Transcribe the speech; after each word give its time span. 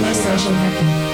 Massage 0.00 0.46
in. 0.46 1.09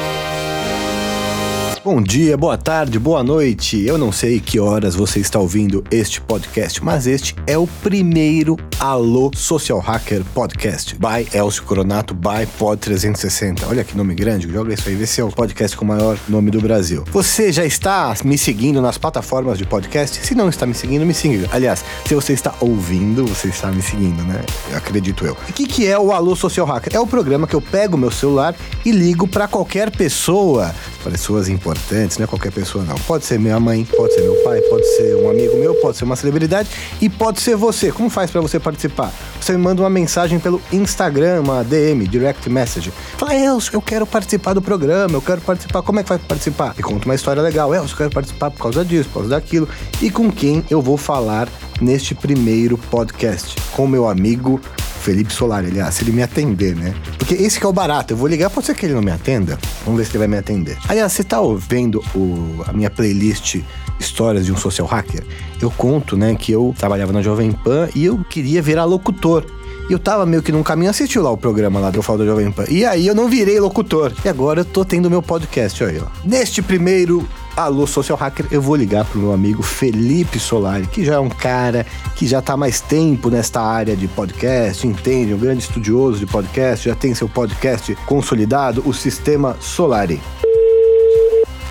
Bom 1.86 2.02
dia, 2.02 2.36
boa 2.36 2.58
tarde, 2.58 2.98
boa 2.98 3.22
noite. 3.22 3.80
Eu 3.86 3.96
não 3.96 4.10
sei 4.10 4.40
que 4.40 4.58
horas 4.58 4.96
você 4.96 5.20
está 5.20 5.38
ouvindo 5.38 5.84
este 5.88 6.20
podcast, 6.20 6.82
mas 6.82 7.06
este 7.06 7.32
é 7.46 7.56
o 7.56 7.64
primeiro 7.80 8.56
Alô 8.80 9.30
Social 9.36 9.78
Hacker 9.78 10.24
Podcast 10.34 10.96
by 10.96 11.28
Elcio 11.32 11.62
Coronato 11.62 12.12
by 12.12 12.44
Pod 12.58 12.80
360. 12.80 13.68
Olha 13.68 13.84
que 13.84 13.96
nome 13.96 14.16
grande, 14.16 14.52
joga 14.52 14.74
isso 14.74 14.88
aí, 14.88 14.96
vê 14.96 15.06
se 15.06 15.20
é 15.20 15.24
o 15.24 15.30
podcast 15.30 15.76
com 15.76 15.84
o 15.84 15.88
maior 15.88 16.18
nome 16.28 16.50
do 16.50 16.60
Brasil. 16.60 17.04
Você 17.12 17.52
já 17.52 17.64
está 17.64 18.12
me 18.24 18.36
seguindo 18.36 18.82
nas 18.82 18.98
plataformas 18.98 19.56
de 19.56 19.64
podcast? 19.64 20.26
Se 20.26 20.34
não 20.34 20.48
está 20.48 20.66
me 20.66 20.74
seguindo, 20.74 21.06
me 21.06 21.14
siga. 21.14 21.48
Aliás, 21.52 21.84
se 22.04 22.16
você 22.16 22.32
está 22.32 22.52
ouvindo, 22.58 23.24
você 23.26 23.46
está 23.46 23.70
me 23.70 23.80
seguindo, 23.80 24.24
né? 24.24 24.44
Eu 24.72 24.78
acredito 24.78 25.24
eu. 25.24 25.34
O 25.34 25.52
que, 25.52 25.64
que 25.64 25.86
é 25.86 25.96
o 25.96 26.10
Alô 26.10 26.34
Social 26.34 26.66
Hacker? 26.66 26.96
É 26.96 26.98
o 26.98 27.06
programa 27.06 27.46
que 27.46 27.54
eu 27.54 27.62
pego 27.62 27.96
meu 27.96 28.10
celular 28.10 28.56
e 28.84 28.90
ligo 28.90 29.28
para 29.28 29.46
qualquer 29.46 29.92
pessoa, 29.92 30.74
pessoas 31.04 31.48
importantes 31.48 31.75
importantes, 31.76 32.18
não 32.18 32.24
é 32.24 32.26
qualquer 32.26 32.50
pessoa 32.50 32.84
não. 32.84 32.94
Pode 32.96 33.24
ser 33.24 33.38
minha 33.38 33.58
mãe, 33.60 33.84
pode 33.84 34.14
ser 34.14 34.22
meu 34.22 34.34
pai, 34.42 34.60
pode 34.62 34.84
ser 34.96 35.14
um 35.16 35.30
amigo 35.30 35.56
meu, 35.56 35.74
pode 35.74 35.96
ser 35.96 36.04
uma 36.04 36.16
celebridade 36.16 36.68
e 37.00 37.08
pode 37.08 37.40
ser 37.40 37.56
você. 37.56 37.92
Como 37.92 38.10
faz 38.10 38.30
para 38.30 38.40
você 38.40 38.58
participar? 38.58 39.12
Você 39.40 39.52
me 39.52 39.58
manda 39.58 39.82
uma 39.82 39.90
mensagem 39.90 40.38
pelo 40.38 40.60
Instagram, 40.72 41.42
uma 41.42 41.62
DM, 41.62 42.06
direct 42.08 42.48
message. 42.48 42.92
Fala, 43.16 43.34
Elcio, 43.34 43.74
eu 43.74 43.82
quero 43.82 44.06
participar 44.06 44.54
do 44.54 44.62
programa, 44.62 45.14
eu 45.14 45.22
quero 45.22 45.40
participar. 45.40 45.82
Como 45.82 46.00
é 46.00 46.02
que 46.02 46.08
vai 46.08 46.18
participar? 46.18 46.74
E 46.78 46.82
conta 46.82 47.04
uma 47.04 47.14
história 47.14 47.42
legal. 47.42 47.74
Elcio, 47.74 47.94
eu 47.94 47.98
quero 47.98 48.10
participar 48.10 48.50
por 48.50 48.62
causa 48.62 48.84
disso, 48.84 49.08
por 49.08 49.20
causa 49.20 49.30
daquilo. 49.30 49.68
E 50.00 50.10
com 50.10 50.30
quem 50.30 50.64
eu 50.70 50.80
vou 50.80 50.96
falar 50.96 51.48
neste 51.80 52.14
primeiro 52.14 52.78
podcast? 52.78 53.54
Com 53.72 53.86
meu 53.86 54.08
amigo 54.08 54.60
Felipe 55.06 55.32
Solari, 55.32 55.68
aliás, 55.68 55.94
se 55.94 56.02
ele 56.02 56.10
me 56.10 56.20
atender, 56.20 56.74
né? 56.74 56.92
Porque 57.16 57.34
esse 57.34 57.60
que 57.60 57.64
é 57.64 57.68
o 57.68 57.72
barato. 57.72 58.12
Eu 58.12 58.16
vou 58.16 58.26
ligar, 58.26 58.50
pode 58.50 58.66
ser 58.66 58.74
que 58.74 58.86
ele 58.86 58.94
não 58.94 59.00
me 59.00 59.12
atenda. 59.12 59.56
Vamos 59.84 60.00
ver 60.00 60.04
se 60.04 60.10
ele 60.10 60.18
vai 60.18 60.26
me 60.26 60.36
atender. 60.36 60.76
Aliás, 60.88 61.12
você 61.12 61.22
tá 61.22 61.40
ouvindo 61.40 62.02
o, 62.12 62.64
a 62.66 62.72
minha 62.72 62.90
playlist 62.90 63.60
Histórias 64.00 64.44
de 64.44 64.52
um 64.52 64.56
Social 64.56 64.84
Hacker? 64.84 65.22
Eu 65.62 65.70
conto, 65.70 66.16
né, 66.16 66.34
que 66.34 66.50
eu 66.50 66.74
trabalhava 66.76 67.12
na 67.12 67.22
Jovem 67.22 67.52
Pan 67.52 67.88
e 67.94 68.04
eu 68.04 68.18
queria 68.28 68.60
virar 68.60 68.84
locutor. 68.84 69.46
E 69.88 69.92
eu 69.92 69.98
tava 70.00 70.26
meio 70.26 70.42
que 70.42 70.50
num 70.50 70.64
caminho, 70.64 70.90
assistiu 70.90 71.22
lá 71.22 71.30
o 71.30 71.36
programa 71.36 71.78
lá 71.78 71.92
do 71.92 72.02
Falo 72.02 72.18
da 72.18 72.24
Jovem 72.24 72.50
Pan. 72.50 72.64
E 72.68 72.84
aí 72.84 73.06
eu 73.06 73.14
não 73.14 73.28
virei 73.28 73.60
locutor. 73.60 74.12
E 74.24 74.28
agora 74.28 74.62
eu 74.62 74.64
tô 74.64 74.84
tendo 74.84 75.08
meu 75.08 75.22
podcast, 75.22 75.84
aí, 75.84 76.00
ó. 76.00 76.06
Neste 76.24 76.60
primeiro 76.60 77.24
Alô 77.56 77.86
Social 77.86 78.18
Hacker, 78.18 78.46
eu 78.50 78.60
vou 78.60 78.76
ligar 78.76 79.06
pro 79.06 79.18
meu 79.18 79.32
amigo 79.32 79.62
Felipe 79.62 80.38
Solari, 80.38 80.86
que 80.86 81.02
já 81.02 81.14
é 81.14 81.18
um 81.18 81.30
cara 81.30 81.86
que 82.14 82.26
já 82.26 82.42
tá 82.42 82.54
mais 82.54 82.82
tempo 82.82 83.30
nesta 83.30 83.62
área 83.62 83.96
de 83.96 84.06
podcast, 84.06 84.86
entende, 84.86 85.32
um 85.32 85.38
grande 85.38 85.62
estudioso 85.62 86.18
de 86.18 86.26
podcast, 86.26 86.86
já 86.86 86.94
tem 86.94 87.14
seu 87.14 87.30
podcast 87.30 87.94
consolidado, 88.04 88.82
o 88.84 88.92
Sistema 88.92 89.56
Solari. 89.58 90.20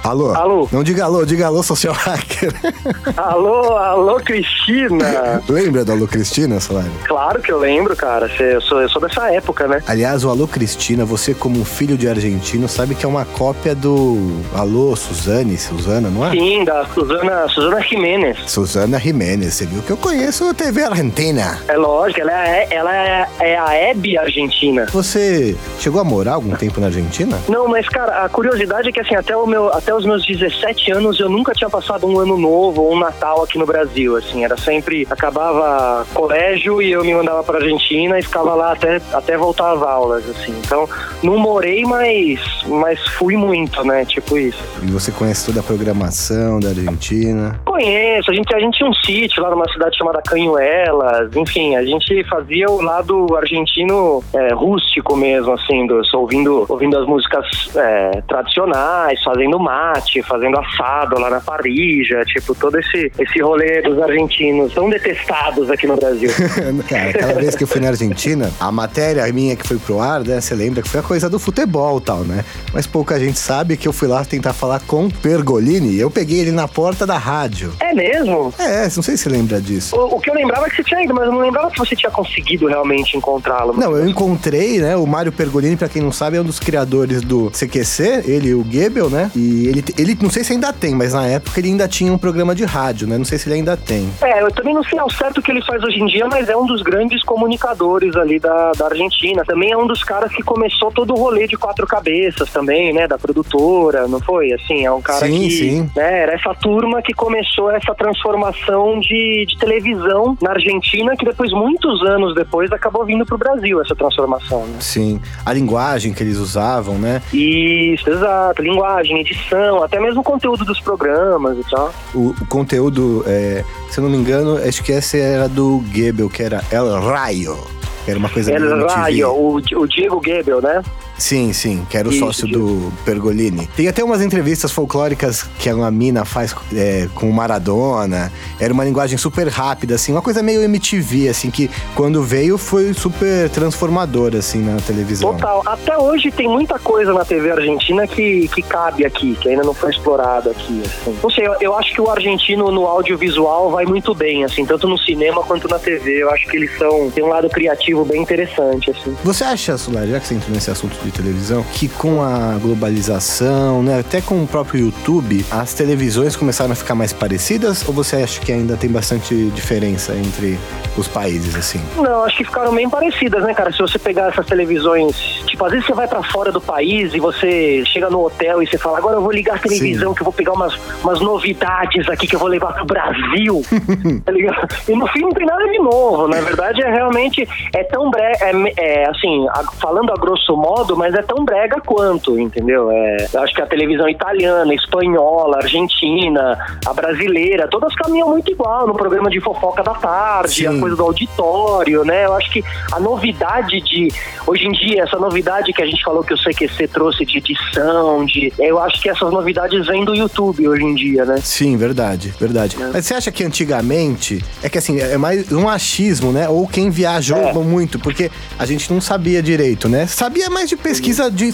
Alô? 0.06 0.36
Alô? 0.36 0.70
Não 0.72 0.84
diga 0.84 1.06
alô, 1.06 1.26
diga 1.26 1.48
alô, 1.48 1.64
social 1.64 1.94
hacker. 1.94 2.54
alô, 3.18 3.76
alô, 3.76 4.18
Cristina. 4.18 5.42
Lembra 5.50 5.84
do 5.84 5.94
Alô 5.94 6.08
Cristina, 6.08 6.60
Solari? 6.60 6.92
Claro 7.06 7.42
que 7.42 7.52
eu 7.52 7.58
lembro, 7.58 7.96
cara. 7.96 8.30
Eu 8.40 8.62
sou, 8.62 8.84
eu 8.84 8.90
sou 8.90 9.02
dessa 9.02 9.32
época, 9.34 9.68
né? 9.68 9.82
Aliás, 9.88 10.24
o 10.24 10.30
Alô 10.30 10.48
Cristina, 10.48 11.04
você 11.04 11.34
como 11.34 11.66
filho 11.66 11.98
de 11.98 12.08
argentino, 12.08 12.68
sabe 12.68 12.94
que 12.94 13.04
é 13.04 13.10
uma 13.10 13.26
cópia 13.26 13.74
do 13.74 14.44
Alô 14.54 14.96
Suzane, 14.96 15.58
Suzana, 15.58 16.08
não 16.08 16.24
é? 16.24 16.32
Sim, 16.32 16.64
da 16.64 16.86
Suzana, 16.86 17.48
Suzana 17.48 17.82
Jiménez. 17.82 18.38
Suzana 18.46 19.00
Jiménez, 19.00 19.56
você 19.56 19.66
viu 19.66 19.82
que 19.82 19.90
eu 19.90 19.98
conheço 19.98 20.48
a 20.48 20.54
TV 20.54 20.84
Argentina. 20.84 21.60
É 21.68 21.76
lógico, 21.78 22.22
ela 22.22 22.48
é, 22.48 22.68
ela 22.70 22.96
é, 22.96 23.28
é 23.40 23.58
a 23.58 23.74
Hebe 23.74 24.20
argentina. 24.20 24.86
Você 24.92 25.58
chegou 25.80 26.00
a 26.00 26.04
morar 26.04 26.34
algum 26.34 26.56
tempo 26.56 26.80
na 26.80 26.88
Argentina? 26.88 27.40
Não, 27.50 27.68
mas 27.68 27.90
cara, 27.90 28.24
a 28.24 28.30
curiosidade 28.30 28.90
é 28.90 28.92
que 28.92 29.00
assim, 29.00 29.16
até 29.16 29.36
o 29.36 29.48
meu, 29.48 29.74
até 29.74 29.95
os 29.96 30.06
meus 30.06 30.26
17 30.26 30.92
anos 30.92 31.20
eu 31.20 31.30
nunca 31.30 31.54
tinha 31.54 31.70
passado 31.70 32.08
um 32.08 32.20
ano 32.20 32.38
novo 32.38 32.82
ou 32.82 32.94
um 32.94 33.00
Natal 33.00 33.44
aqui 33.44 33.58
no 33.58 33.66
Brasil, 33.66 34.16
assim, 34.16 34.44
era 34.44 34.58
sempre 34.58 35.08
acabava 35.10 36.06
colégio 36.14 36.82
e 36.82 36.92
eu 36.92 37.04
me 37.04 37.14
mandava 37.14 37.44
para 37.44 37.60
Argentina 37.60 38.20
e 38.20 38.22
ficava 38.22 38.54
lá 38.54 38.74
até, 38.74 39.02
até 39.14 39.38
voltar 39.38 39.74
às 39.74 39.82
aulas, 39.82 40.30
assim. 40.30 40.54
Então, 40.66 40.88
não 41.24 41.38
morei, 41.38 41.84
mas 41.86 42.40
mas 42.66 43.00
fui 43.18 43.38
muito, 43.38 43.84
né? 43.84 44.06
Tipo 44.06 44.38
isso. 44.38 44.64
E 44.84 44.92
você 44.92 45.12
conhece 45.12 45.46
toda 45.46 45.60
a 45.60 45.64
programação 45.64 46.60
da 46.60 46.70
Argentina? 46.70 47.60
Conheço, 47.66 48.32
a 48.32 48.34
gente 48.34 48.54
a 48.54 48.60
gente 48.60 48.78
tinha 48.78 48.90
um 48.90 48.94
sítio 48.94 49.42
lá 49.42 49.50
numa 49.50 49.70
cidade 49.72 49.98
chamada 49.98 50.22
Canhuelas, 50.22 51.36
enfim, 51.36 51.76
a 51.76 51.84
gente 51.84 52.24
fazia 52.26 52.70
o 52.70 52.82
lado 52.82 53.36
argentino 53.36 54.24
é, 54.34 54.54
rústico 54.54 55.16
mesmo, 55.16 55.54
assim, 55.54 55.86
do, 55.88 56.02
ouvindo 56.14 56.66
ouvindo 56.68 56.98
as 56.98 57.08
músicas 57.08 57.46
é, 57.76 58.22
tradicionais, 58.28 59.22
fazendo 59.24 59.60
mar 59.60 59.85
mate, 59.86 60.22
fazendo 60.24 60.58
assado 60.60 61.20
lá 61.20 61.30
na 61.30 61.40
parrija, 61.40 62.24
tipo, 62.26 62.56
todo 62.56 62.80
esse, 62.80 63.12
esse 63.20 63.42
rolê 63.42 63.82
dos 63.82 64.02
argentinos 64.02 64.74
tão 64.74 64.90
detestados 64.90 65.70
aqui 65.70 65.86
no 65.86 65.96
Brasil. 65.96 66.30
Cara, 66.90 67.10
aquela 67.10 67.34
vez 67.34 67.56
que 67.56 67.64
eu 67.64 67.68
fui 67.68 67.80
na 67.80 67.90
Argentina, 67.90 68.52
a 68.60 68.72
matéria 68.72 69.32
minha 69.32 69.56
que 69.56 69.68
foi 69.68 69.78
pro 69.78 70.00
ar, 70.00 70.22
né, 70.22 70.42
você 70.42 70.56
lembra 70.56 70.82
que 70.82 70.90
foi 70.90 71.00
a 71.00 71.04
coisa 71.04 71.30
do 71.30 71.38
futebol 71.38 71.98
e 71.98 72.02
tal, 72.02 72.20
né? 72.20 72.44
Mas 72.74 72.88
pouca 72.88 73.20
gente 73.20 73.38
sabe 73.38 73.78
que 73.78 73.88
eu 73.88 73.94
fui 73.94 74.08
lá 74.08 74.24
tentar 74.26 74.54
falar 74.54 74.80
com 74.82 75.10
Pergolini, 75.10 76.00
eu 76.00 76.10
peguei 76.10 76.40
ele 76.40 76.52
na 76.52 76.68
porta 76.68 77.06
da 77.06 77.18
rádio. 77.18 77.74
É 77.80 77.94
mesmo? 77.94 78.54
É, 78.58 78.84
não 78.84 79.04
sei 79.04 79.18
se 79.18 79.24
você 79.24 79.30
lembra 79.30 79.62
disso. 79.62 79.96
O, 79.96 80.16
o 80.16 80.20
que 80.20 80.30
eu 80.30 80.34
lembrava 80.34 80.68
é 80.68 80.70
que 80.70 80.78
você 80.78 80.84
tinha 80.84 81.04
ido, 81.04 81.14
mas 81.14 81.26
eu 81.26 81.32
não 81.32 81.40
lembrava 81.40 81.70
que 81.70 81.78
você 81.78 81.96
tinha 81.96 82.12
conseguido 82.12 82.68
realmente 82.68 83.18
encontrá-lo. 83.18 83.74
Não, 83.74 83.96
eu 83.96 84.08
encontrei, 84.08 84.80
né, 84.80 84.96
o 84.96 85.06
Mário 85.06 85.32
Pergolini, 85.32 85.76
pra 85.76 85.90
quem 85.90 86.02
não 86.02 86.12
sabe, 86.12 86.38
é 86.38 86.42
um 86.42 86.46
dos 86.46 86.60
criadores 86.60 87.22
do 87.22 87.52
CQC, 87.52 88.24
ele 88.26 88.50
e 88.50 88.56
o 88.56 88.64
Goebel, 88.64 89.10
né? 89.10 89.32
E 89.36 89.68
ele, 89.80 89.94
ele, 89.98 90.18
não 90.22 90.30
sei 90.30 90.44
se 90.44 90.54
ainda 90.54 90.72
tem, 90.72 90.94
mas 90.96 91.14
na 91.14 91.26
época 91.26 91.60
ele 91.60 91.70
ainda 91.70 91.88
tinha 91.88 92.12
um 92.12 92.18
programa 92.18 92.56
de 92.56 92.66
rádio, 92.66 93.08
né? 93.08 93.18
Não 93.18 93.26
sei 93.26 93.38
se 93.38 93.48
ele 93.48 93.56
ainda 93.56 93.76
tem. 93.76 94.10
É, 94.22 94.42
eu 94.42 94.52
também 94.52 94.74
não 94.74 94.84
sei 94.84 95.00
ao 95.00 95.10
certo 95.10 95.40
o 95.40 95.42
que 95.42 95.52
ele 95.52 95.64
faz 95.64 95.84
hoje 95.84 96.00
em 96.00 96.06
dia, 96.06 96.28
mas 96.28 96.50
é 96.50 96.56
um 96.56 96.66
dos 96.66 96.82
grandes 96.82 97.24
comunicadores 97.24 98.16
ali 98.16 98.40
da, 98.40 98.72
da 98.74 98.86
Argentina. 98.86 99.44
Também 99.46 99.72
é 99.72 99.78
um 99.78 99.88
dos 99.88 100.04
caras 100.04 100.32
que 100.34 100.44
começou 100.44 100.92
todo 100.92 101.14
o 101.14 101.18
rolê 101.18 101.48
de 101.48 101.58
quatro 101.58 101.86
cabeças 101.86 102.50
também, 102.52 102.94
né? 102.94 103.08
Da 103.08 103.18
produtora, 103.18 104.08
não 104.08 104.20
foi? 104.20 104.54
Assim, 104.54 104.86
é 104.86 104.92
um 104.92 105.02
cara 105.02 105.26
sim, 105.26 105.42
que. 105.42 105.52
Sim. 105.52 105.92
Né, 105.96 106.22
era 106.22 106.34
essa 106.34 106.54
turma 106.56 107.02
que 107.02 107.14
começou 107.14 107.72
essa 107.72 107.94
transformação 107.94 109.00
de, 109.00 109.46
de 109.48 109.58
televisão 109.58 110.38
na 110.42 110.52
Argentina, 110.52 111.16
que 111.16 111.26
depois, 111.26 111.52
muitos 111.52 112.02
anos 112.04 112.34
depois, 112.36 112.72
acabou 112.72 113.06
vindo 113.06 113.26
pro 113.26 113.38
Brasil, 113.38 113.82
essa 113.82 113.96
transformação, 113.96 114.66
né? 114.66 114.78
Sim. 114.80 115.22
A 115.46 115.54
linguagem 115.54 116.14
que 116.14 116.24
eles 116.24 116.38
usavam, 116.38 116.96
né? 116.96 117.22
Isso, 117.34 118.10
exato. 118.10 118.62
Linguagem, 118.62 119.20
edição, 119.20 119.65
até 119.84 120.00
mesmo 120.00 120.22
o 120.22 120.24
conteúdo 120.24 120.64
dos 120.66 120.80
programas 120.80 121.58
e 121.58 121.70
tal. 121.70 121.94
O, 122.14 122.30
o 122.30 122.46
conteúdo, 122.48 123.24
é, 123.28 123.64
se 123.90 124.00
eu 124.00 124.04
não 124.04 124.10
me 124.10 124.18
engano, 124.18 124.58
acho 124.58 124.84
que 124.84 124.92
essa 124.92 125.18
era 125.18 125.48
do 125.50 125.84
Goebel, 125.94 126.30
que 126.30 126.44
era 126.44 126.64
El 126.72 127.00
Rayo. 127.02 127.58
Que 128.04 128.12
era 128.12 128.20
uma 128.20 128.30
coisa 128.30 128.52
El 128.52 128.88
Rayo, 128.88 129.32
o, 129.32 129.56
o 129.56 129.88
Diego 129.88 130.22
Goebel, 130.22 130.62
né? 130.62 130.84
Sim, 131.18 131.54
sim, 131.54 131.86
que 131.90 131.98
era 131.98 132.08
o 132.08 132.12
Isso, 132.12 132.20
sócio 132.20 132.48
do 132.48 132.92
Pergolini. 133.06 133.68
Tem 133.76 133.88
até 133.88 134.04
umas 134.04 134.22
entrevistas 134.22 134.72
folclóricas 134.72 135.44
que 135.60 135.72
uma 135.72 135.90
mina 135.90 136.26
faz 136.26 136.56
é, 136.74 137.08
com 137.16 137.30
o 137.30 137.34
Maradona. 137.34 138.32
Era 138.60 138.74
uma 138.74 138.84
linguagem 138.84 139.18
super 139.18 139.48
rápida, 139.48 139.96
assim, 139.96 140.12
uma 140.12 140.22
coisa 140.22 140.44
meio 140.44 140.62
MTV, 140.62 141.30
assim, 141.30 141.50
que 141.50 141.70
quando 141.96 142.22
veio 142.22 142.58
foi 142.58 142.94
super 142.94 143.50
transformadora, 143.50 144.40
assim, 144.40 144.60
na 144.60 144.78
televisão. 144.82 145.34
Total. 145.34 145.64
Até 145.66 145.98
hoje 145.98 146.32
tem 146.32 146.48
muita 146.48 146.78
coisa 146.78 147.14
na 147.14 147.24
TV 147.24 147.52
argentina 147.52 148.06
que, 148.08 148.48
que 148.50 148.62
cabe 148.62 149.06
aqui, 149.06 149.36
que 149.36 149.50
ainda 149.50 149.64
não 149.64 149.74
foi 149.74 149.92
explorada 149.92 150.52
aqui, 150.52 150.82
assim. 150.86 151.18
Não 151.22 151.30
sei, 151.30 151.48
eu, 151.48 151.56
eu 151.62 151.76
acho 151.76 151.94
que 151.94 152.02
o 152.02 152.10
argentino 152.10 152.72
no 152.72 152.86
audiovisual 152.86 153.72
vai 153.72 153.86
muito 153.86 154.14
bem, 154.14 154.44
assim, 154.44 154.66
tanto 154.66 154.88
no 154.88 154.98
cinema 154.98 155.42
quanto 155.44 155.68
na 155.68 155.80
TV. 155.80 156.24
Eu 156.24 156.30
acho 156.32 156.46
que 156.48 156.58
eles 156.58 156.78
são, 156.78 157.10
tem 157.12 157.24
um 157.24 157.30
lado 157.30 157.50
criativo 157.50 158.04
bem 158.04 158.22
interessante, 158.22 158.92
assim. 158.92 159.16
Você 159.24 159.44
acha, 159.44 159.78
Solar, 159.78 160.08
já 160.08 160.20
que 160.20 160.28
você 160.28 160.36
entrou 160.36 160.54
nesse 160.54 160.70
assunto 160.70 160.96
de 161.06 161.12
televisão, 161.12 161.64
que 161.74 161.88
com 161.88 162.22
a 162.22 162.58
globalização, 162.62 163.84
né, 163.84 164.00
até 164.00 164.22
com 164.22 164.44
o 164.44 164.48
próprio 164.48 164.86
YouTube, 164.86 165.46
as 165.52 165.74
televisões 165.74 166.36
começaram 166.36 166.72
a 166.72 166.76
ficar 166.76 166.96
mais 166.96 167.14
parecidas 167.14 167.88
ou 167.88 167.94
você 167.94 168.18
acha 168.18 168.40
que 168.42 168.52
ainda 168.52 168.76
tem 168.76 168.90
bastante 168.90 169.50
diferença 169.52 170.14
entre 170.16 170.58
os 170.98 171.08
países 171.08 171.56
assim? 171.56 171.82
Não, 171.98 172.24
acho 172.24 172.38
que 172.38 172.44
ficaram 172.44 172.74
bem 172.74 172.90
parecidas, 172.90 173.44
né, 173.44 173.54
cara? 173.54 173.72
Se 173.72 173.80
você 173.80 174.00
pegar 174.00 174.30
essas 174.30 174.46
televisões, 174.46 175.16
tipo, 175.46 175.64
às 175.66 175.72
vezes 175.72 175.86
você 175.86 175.94
vai 175.94 176.08
para 176.08 176.24
fora 176.24 176.52
do 176.52 176.62
país 176.62 177.14
e 177.14 177.20
você 177.20 177.84
chega 177.86 178.10
no 178.10 178.26
hotel 178.26 178.62
e 178.62 178.68
você 178.68 178.78
fala: 178.78 178.98
"Agora 178.98 179.18
eu 179.18 179.22
vou 179.22 179.32
ligar 179.32 179.56
a 179.56 179.60
televisão 179.60 180.10
Sim. 180.10 180.16
que 180.16 180.22
eu 180.22 180.26
vou 180.26 180.34
pegar 180.34 180.54
umas, 180.54 180.74
umas 181.04 181.20
novidades 181.22 182.08
aqui 182.10 182.28
que 182.28 182.36
eu 182.36 182.40
vou 182.40 182.48
levar 182.48 182.74
pro 182.74 182.86
Brasil". 182.86 183.62
tá 184.24 184.32
ligado? 184.32 184.68
E 184.88 184.96
no 184.96 185.08
fim 185.08 185.22
não 185.22 185.32
tem 185.32 185.46
nada 185.46 185.66
de 185.68 185.80
novo, 185.80 186.28
na 186.28 186.42
verdade 186.42 186.82
é 186.82 186.90
realmente 186.90 187.48
é 187.74 187.84
tão 187.84 188.10
breve, 188.10 188.74
é, 188.78 189.04
é, 189.04 189.10
assim, 189.10 189.48
a, 189.50 189.64
falando 189.80 190.12
a 190.12 190.16
grosso 190.16 190.56
modo, 190.56 190.95
mas 190.96 191.14
é 191.14 191.22
tão 191.22 191.44
brega 191.44 191.82
quanto, 191.82 192.40
entendeu? 192.40 192.92
É, 192.92 193.28
eu 193.34 193.42
acho 193.42 193.54
que 193.54 193.62
a 193.62 193.66
televisão 193.66 194.08
italiana, 194.08 194.74
espanhola, 194.74 195.58
argentina, 195.58 196.58
a 196.86 196.94
brasileira, 196.94 197.68
todas 197.68 197.94
caminham 197.96 198.30
muito 198.30 198.52
igual 198.52 198.88
no 198.88 198.96
programa 198.96 199.30
de 199.30 199.40
fofoca 199.40 199.84
da 199.84 199.94
tarde, 199.94 200.68
Sim. 200.68 200.78
a 200.78 200.80
coisa 200.80 200.96
do 200.96 201.04
auditório, 201.04 202.04
né? 202.04 202.26
Eu 202.26 202.34
acho 202.34 202.52
que 202.52 202.64
a 202.92 203.00
novidade 203.00 203.82
de. 203.82 204.08
Hoje 204.48 204.68
em 204.68 204.72
dia, 204.72 205.04
essa 205.04 205.18
novidade 205.18 205.74
que 205.74 205.82
a 205.82 205.86
gente 205.86 206.04
falou 206.04 206.24
que 206.24 206.34
o 206.34 206.38
CQC 206.38 206.88
trouxe 206.88 207.26
de 207.26 207.38
edição, 207.38 208.26
de. 208.26 208.54
Eu 208.60 208.80
acho 208.80 209.02
que 209.02 209.10
essas 209.10 209.32
novidades 209.32 209.86
vêm 209.88 210.06
do 210.06 210.16
YouTube 210.16 210.68
hoje 210.68 210.84
em 210.84 210.96
dia, 210.96 211.26
né? 211.26 211.38
Sim, 211.42 211.78
verdade, 211.78 212.34
verdade. 212.40 212.78
É. 212.82 212.90
Mas 212.94 213.06
você 213.06 213.14
acha 213.16 213.32
que 213.32 213.44
antigamente. 213.44 214.44
É 214.64 214.70
que 214.70 214.78
assim, 214.78 215.00
é 215.00 215.18
mais 215.18 215.52
um 215.52 215.68
achismo, 215.68 216.32
né? 216.32 216.48
Ou 216.48 216.68
quem 216.68 216.90
viajou 216.90 217.38
é. 217.38 217.54
muito, 217.54 218.00
porque 218.00 218.32
a 218.58 218.66
gente 218.66 218.92
não 218.92 219.02
sabia 219.02 219.42
direito, 219.42 219.90
né? 219.90 220.06
Sabia 220.08 220.50
mais 220.50 220.70
de 220.70 220.76
pesquisa 220.86 221.32
de 221.32 221.52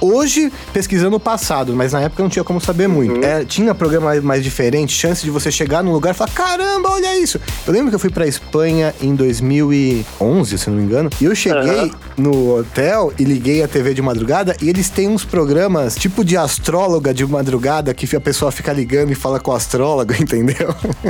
hoje 0.00 0.52
pesquisando 0.72 1.16
o 1.16 1.20
passado, 1.20 1.74
mas 1.74 1.92
na 1.92 2.02
época 2.02 2.22
não 2.22 2.30
tinha 2.30 2.44
como 2.44 2.60
saber 2.60 2.88
muito. 2.88 3.16
Uhum. 3.16 3.24
É, 3.24 3.44
tinha 3.44 3.74
programa 3.74 4.14
mais, 4.20 4.42
diferente, 4.42 4.92
chance 4.92 5.24
de 5.24 5.30
você 5.30 5.50
chegar 5.50 5.82
num 5.82 5.92
lugar 5.92 6.14
e 6.14 6.14
falar: 6.14 6.30
caramba, 6.30 6.90
olha 6.90 7.18
isso. 7.18 7.40
Eu 7.66 7.72
lembro 7.72 7.90
que 7.90 7.96
eu 7.96 7.98
fui 7.98 8.10
pra 8.10 8.26
Espanha 8.26 8.94
em 9.00 9.14
2011, 9.14 10.58
se 10.58 10.70
não 10.70 10.76
me 10.76 10.84
engano, 10.84 11.10
e 11.20 11.24
eu 11.24 11.34
cheguei 11.34 11.82
uhum. 11.82 11.90
no 12.16 12.58
hotel 12.58 13.12
e 13.18 13.24
liguei 13.24 13.62
a 13.62 13.68
TV 13.68 13.94
de 13.94 14.02
madrugada 14.02 14.56
e 14.62 14.68
eles 14.68 14.88
têm 14.88 15.08
uns 15.08 15.24
programas 15.24 15.94
tipo 15.94 16.24
de 16.24 16.36
astróloga 16.36 17.12
de 17.12 17.26
madrugada 17.26 17.92
que 17.92 18.16
a 18.16 18.20
pessoa 18.20 18.50
fica 18.50 18.72
ligando 18.72 19.10
e 19.10 19.14
fala 19.14 19.40
com 19.40 19.50
o 19.50 19.54
astrólogo, 19.54 20.14
entendeu? 20.18 20.74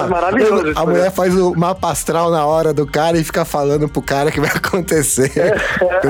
tipo, 0.00 0.10
maravilhoso. 0.10 0.72
A 0.74 0.86
mulher 0.86 1.12
faz 1.12 1.34
o 1.34 1.54
mapa 1.54 1.90
astral 1.90 2.30
na 2.30 2.44
hora 2.44 2.72
do 2.72 2.86
cara 2.86 3.18
e 3.18 3.24
fica 3.24 3.44
falando 3.44 3.88
pro 3.88 4.02
cara 4.02 4.30
que 4.30 4.40
vai 4.40 4.50
acontecer 4.54 5.30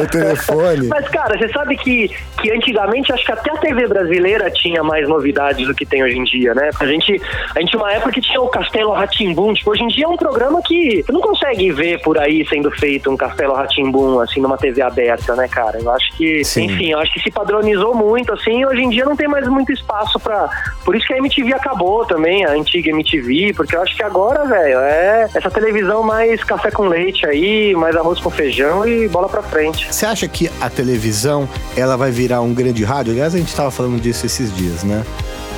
telefone. 0.06 0.88
Mas, 0.88 1.08
cara, 1.08 1.24
Cara, 1.24 1.38
você 1.38 1.48
sabe 1.48 1.76
que, 1.78 2.10
que 2.40 2.52
antigamente 2.52 3.10
acho 3.10 3.24
que 3.24 3.32
até 3.32 3.50
a 3.50 3.56
TV 3.56 3.88
brasileira 3.88 4.50
tinha 4.50 4.82
mais 4.82 5.08
novidades 5.08 5.66
do 5.66 5.74
que 5.74 5.86
tem 5.86 6.04
hoje 6.04 6.18
em 6.18 6.24
dia, 6.24 6.54
né? 6.54 6.68
A 6.78 6.86
gente, 6.86 7.18
a 7.56 7.60
gente 7.60 7.74
uma 7.78 7.90
época 7.90 8.12
que 8.12 8.20
tinha 8.20 8.42
o 8.42 8.48
Castelo 8.48 8.92
Ratimbum, 8.92 9.54
tipo, 9.54 9.70
hoje 9.70 9.84
em 9.84 9.88
dia 9.88 10.04
é 10.04 10.08
um 10.08 10.16
programa 10.16 10.60
que 10.62 11.02
você 11.02 11.10
não 11.10 11.22
consegue 11.22 11.72
ver 11.72 11.98
por 12.02 12.18
aí 12.18 12.46
sendo 12.46 12.70
feito 12.72 13.10
um 13.10 13.16
Castelo 13.16 13.54
Ratimbum, 13.54 14.20
assim, 14.20 14.38
numa 14.38 14.58
TV 14.58 14.82
aberta, 14.82 15.34
né, 15.34 15.48
cara? 15.48 15.78
Eu 15.78 15.90
acho 15.90 16.14
que, 16.14 16.44
Sim. 16.44 16.64
enfim, 16.64 16.92
eu 16.92 16.98
acho 16.98 17.12
que 17.14 17.20
se 17.20 17.30
padronizou 17.30 17.94
muito, 17.94 18.32
assim, 18.34 18.64
hoje 18.66 18.82
em 18.82 18.90
dia 18.90 19.06
não 19.06 19.16
tem 19.16 19.26
mais 19.26 19.48
muito 19.48 19.72
espaço 19.72 20.20
para 20.20 20.50
Por 20.84 20.94
isso 20.94 21.06
que 21.06 21.14
a 21.14 21.18
MTV 21.18 21.54
acabou 21.54 22.04
também, 22.04 22.44
a 22.44 22.50
antiga 22.50 22.90
MTV, 22.90 23.54
porque 23.56 23.74
eu 23.74 23.80
acho 23.80 23.96
que 23.96 24.02
agora, 24.02 24.44
velho, 24.44 24.78
é 24.80 25.26
essa 25.34 25.50
televisão 25.50 26.02
mais 26.02 26.44
café 26.44 26.70
com 26.70 26.86
leite 26.86 27.26
aí, 27.26 27.74
mais 27.74 27.96
arroz 27.96 28.20
com 28.20 28.28
feijão 28.28 28.86
e 28.86 29.08
bola 29.08 29.28
pra 29.28 29.42
frente. 29.42 29.93
Você 29.94 30.06
acha 30.06 30.26
que 30.26 30.50
a 30.60 30.68
televisão 30.68 31.48
ela 31.76 31.96
vai 31.96 32.10
virar 32.10 32.40
um 32.40 32.52
grande 32.52 32.82
rádio. 32.82 33.12
Aliás, 33.12 33.32
a 33.32 33.38
gente 33.38 33.50
estava 33.50 33.70
falando 33.70 34.00
disso 34.00 34.26
esses 34.26 34.52
dias, 34.52 34.82
né? 34.82 35.06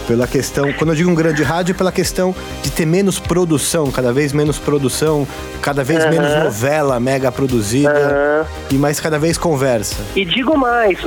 Pela 0.06 0.26
questão, 0.26 0.72
quando 0.72 0.90
eu 0.90 0.96
digo 0.96 1.10
um 1.10 1.14
grande 1.14 1.42
rádio, 1.42 1.72
é 1.72 1.76
pela 1.76 1.90
questão 1.90 2.34
de 2.62 2.70
ter 2.70 2.86
menos 2.86 3.18
produção, 3.18 3.90
cada 3.90 4.12
vez 4.12 4.32
menos 4.32 4.56
produção, 4.56 5.26
cada 5.60 5.82
vez 5.82 6.04
uhum. 6.04 6.10
menos 6.10 6.44
novela 6.44 7.00
mega 7.00 7.32
produzida 7.32 8.46
uhum. 8.70 8.76
e 8.76 8.78
mais 8.78 9.00
cada 9.00 9.18
vez 9.18 9.36
conversa. 9.36 9.96
E 10.14 10.24
digo 10.24 10.56
mais, 10.56 11.00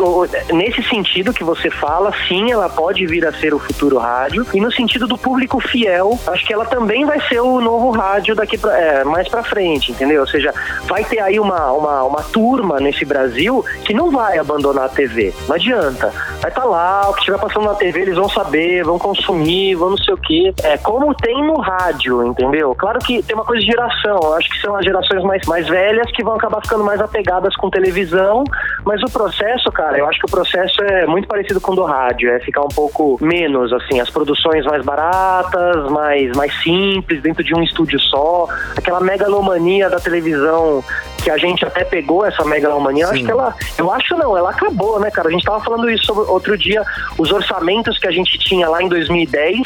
nesse 0.51 0.83
sentido 0.83 1.33
que 1.33 1.43
você 1.43 1.69
fala, 1.69 2.11
sim, 2.27 2.51
ela 2.51 2.67
pode 2.67 3.05
vir 3.07 3.25
a 3.25 3.31
ser 3.31 3.53
o 3.53 3.59
futuro 3.59 3.97
rádio, 3.97 4.45
e 4.53 4.59
no 4.59 4.71
sentido 4.71 5.07
do 5.07 5.17
público 5.17 5.61
fiel, 5.61 6.19
acho 6.27 6.45
que 6.45 6.53
ela 6.53 6.65
também 6.65 7.05
vai 7.05 7.21
ser 7.27 7.39
o 7.39 7.61
novo 7.61 7.91
rádio 7.91 8.35
daqui 8.35 8.57
pra, 8.57 8.77
é, 8.77 9.03
mais 9.05 9.29
pra 9.29 9.43
frente, 9.43 9.91
entendeu? 9.91 10.21
Ou 10.21 10.27
seja, 10.27 10.53
vai 10.87 11.05
ter 11.05 11.19
aí 11.19 11.39
uma, 11.39 11.71
uma, 11.71 12.03
uma 12.03 12.23
turma 12.23 12.79
nesse 12.79 13.05
Brasil 13.05 13.63
que 13.85 13.93
não 13.93 14.11
vai 14.11 14.37
abandonar 14.37 14.85
a 14.85 14.89
TV. 14.89 15.33
Não 15.47 15.55
adianta. 15.55 16.11
Vai 16.41 16.51
estar 16.51 16.61
tá 16.61 16.67
lá, 16.67 17.09
o 17.09 17.13
que 17.13 17.19
estiver 17.19 17.39
passando 17.39 17.65
na 17.65 17.75
TV, 17.75 18.01
eles 18.01 18.15
vão 18.15 18.27
saber, 18.27 18.83
vão 18.89 18.97
consumir, 18.97 19.75
vão 19.75 19.91
não 19.91 19.97
sei 19.97 20.13
o 20.13 20.17
quê. 20.17 20.53
É 20.63 20.77
como 20.77 21.13
tem 21.13 21.45
no 21.45 21.59
rádio, 21.59 22.25
entendeu? 22.25 22.73
Claro 22.75 22.97
que 22.99 23.21
tem 23.21 23.35
uma 23.35 23.45
coisa 23.45 23.61
de 23.61 23.67
geração. 23.67 24.19
Eu 24.23 24.33
acho 24.33 24.49
que 24.49 24.59
são 24.59 24.75
as 24.75 24.83
gerações 24.83 25.23
mais, 25.23 25.45
mais 25.45 25.67
velhas 25.67 26.11
que 26.11 26.23
vão 26.23 26.33
acabar 26.33 26.61
ficando 26.61 26.83
mais 26.83 26.99
apegadas 26.99 27.55
com 27.55 27.69
televisão, 27.69 28.43
mas 28.85 29.01
o 29.03 29.11
processo, 29.11 29.71
cara, 29.71 29.97
eu 29.97 30.07
acho 30.07 30.19
que 30.19 30.25
o 30.25 30.31
processo 30.31 30.81
é 30.83 31.05
muito 31.05 31.27
parecido 31.27 31.59
com 31.59 31.73
o 31.73 31.75
do 31.75 31.83
rádio, 31.83 32.31
é 32.31 32.39
ficar 32.39 32.61
um 32.61 32.69
pouco 32.69 33.17
menos, 33.21 33.71
assim, 33.73 33.99
as 33.99 34.09
produções 34.09 34.65
mais 34.65 34.83
baratas, 34.83 35.91
mais, 35.91 36.31
mais 36.35 36.53
simples, 36.61 37.21
dentro 37.21 37.43
de 37.43 37.53
um 37.55 37.61
estúdio 37.61 37.99
só, 37.99 38.47
aquela 38.75 38.99
megalomania 38.99 39.89
da 39.89 39.99
televisão 39.99 40.83
que 41.23 41.29
a 41.29 41.37
gente 41.37 41.65
até 41.65 41.83
pegou 41.83 42.25
essa 42.25 42.43
megalomania, 42.45 43.03
eu 43.03 43.09
acho 43.09 43.23
que 43.25 43.31
ela, 43.31 43.55
eu 43.77 43.91
acho 43.91 44.15
não, 44.15 44.37
ela 44.37 44.51
acabou, 44.51 44.99
né, 44.99 45.11
cara? 45.11 45.27
A 45.27 45.31
gente 45.31 45.43
tava 45.43 45.59
falando 45.61 45.89
isso 45.89 46.13
outro 46.29 46.57
dia, 46.57 46.83
os 47.17 47.31
orçamentos 47.31 47.97
que 47.97 48.07
a 48.07 48.11
gente 48.11 48.37
tinha 48.39 48.69
lá 48.69 48.81
em 48.81 48.87
2010, 48.87 49.59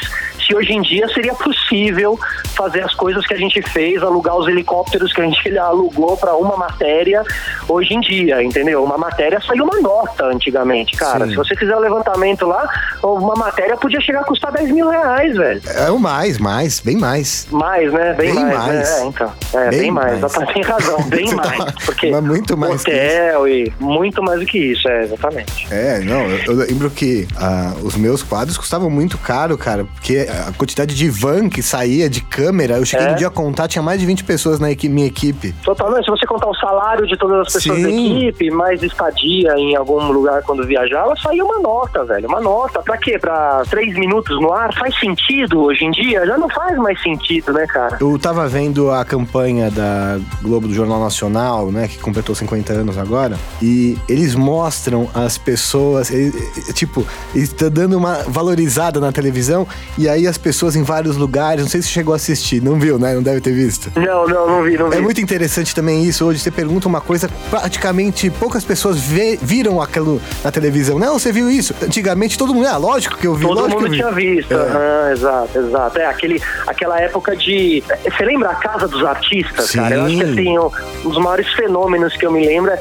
se 0.46 0.54
hoje 0.54 0.72
em 0.72 0.82
dia 0.82 1.08
seria 1.08 1.34
possível 1.34 2.18
fazer 2.54 2.82
as 2.82 2.94
coisas 2.94 3.26
que 3.26 3.34
a 3.34 3.36
gente 3.36 3.60
fez, 3.62 4.02
alugar 4.02 4.36
os 4.36 4.46
helicópteros 4.46 5.12
que 5.12 5.20
a 5.20 5.24
gente 5.24 5.58
alugou 5.58 6.16
para 6.16 6.34
uma 6.36 6.56
matéria 6.56 7.22
hoje 7.68 7.94
em 7.94 8.00
dia, 8.00 8.42
entendeu? 8.42 8.84
Uma 8.84 8.98
matéria 8.98 9.40
saiu 9.40 9.64
uma 9.64 9.80
nota 9.80 10.26
antigamente, 10.26 10.96
cara. 10.96 11.24
Sim. 11.24 11.30
Se 11.30 11.36
você 11.36 11.56
fizer 11.56 11.74
o 11.74 11.78
um 11.78 11.80
levantamento 11.80 12.46
lá, 12.46 12.68
uma 13.02 13.34
matéria 13.34 13.76
podia 13.76 14.00
chegar 14.00 14.20
a 14.20 14.24
custar 14.24 14.52
10 14.52 14.70
mil 14.70 14.88
reais, 14.88 15.36
velho. 15.36 15.62
É 15.66 15.90
o 15.90 15.98
mais, 15.98 16.38
mais, 16.38 16.80
bem 16.80 16.96
mais. 16.96 17.46
Mais, 17.50 17.92
né? 17.92 18.12
Bem, 18.14 18.34
bem 18.34 18.44
mais. 18.44 18.58
mais. 18.58 18.74
Né? 18.74 19.00
É, 19.00 19.04
então. 19.06 19.32
É, 19.54 19.70
bem, 19.70 19.80
bem 19.80 19.90
mais. 19.90 20.20
mais. 20.20 20.32
Tá, 20.32 20.46
tem 20.46 20.62
razão, 20.62 21.02
bem 21.08 21.34
mais. 21.34 21.72
Porque 21.84 22.10
Mas 22.10 22.22
muito 22.22 22.56
mais 22.56 22.82
hotel 22.82 23.48
e 23.48 23.72
muito 23.80 24.22
mais 24.22 24.40
do 24.40 24.46
que 24.46 24.58
isso, 24.58 24.88
é, 24.88 25.04
exatamente. 25.04 25.66
É, 25.70 26.00
não, 26.00 26.22
eu, 26.22 26.38
eu 26.46 26.54
lembro 26.54 26.90
que 26.90 27.26
ah, 27.36 27.72
os 27.82 27.96
meus 27.96 28.22
quadros 28.22 28.56
custavam 28.56 28.90
muito 28.90 29.18
caro, 29.18 29.56
cara, 29.56 29.84
porque 29.84 30.26
a 30.48 30.52
quantidade 30.52 30.94
de 30.94 31.08
van 31.08 31.48
que 31.48 31.62
saía 31.62 32.08
de 32.08 32.20
câmera, 32.20 32.78
eu 32.78 32.84
cheguei 32.84 33.06
é. 33.06 33.12
um 33.12 33.14
dia 33.14 33.28
a 33.28 33.30
contar, 33.30 33.68
tinha 33.68 33.82
mais 33.82 34.00
de 34.00 34.06
20 34.06 34.24
pessoas 34.24 34.58
na 34.58 34.70
equipe, 34.70 34.92
minha 34.92 35.06
equipe. 35.06 35.54
Totalmente, 35.64 36.04
se 36.04 36.10
você 36.10 36.26
contar 36.26 36.48
o 36.48 36.54
salário 36.54 37.06
de 37.06 37.16
todas 37.16 37.46
as 37.46 37.52
pessoas 37.52 37.78
Sim. 37.78 37.82
da 37.82 37.90
equipe, 37.90 38.50
mais 38.50 38.82
estadia 38.82 39.54
em 39.56 39.76
algum 39.76 40.10
lugar 40.12 40.42
quando 40.42 40.66
viajava, 40.66 41.14
saía 41.16 41.44
uma 41.44 41.58
nota, 41.60 42.04
velho, 42.04 42.28
uma 42.28 42.40
nota. 42.40 42.80
Pra 42.82 42.96
quê? 42.96 43.18
Pra 43.18 43.62
três 43.68 43.94
minutos 43.96 44.40
no 44.40 44.52
ar? 44.52 44.74
Faz 44.74 44.98
sentido 44.98 45.62
hoje 45.62 45.84
em 45.84 45.90
dia? 45.90 46.26
Já 46.26 46.36
não 46.38 46.48
faz 46.48 46.76
mais 46.78 47.00
sentido, 47.02 47.52
né, 47.52 47.66
cara? 47.66 47.98
Eu 48.00 48.18
tava 48.18 48.46
vendo 48.48 48.90
a 48.90 49.04
campanha 49.04 49.70
da 49.70 50.18
Globo 50.42 50.68
do 50.68 50.74
Jornal 50.74 51.00
Nacional, 51.00 51.70
né, 51.70 51.88
que 51.88 51.98
completou 51.98 52.34
50 52.34 52.72
anos 52.72 52.98
agora, 52.98 53.38
e 53.62 53.98
eles 54.08 54.34
mostram 54.34 55.08
as 55.14 55.38
pessoas, 55.38 56.10
eles, 56.10 56.34
tipo, 56.74 57.06
está 57.34 57.68
dando 57.68 57.96
uma 57.96 58.14
valorizada 58.28 59.00
na 59.00 59.12
televisão, 59.12 59.66
e 59.98 60.08
aí 60.08 60.23
as 60.26 60.38
pessoas 60.38 60.76
em 60.76 60.82
vários 60.82 61.16
lugares, 61.16 61.62
não 61.62 61.70
sei 61.70 61.82
se 61.82 61.88
chegou 61.88 62.12
a 62.12 62.16
assistir, 62.16 62.62
não 62.62 62.78
viu, 62.78 62.98
né? 62.98 63.14
Não 63.14 63.22
deve 63.22 63.40
ter 63.40 63.52
visto. 63.52 63.90
Não, 63.96 64.26
não, 64.26 64.46
não 64.46 64.62
vi, 64.62 64.76
não 64.76 64.90
vi. 64.90 64.96
É 64.96 65.00
muito 65.00 65.20
interessante 65.20 65.74
também 65.74 66.04
isso, 66.04 66.24
hoje 66.24 66.40
você 66.40 66.50
pergunta 66.50 66.88
uma 66.88 67.00
coisa, 67.00 67.28
praticamente 67.50 68.30
poucas 68.30 68.64
pessoas 68.64 68.98
vê, 68.98 69.38
viram 69.40 69.80
aquilo 69.80 70.20
na 70.42 70.50
televisão. 70.50 70.98
Não, 70.98 71.18
você 71.18 71.32
viu 71.32 71.50
isso? 71.50 71.74
Antigamente 71.82 72.38
todo 72.38 72.54
mundo, 72.54 72.66
é 72.66 72.70
ah, 72.70 72.76
lógico 72.76 73.16
que 73.16 73.26
eu 73.26 73.34
vi, 73.34 73.46
Todo 73.46 73.68
mundo 73.68 73.88
vi. 73.88 73.96
tinha 73.96 74.10
visto, 74.10 74.52
é. 74.52 74.56
Uhum, 74.56 75.12
exato, 75.12 75.58
exato. 75.58 75.98
É, 75.98 76.06
aquele, 76.06 76.42
aquela 76.66 77.00
época 77.00 77.36
de... 77.36 77.82
Você 78.04 78.24
lembra 78.24 78.50
a 78.50 78.54
Casa 78.54 78.88
dos 78.88 79.04
Artistas, 79.04 79.70
Sim. 79.70 79.78
cara? 79.78 79.94
Eu 79.96 80.04
acho 80.04 80.16
que 80.16 80.22
assim, 80.22 80.58
um 80.58 81.08
dos 81.08 81.18
maiores 81.18 81.52
fenômenos 81.54 82.16
que 82.16 82.26
eu 82.26 82.32
me 82.32 82.46
lembro 82.46 82.72
é, 82.72 82.80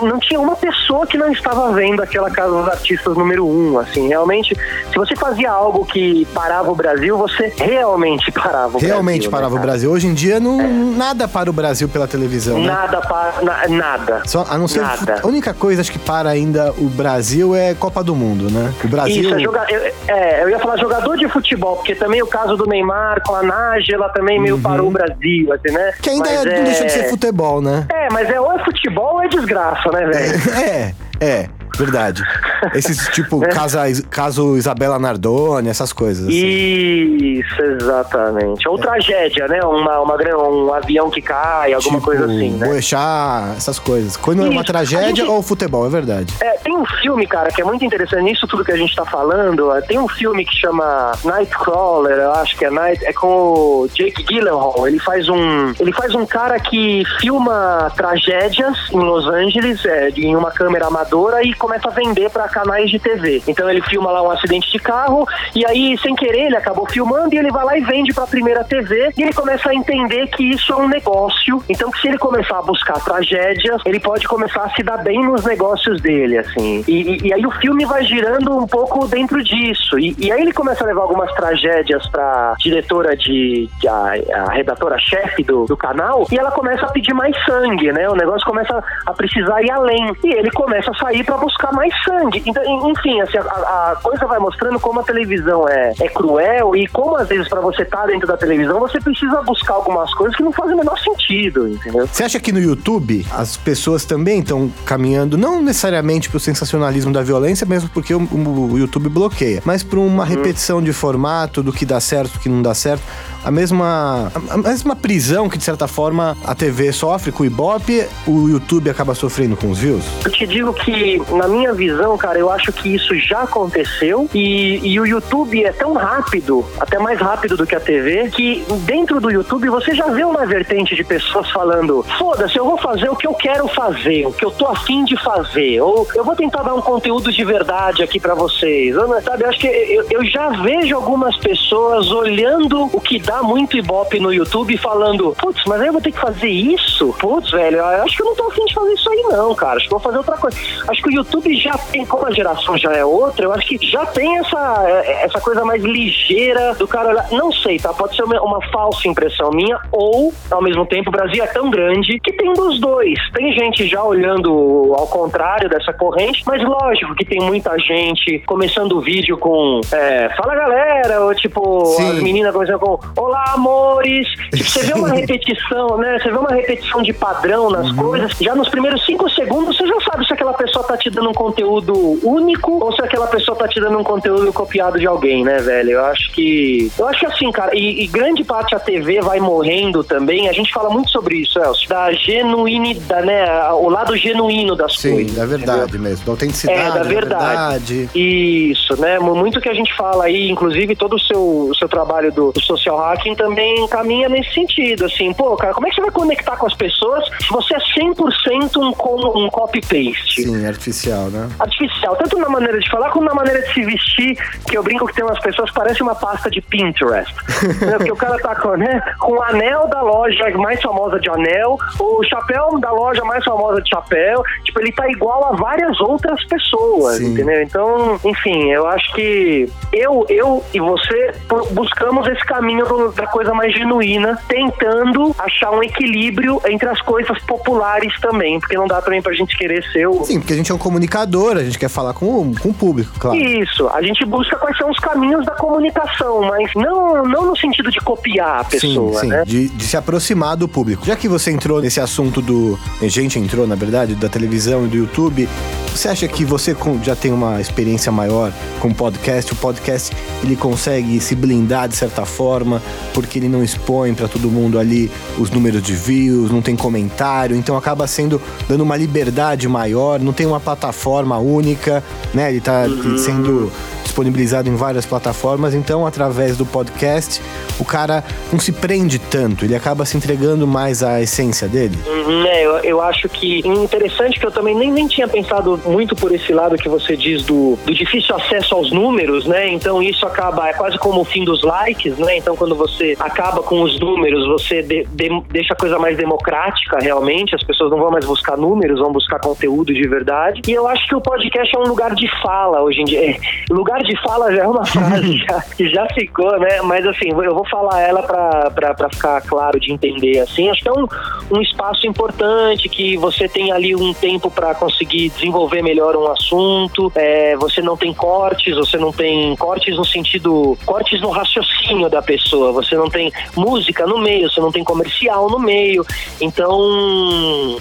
não 0.00 0.18
tinha 0.18 0.40
uma 0.40 0.56
pessoa 0.56 1.06
que 1.06 1.16
não 1.16 1.30
estava 1.30 1.72
vendo 1.72 2.02
aquela 2.02 2.30
Casa 2.30 2.50
dos 2.50 2.68
Artistas 2.68 3.16
número 3.16 3.46
um, 3.46 3.78
assim, 3.78 4.08
realmente, 4.08 4.54
se 4.54 4.96
você 4.96 5.14
fazia 5.16 5.50
algo 5.50 5.84
que 5.84 6.26
parava 6.34 6.70
o 6.70 6.74
Brasil, 6.80 7.16
você 7.16 7.52
realmente 7.56 8.30
parava 8.32 8.76
o 8.76 8.80
realmente 8.80 9.28
Brasil. 9.28 9.30
Né, 9.30 9.36
parava 9.36 9.54
né, 9.54 9.60
o 9.60 9.62
Brasil. 9.62 9.90
Hoje 9.90 10.06
em 10.06 10.14
dia, 10.14 10.40
não, 10.40 10.60
é. 10.60 10.66
nada 10.66 11.28
para 11.28 11.50
o 11.50 11.52
Brasil 11.52 11.88
pela 11.88 12.06
televisão, 12.06 12.58
né? 12.58 12.66
Nada 12.66 13.00
para... 13.00 13.42
Na, 13.42 13.68
nada. 13.68 14.22
Só, 14.26 14.46
a 14.48 14.56
não 14.56 14.68
ser... 14.68 14.80
Nada. 14.80 15.20
A 15.22 15.26
única 15.26 15.52
coisa, 15.52 15.80
acho 15.80 15.92
que 15.92 15.98
para 15.98 16.30
ainda 16.30 16.72
o 16.72 16.88
Brasil 16.88 17.54
é 17.54 17.74
Copa 17.74 18.02
do 18.02 18.14
Mundo, 18.14 18.50
né? 18.50 18.72
O 18.84 18.88
Brasil... 18.88 19.22
Isso, 19.22 19.34
é, 19.34 19.40
joga, 19.40 19.66
eu, 19.68 19.92
é, 20.08 20.42
eu 20.42 20.50
ia 20.50 20.58
falar 20.58 20.76
jogador 20.78 21.16
de 21.16 21.28
futebol, 21.28 21.76
porque 21.76 21.94
também 21.94 22.22
o 22.22 22.26
caso 22.26 22.56
do 22.56 22.66
Neymar 22.66 23.22
com 23.26 23.34
a 23.34 23.42
Nájila 23.42 24.08
também 24.10 24.40
meio 24.40 24.56
uhum. 24.56 24.62
parou 24.62 24.88
o 24.88 24.90
Brasil, 24.90 25.52
assim, 25.52 25.72
né? 25.72 25.92
Que 26.00 26.10
ainda 26.10 26.28
é, 26.28 26.56
não 26.56 26.64
deixa 26.64 26.84
de 26.84 26.92
ser 26.92 27.10
futebol, 27.10 27.60
né? 27.60 27.86
É, 27.92 28.08
mas 28.12 28.28
é 28.30 28.40
ou 28.40 28.52
é 28.52 28.64
futebol 28.64 29.14
ou 29.14 29.22
é 29.22 29.28
desgraça, 29.28 29.90
né, 29.90 30.06
velho? 30.06 30.40
É, 30.60 30.94
é. 31.20 31.48
Verdade. 31.80 32.22
Esses 32.74 33.08
tipo, 33.08 33.42
é. 33.42 33.48
casa, 33.48 33.84
caso 34.10 34.56
Isabela 34.56 34.98
Nardoni, 34.98 35.70
essas 35.70 35.92
coisas. 35.94 36.28
Assim. 36.28 36.36
Isso, 36.36 37.62
exatamente. 37.62 38.68
Ou 38.68 38.78
é. 38.78 38.82
tragédia, 38.82 39.48
né? 39.48 39.60
Uma, 39.64 40.00
uma, 40.00 40.16
um 40.46 40.72
avião 40.74 41.08
que 41.08 41.22
cai, 41.22 41.72
alguma 41.72 41.98
tipo, 41.98 42.04
coisa 42.04 42.26
assim, 42.26 42.50
né? 42.50 42.68
Boechat, 42.68 43.56
essas 43.56 43.78
coisas. 43.78 44.16
Quando 44.16 44.40
Isso. 44.40 44.48
é 44.48 44.50
uma 44.50 44.64
tragédia 44.64 45.24
gente... 45.24 45.30
ou 45.30 45.42
futebol, 45.42 45.86
é 45.86 45.88
verdade. 45.88 46.34
É, 46.40 46.58
tem 46.58 46.76
um 46.76 46.84
filme, 47.00 47.26
cara, 47.26 47.50
que 47.50 47.62
é 47.62 47.64
muito 47.64 47.82
interessante 47.82 48.24
nisso 48.24 48.46
tudo 48.46 48.62
que 48.64 48.72
a 48.72 48.76
gente 48.76 48.94
tá 48.94 49.06
falando. 49.06 49.70
Tem 49.88 49.98
um 49.98 50.08
filme 50.08 50.44
que 50.44 50.54
chama 50.54 51.12
Nightcrawler, 51.24 52.18
eu 52.18 52.32
acho 52.32 52.56
que 52.58 52.66
é 52.66 52.70
Night, 52.70 53.04
é 53.06 53.12
com 53.12 53.26
o 53.26 53.88
Jake 53.94 54.22
Gyllenhaal. 54.22 54.86
Ele 54.86 54.98
faz 54.98 55.28
um, 55.30 55.72
ele 55.80 55.92
faz 55.92 56.14
um 56.14 56.26
cara 56.26 56.60
que 56.60 57.04
filma 57.20 57.90
tragédias 57.96 58.76
em 58.92 58.98
Los 58.98 59.26
Angeles, 59.26 59.84
é, 59.86 60.10
em 60.10 60.36
uma 60.36 60.50
câmera 60.50 60.86
amadora 60.86 61.42
e 61.42 61.54
começa 61.54 61.69
a 61.74 61.90
vender 61.90 62.30
para 62.30 62.48
canais 62.48 62.90
de 62.90 62.98
TV. 62.98 63.42
Então 63.46 63.68
ele 63.68 63.82
filma 63.82 64.10
lá 64.10 64.22
um 64.22 64.30
acidente 64.30 64.70
de 64.70 64.78
carro 64.78 65.26
e 65.54 65.66
aí, 65.66 65.98
sem 65.98 66.14
querer, 66.14 66.46
ele 66.46 66.56
acabou 66.56 66.86
filmando 66.88 67.34
e 67.34 67.38
ele 67.38 67.50
vai 67.50 67.64
lá 67.64 67.76
e 67.76 67.80
vende 67.80 68.12
para 68.12 68.24
a 68.24 68.26
primeira 68.26 68.64
TV 68.64 69.10
e 69.16 69.22
ele 69.22 69.32
começa 69.32 69.70
a 69.70 69.74
entender 69.74 70.26
que 70.28 70.44
isso 70.44 70.72
é 70.72 70.76
um 70.76 70.88
negócio. 70.88 71.62
Então, 71.68 71.90
se 71.92 72.08
ele 72.08 72.18
começar 72.18 72.58
a 72.58 72.62
buscar 72.62 73.02
tragédias, 73.04 73.80
ele 73.84 74.00
pode 74.00 74.26
começar 74.26 74.62
a 74.62 74.70
se 74.70 74.82
dar 74.82 74.98
bem 74.98 75.24
nos 75.24 75.44
negócios 75.44 76.00
dele, 76.00 76.38
assim. 76.38 76.84
E, 76.86 77.02
e, 77.02 77.28
e 77.28 77.34
aí 77.34 77.44
o 77.44 77.50
filme 77.52 77.84
vai 77.84 78.04
girando 78.04 78.56
um 78.56 78.66
pouco 78.66 79.06
dentro 79.06 79.42
disso. 79.42 79.98
E, 79.98 80.14
e 80.18 80.30
aí 80.30 80.40
ele 80.40 80.52
começa 80.52 80.84
a 80.84 80.86
levar 80.86 81.02
algumas 81.02 81.32
tragédias 81.34 82.06
para 82.08 82.54
diretora 82.58 83.16
de, 83.16 83.68
de 83.80 83.88
a, 83.88 84.14
a 84.34 84.52
redatora-chefe 84.52 85.42
do, 85.42 85.64
do 85.66 85.76
canal 85.76 86.26
e 86.30 86.38
ela 86.38 86.50
começa 86.50 86.86
a 86.86 86.90
pedir 86.90 87.14
mais 87.14 87.36
sangue, 87.44 87.92
né? 87.92 88.08
O 88.08 88.14
negócio 88.14 88.46
começa 88.46 88.82
a 89.06 89.12
precisar 89.12 89.62
ir 89.62 89.70
além. 89.70 90.12
E 90.24 90.32
ele 90.32 90.50
começa 90.50 90.90
a 90.90 90.94
sair 90.94 91.24
para 91.24 91.36
buscar 91.36 91.59
mais 91.72 91.92
sangue. 92.04 92.42
Então, 92.46 92.62
enfim, 92.90 93.20
assim, 93.20 93.38
a, 93.38 93.42
a, 93.42 93.96
coisa 94.02 94.26
vai 94.26 94.38
mostrando 94.38 94.80
como 94.80 95.00
a 95.00 95.02
televisão 95.02 95.68
é, 95.68 95.92
é 96.00 96.08
cruel 96.08 96.74
e 96.74 96.86
como 96.88 97.16
às 97.16 97.28
vezes 97.28 97.48
para 97.48 97.60
você 97.60 97.82
estar 97.82 97.98
tá 97.98 98.06
dentro 98.06 98.26
da 98.26 98.36
televisão 98.36 98.80
você 98.80 99.00
precisa 99.00 99.42
buscar 99.42 99.74
algumas 99.74 100.12
coisas 100.14 100.36
que 100.36 100.42
não 100.42 100.52
fazem 100.52 100.74
o 100.74 100.78
menor 100.78 100.98
sentido, 100.98 101.68
entendeu? 101.68 102.06
Você 102.06 102.24
acha 102.24 102.40
que 102.40 102.52
no 102.52 102.60
YouTube 102.60 103.26
as 103.32 103.56
pessoas 103.56 104.04
também 104.04 104.40
estão 104.40 104.70
caminhando 104.84 105.36
não 105.36 105.62
necessariamente 105.62 106.28
pro 106.28 106.40
sensacionalismo 106.40 107.12
da 107.12 107.22
violência, 107.22 107.66
mesmo 107.66 107.90
porque 107.90 108.14
o, 108.14 108.20
o 108.20 108.78
YouTube 108.78 109.08
bloqueia, 109.08 109.62
mas 109.64 109.82
para 109.82 109.98
uma 109.98 110.22
uhum. 110.22 110.28
repetição 110.28 110.82
de 110.82 110.92
formato 110.92 111.62
do 111.62 111.72
que 111.72 111.84
dá 111.84 112.00
certo, 112.00 112.34
do 112.34 112.40
que 112.40 112.48
não 112.48 112.62
dá 112.62 112.74
certo? 112.74 113.02
A 113.44 113.50
mesma, 113.50 114.30
a 114.50 114.56
mesma 114.56 114.94
prisão 114.94 115.48
que, 115.48 115.58
de 115.58 115.64
certa 115.64 115.86
forma, 115.88 116.36
a 116.44 116.54
TV 116.54 116.92
sofre 116.92 117.32
com 117.32 117.42
o 117.42 117.46
Ibope, 117.46 118.06
o 118.26 118.48
YouTube 118.48 118.90
acaba 118.90 119.14
sofrendo 119.14 119.56
com 119.56 119.70
os 119.70 119.78
views? 119.78 120.04
Eu 120.24 120.30
te 120.30 120.46
digo 120.46 120.72
que, 120.72 121.20
na 121.32 121.48
minha 121.48 121.72
visão, 121.72 122.16
cara, 122.16 122.38
eu 122.38 122.50
acho 122.50 122.72
que 122.72 122.94
isso 122.94 123.14
já 123.18 123.42
aconteceu 123.42 124.28
e, 124.34 124.80
e 124.82 125.00
o 125.00 125.06
YouTube 125.06 125.62
é 125.64 125.72
tão 125.72 125.94
rápido, 125.94 126.64
até 126.78 126.98
mais 126.98 127.20
rápido 127.20 127.56
do 127.56 127.66
que 127.66 127.74
a 127.74 127.80
TV, 127.80 128.30
que 128.30 128.64
dentro 128.84 129.20
do 129.20 129.30
YouTube 129.30 129.68
você 129.68 129.94
já 129.94 130.06
vê 130.06 130.24
uma 130.24 130.46
vertente 130.46 130.94
de 130.94 131.04
pessoas 131.04 131.50
falando: 131.50 132.04
foda-se, 132.18 132.56
eu 132.56 132.64
vou 132.64 132.78
fazer 132.78 133.08
o 133.08 133.16
que 133.16 133.26
eu 133.26 133.34
quero 133.34 133.66
fazer, 133.68 134.26
o 134.26 134.32
que 134.32 134.44
eu 134.44 134.50
tô 134.50 134.66
afim 134.66 135.04
de 135.04 135.16
fazer, 135.22 135.80
ou 135.80 136.06
eu 136.14 136.24
vou 136.24 136.36
tentar 136.36 136.62
dar 136.62 136.74
um 136.74 136.80
conteúdo 136.80 137.32
de 137.32 137.44
verdade 137.44 138.02
aqui 138.02 138.20
para 138.20 138.34
vocês. 138.34 138.94
Eu, 138.94 139.22
sabe, 139.22 139.44
eu 139.44 139.48
acho 139.48 139.58
que 139.58 139.66
eu, 139.66 140.06
eu 140.10 140.24
já 140.24 140.50
vejo 140.50 140.94
algumas 140.94 141.36
pessoas 141.36 142.10
olhando 142.10 142.90
o 142.92 143.00
que 143.00 143.18
dá 143.30 143.44
muito 143.44 143.76
ibope 143.76 144.18
no 144.18 144.34
YouTube 144.34 144.76
falando, 144.76 145.32
putz, 145.38 145.62
mas 145.64 145.80
aí 145.80 145.86
eu 145.86 145.92
vou 145.92 146.02
ter 146.02 146.10
que 146.10 146.18
fazer 146.18 146.48
isso? 146.48 147.14
Putz, 147.20 147.52
velho, 147.52 147.76
eu 147.76 148.02
acho 148.02 148.16
que 148.16 148.22
eu 148.22 148.26
não 148.26 148.34
tô 148.34 148.48
afim 148.48 148.64
de 148.64 148.74
fazer 148.74 148.92
isso 148.92 149.08
aí 149.08 149.22
não, 149.30 149.54
cara. 149.54 149.76
Acho 149.76 149.84
que 149.84 149.90
vou 149.90 150.00
fazer 150.00 150.18
outra 150.18 150.36
coisa. 150.36 150.58
Acho 150.88 151.00
que 151.00 151.08
o 151.10 151.12
YouTube 151.12 151.56
já 151.56 151.78
tem, 151.78 152.04
como 152.04 152.26
a 152.26 152.32
geração 152.32 152.76
já 152.76 152.90
é 152.90 153.04
outra, 153.04 153.44
eu 153.44 153.52
acho 153.52 153.68
que 153.68 153.86
já 153.86 154.04
tem 154.06 154.38
essa, 154.38 154.84
essa 155.22 155.40
coisa 155.40 155.64
mais 155.64 155.80
ligeira 155.80 156.74
do 156.74 156.88
cara 156.88 157.10
olhar. 157.10 157.28
Não 157.30 157.52
sei, 157.52 157.78
tá? 157.78 157.94
Pode 157.94 158.16
ser 158.16 158.24
uma, 158.24 158.42
uma 158.42 158.60
falsa 158.72 159.06
impressão 159.06 159.50
minha, 159.52 159.78
ou, 159.92 160.34
ao 160.50 160.60
mesmo 160.60 160.84
tempo, 160.86 161.10
o 161.10 161.12
Brasil 161.12 161.44
é 161.44 161.46
tão 161.46 161.70
grande 161.70 162.18
que 162.18 162.32
tem 162.32 162.52
dos 162.52 162.80
dois. 162.80 163.16
Tem 163.32 163.52
gente 163.52 163.86
já 163.86 164.02
olhando 164.02 164.92
ao 164.98 165.06
contrário 165.06 165.68
dessa 165.68 165.92
corrente, 165.92 166.42
mas 166.44 166.60
lógico 166.64 167.14
que 167.14 167.24
tem 167.24 167.38
muita 167.38 167.78
gente 167.78 168.40
começando 168.40 168.98
o 168.98 169.00
vídeo 169.00 169.38
com 169.38 169.80
é, 169.92 170.28
fala 170.30 170.56
galera, 170.56 171.20
ou 171.20 171.32
tipo, 171.32 171.84
Sim. 171.86 172.10
as 172.10 172.22
meninas 172.22 172.52
começando 172.52 172.80
com 172.80 172.98
olá 173.20 173.52
amores. 173.54 174.26
Tipo, 174.52 174.70
você 174.70 174.82
vê 174.82 174.92
uma 174.94 175.10
repetição, 175.14 175.96
né? 175.98 176.18
Você 176.18 176.30
vê 176.30 176.38
uma 176.38 176.50
repetição 176.50 177.02
de 177.02 177.12
padrão 177.12 177.70
nas 177.70 177.90
uhum. 177.90 177.96
coisas. 177.96 178.32
Já 178.40 178.54
nos 178.54 178.68
primeiros 178.68 179.04
cinco 179.04 179.28
segundos 179.30 179.76
você 179.76 179.86
já 179.86 180.00
sabe 180.10 180.26
se 180.26 180.32
aquela 180.32 180.54
pessoa 180.54 180.84
tá 180.84 180.96
te 180.96 181.10
dando 181.10 181.30
um 181.30 181.34
conteúdo 181.34 182.18
único 182.22 182.82
ou 182.82 182.92
se 182.92 183.02
aquela 183.02 183.26
pessoa 183.26 183.56
tá 183.56 183.68
te 183.68 183.80
dando 183.80 183.98
um 183.98 184.04
conteúdo 184.04 184.52
copiado 184.52 184.98
de 184.98 185.06
alguém, 185.06 185.44
né, 185.44 185.58
velho? 185.58 185.90
Eu 185.90 186.04
acho 186.06 186.30
que. 186.32 186.90
Eu 186.98 187.08
acho 187.08 187.20
que 187.20 187.26
assim, 187.26 187.50
cara, 187.52 187.76
e, 187.76 188.02
e 188.02 188.06
grande 188.06 188.44
parte 188.44 188.74
a 188.74 188.80
TV 188.80 189.20
vai 189.20 189.40
morrendo 189.40 190.02
também. 190.02 190.48
A 190.48 190.52
gente 190.52 190.72
fala 190.72 190.90
muito 190.90 191.10
sobre 191.10 191.36
isso, 191.36 191.58
Elcio. 191.58 191.88
Da 191.88 192.12
genuinidade, 192.12 193.26
né? 193.26 193.70
O 193.72 193.88
lado 193.88 194.16
genuíno 194.16 194.74
das 194.74 194.96
Sim, 194.98 195.12
coisas. 195.12 195.32
Sim, 195.32 195.38
da 195.38 195.46
verdade 195.46 195.82
entendeu? 195.82 196.00
mesmo. 196.00 196.24
Da 196.24 196.32
autenticidade. 196.32 196.80
É, 196.80 196.90
da 196.90 197.02
verdade. 197.02 197.94
verdade. 197.94 198.10
Isso, 198.14 199.00
né? 199.00 199.18
Muito 199.18 199.60
que 199.60 199.68
a 199.68 199.74
gente 199.74 199.94
fala 199.96 200.24
aí, 200.24 200.50
inclusive 200.50 200.94
todo 200.96 201.16
o 201.16 201.20
seu, 201.20 201.40
o 201.40 201.74
seu 201.74 201.88
trabalho 201.88 202.32
do, 202.32 202.52
do 202.52 202.60
social 202.60 202.98
hacking 203.10 203.34
também 203.34 203.86
caminha 203.88 204.28
nesse 204.28 204.52
sentido, 204.52 205.04
assim, 205.04 205.32
pô, 205.32 205.56
cara, 205.56 205.74
como 205.74 205.86
é 205.86 205.90
que 205.90 205.96
você 205.96 206.02
vai 206.02 206.10
conectar 206.10 206.56
com 206.56 206.66
as 206.66 206.74
pessoas 206.74 207.24
se 207.40 207.48
você 207.50 207.74
é 207.74 207.78
100% 207.78 208.76
um, 208.76 209.44
um 209.44 209.50
copy-paste? 209.50 210.42
Sim, 210.42 210.66
artificial, 210.66 211.30
né? 211.30 211.48
Artificial, 211.58 212.16
tanto 212.16 212.38
na 212.38 212.48
maneira 212.48 212.78
de 212.78 212.88
falar 212.90 213.10
como 213.10 213.26
na 213.26 213.34
maneira 213.34 213.60
de 213.62 213.72
se 213.72 213.84
vestir, 213.84 214.36
que 214.68 214.76
eu 214.76 214.82
brinco 214.82 215.06
que 215.06 215.14
tem 215.14 215.24
umas 215.24 215.40
pessoas 215.40 215.70
que 215.70 215.76
parecem 215.76 216.02
uma 216.02 216.14
pasta 216.14 216.50
de 216.50 216.60
Pinterest. 216.60 217.34
né? 217.84 217.96
Porque 217.96 218.12
o 218.12 218.16
cara 218.16 218.38
tá 218.38 218.54
com, 218.54 218.76
né, 218.76 219.00
com 219.18 219.32
o 219.32 219.42
anel 219.42 219.88
da 219.88 220.02
loja 220.02 220.50
mais 220.56 220.80
famosa 220.80 221.18
de 221.18 221.28
anel, 221.30 221.78
o 221.98 222.24
chapéu 222.24 222.78
da 222.80 222.90
loja 222.90 223.24
mais 223.24 223.44
famosa 223.44 223.80
de 223.82 223.88
chapéu, 223.88 224.42
tipo, 224.64 224.80
ele 224.80 224.92
tá 224.92 225.08
igual 225.08 225.44
a 225.46 225.52
várias 225.52 226.00
outras 226.00 226.42
pessoas, 226.44 227.16
Sim. 227.16 227.32
entendeu? 227.32 227.62
Então, 227.62 228.20
enfim, 228.24 228.70
eu 228.70 228.86
acho 228.86 229.12
que 229.14 229.70
eu, 229.92 230.24
eu 230.28 230.64
e 230.72 230.80
você 230.80 231.34
buscamos 231.72 232.26
esse 232.28 232.44
caminho 232.44 232.84
do, 232.86 232.99
da 233.08 233.26
coisa 233.26 233.52
mais 233.54 233.72
genuína, 233.74 234.38
tentando 234.48 235.34
achar 235.38 235.70
um 235.70 235.82
equilíbrio 235.82 236.60
entre 236.66 236.88
as 236.88 237.00
coisas 237.02 237.38
populares 237.42 238.12
também, 238.20 238.60
porque 238.60 238.76
não 238.76 238.86
dá 238.86 239.00
também 239.00 239.22
pra 239.22 239.32
gente 239.32 239.56
querer 239.56 239.82
ser 239.92 240.06
o. 240.06 240.24
Sim, 240.24 240.40
porque 240.40 240.52
a 240.52 240.56
gente 240.56 240.70
é 240.70 240.74
um 240.74 240.78
comunicador, 240.78 241.56
a 241.56 241.64
gente 241.64 241.78
quer 241.78 241.88
falar 241.88 242.14
com, 242.14 242.54
com 242.54 242.68
o 242.68 242.74
público, 242.74 243.12
claro. 243.18 243.36
Isso, 243.36 243.88
a 243.88 244.02
gente 244.02 244.24
busca 244.24 244.56
quais 244.56 244.76
são 244.76 244.90
os 244.90 244.98
caminhos 244.98 245.44
da 245.46 245.52
comunicação, 245.52 246.42
mas 246.42 246.70
não, 246.74 247.24
não 247.24 247.46
no 247.46 247.56
sentido 247.56 247.90
de 247.90 248.00
copiar 248.00 248.60
a 248.60 248.64
pessoa, 248.64 249.14
sim, 249.14 249.20
sim, 249.20 249.26
né? 249.28 249.44
De, 249.44 249.68
de 249.68 249.84
se 249.84 249.96
aproximar 249.96 250.56
do 250.56 250.68
público. 250.68 251.04
Já 251.06 251.16
que 251.16 251.28
você 251.28 251.50
entrou 251.50 251.80
nesse 251.80 252.00
assunto 252.00 252.40
do. 252.42 252.78
A 253.00 253.08
gente 253.08 253.38
entrou, 253.38 253.66
na 253.66 253.74
verdade, 253.74 254.14
da 254.14 254.28
televisão 254.28 254.84
e 254.86 254.88
do 254.88 254.96
YouTube, 254.96 255.48
você 255.94 256.08
acha 256.08 256.28
que 256.28 256.44
você 256.44 256.76
já 257.02 257.16
tem 257.16 257.32
uma 257.32 257.60
experiência 257.60 258.12
maior 258.12 258.52
com 258.80 258.92
podcast? 258.92 259.52
O 259.52 259.56
podcast 259.56 260.16
ele 260.42 260.56
consegue 260.56 261.20
se 261.20 261.34
blindar 261.34 261.88
de 261.88 261.96
certa 261.96 262.24
forma, 262.24 262.80
porque 263.12 263.38
ele 263.38 263.48
não 263.48 263.62
expõe 263.62 264.14
para 264.14 264.28
todo 264.28 264.50
mundo 264.50 264.78
ali 264.78 265.10
os 265.38 265.50
números 265.50 265.82
de 265.82 265.94
views, 265.94 266.50
não 266.50 266.62
tem 266.62 266.76
comentário, 266.76 267.56
então 267.56 267.76
acaba 267.76 268.06
sendo 268.06 268.40
dando 268.68 268.82
uma 268.82 268.96
liberdade 268.96 269.68
maior, 269.68 270.20
não 270.20 270.32
tem 270.32 270.46
uma 270.46 270.60
plataforma 270.60 271.38
única, 271.38 272.02
né? 272.32 272.48
Ele 272.48 272.58
está 272.58 272.86
uhum. 272.86 273.18
sendo 273.18 273.72
disponibilizado 274.10 274.68
em 274.68 274.74
várias 274.74 275.06
plataformas, 275.06 275.72
então 275.72 276.04
através 276.04 276.56
do 276.56 276.66
podcast 276.66 277.40
o 277.78 277.84
cara 277.84 278.24
não 278.52 278.58
se 278.58 278.72
prende 278.72 279.18
tanto, 279.18 279.64
ele 279.64 279.74
acaba 279.74 280.04
se 280.04 280.16
entregando 280.16 280.66
mais 280.66 281.02
à 281.02 281.20
essência 281.20 281.68
dele. 281.68 281.96
Uhum, 282.06 282.44
é, 282.44 282.66
eu, 282.66 282.76
eu 282.78 283.00
acho 283.00 283.28
que 283.28 283.60
interessante 283.66 284.38
que 284.38 284.46
eu 284.46 284.50
também 284.50 284.74
nem, 284.74 284.90
nem 284.90 285.06
tinha 285.06 285.28
pensado 285.28 285.80
muito 285.86 286.16
por 286.16 286.32
esse 286.32 286.52
lado 286.52 286.76
que 286.76 286.88
você 286.88 287.16
diz 287.16 287.44
do, 287.44 287.78
do 287.86 287.94
difícil 287.94 288.34
acesso 288.34 288.74
aos 288.74 288.90
números, 288.90 289.46
né? 289.46 289.68
Então 289.68 290.02
isso 290.02 290.26
acaba, 290.26 290.68
é 290.68 290.72
quase 290.72 290.98
como 290.98 291.20
o 291.20 291.24
fim 291.24 291.44
dos 291.44 291.62
likes, 291.62 292.18
né? 292.18 292.36
Então 292.36 292.56
quando 292.56 292.74
você 292.74 293.16
acaba 293.18 293.62
com 293.62 293.82
os 293.82 293.98
números, 294.00 294.46
você 294.48 294.82
de, 294.82 295.06
de, 295.10 295.42
deixa 295.50 295.74
a 295.74 295.76
coisa 295.76 295.98
mais 295.98 296.16
democrática 296.16 296.98
realmente, 297.00 297.54
as 297.54 297.62
pessoas 297.62 297.90
não 297.90 297.98
vão 297.98 298.10
mais 298.10 298.24
buscar 298.24 298.56
números, 298.56 298.98
vão 298.98 299.12
buscar 299.12 299.38
conteúdo 299.38 299.94
de 299.94 300.06
verdade. 300.08 300.62
E 300.66 300.72
eu 300.72 300.88
acho 300.88 301.06
que 301.06 301.14
o 301.14 301.20
podcast 301.20 301.74
é 301.74 301.78
um 301.78 301.86
lugar 301.86 302.14
de 302.14 302.28
fala 302.42 302.82
hoje 302.82 303.00
em 303.00 303.04
dia. 303.04 303.30
É, 303.30 303.36
lugar 303.70 303.99
de 304.02 304.20
fala 304.22 304.54
já 304.54 304.62
é 304.62 304.66
uma 304.66 304.84
frase 304.86 305.38
já, 305.38 305.60
que 305.76 305.88
já 305.88 306.06
ficou, 306.14 306.58
né? 306.58 306.80
Mas 306.82 307.06
assim, 307.06 307.30
eu 307.30 307.54
vou 307.54 307.66
falar 307.68 308.00
ela 308.00 308.22
para 308.22 309.08
ficar 309.10 309.40
claro 309.42 309.78
de 309.78 309.92
entender, 309.92 310.40
assim. 310.40 310.68
Acho 310.68 310.82
que 310.82 310.88
é 310.88 310.92
um, 310.92 311.06
um 311.50 311.60
espaço 311.60 312.06
importante 312.06 312.88
que 312.88 313.16
você 313.16 313.48
tem 313.48 313.72
ali 313.72 313.94
um 313.94 314.12
tempo 314.12 314.50
para 314.50 314.74
conseguir 314.74 315.30
desenvolver 315.30 315.82
melhor 315.82 316.16
um 316.16 316.30
assunto, 316.30 317.12
é, 317.14 317.56
você 317.56 317.80
não 317.82 317.96
tem 317.96 318.12
cortes, 318.12 318.74
você 318.74 318.96
não 318.96 319.12
tem 319.12 319.54
cortes 319.56 319.96
no 319.96 320.04
sentido, 320.04 320.76
cortes 320.84 321.20
no 321.20 321.30
raciocínio 321.30 322.08
da 322.08 322.22
pessoa, 322.22 322.72
você 322.72 322.96
não 322.96 323.08
tem 323.08 323.32
música 323.56 324.06
no 324.06 324.18
meio, 324.18 324.50
você 324.50 324.60
não 324.60 324.72
tem 324.72 324.84
comercial 324.84 325.48
no 325.48 325.58
meio, 325.58 326.04
então 326.40 326.78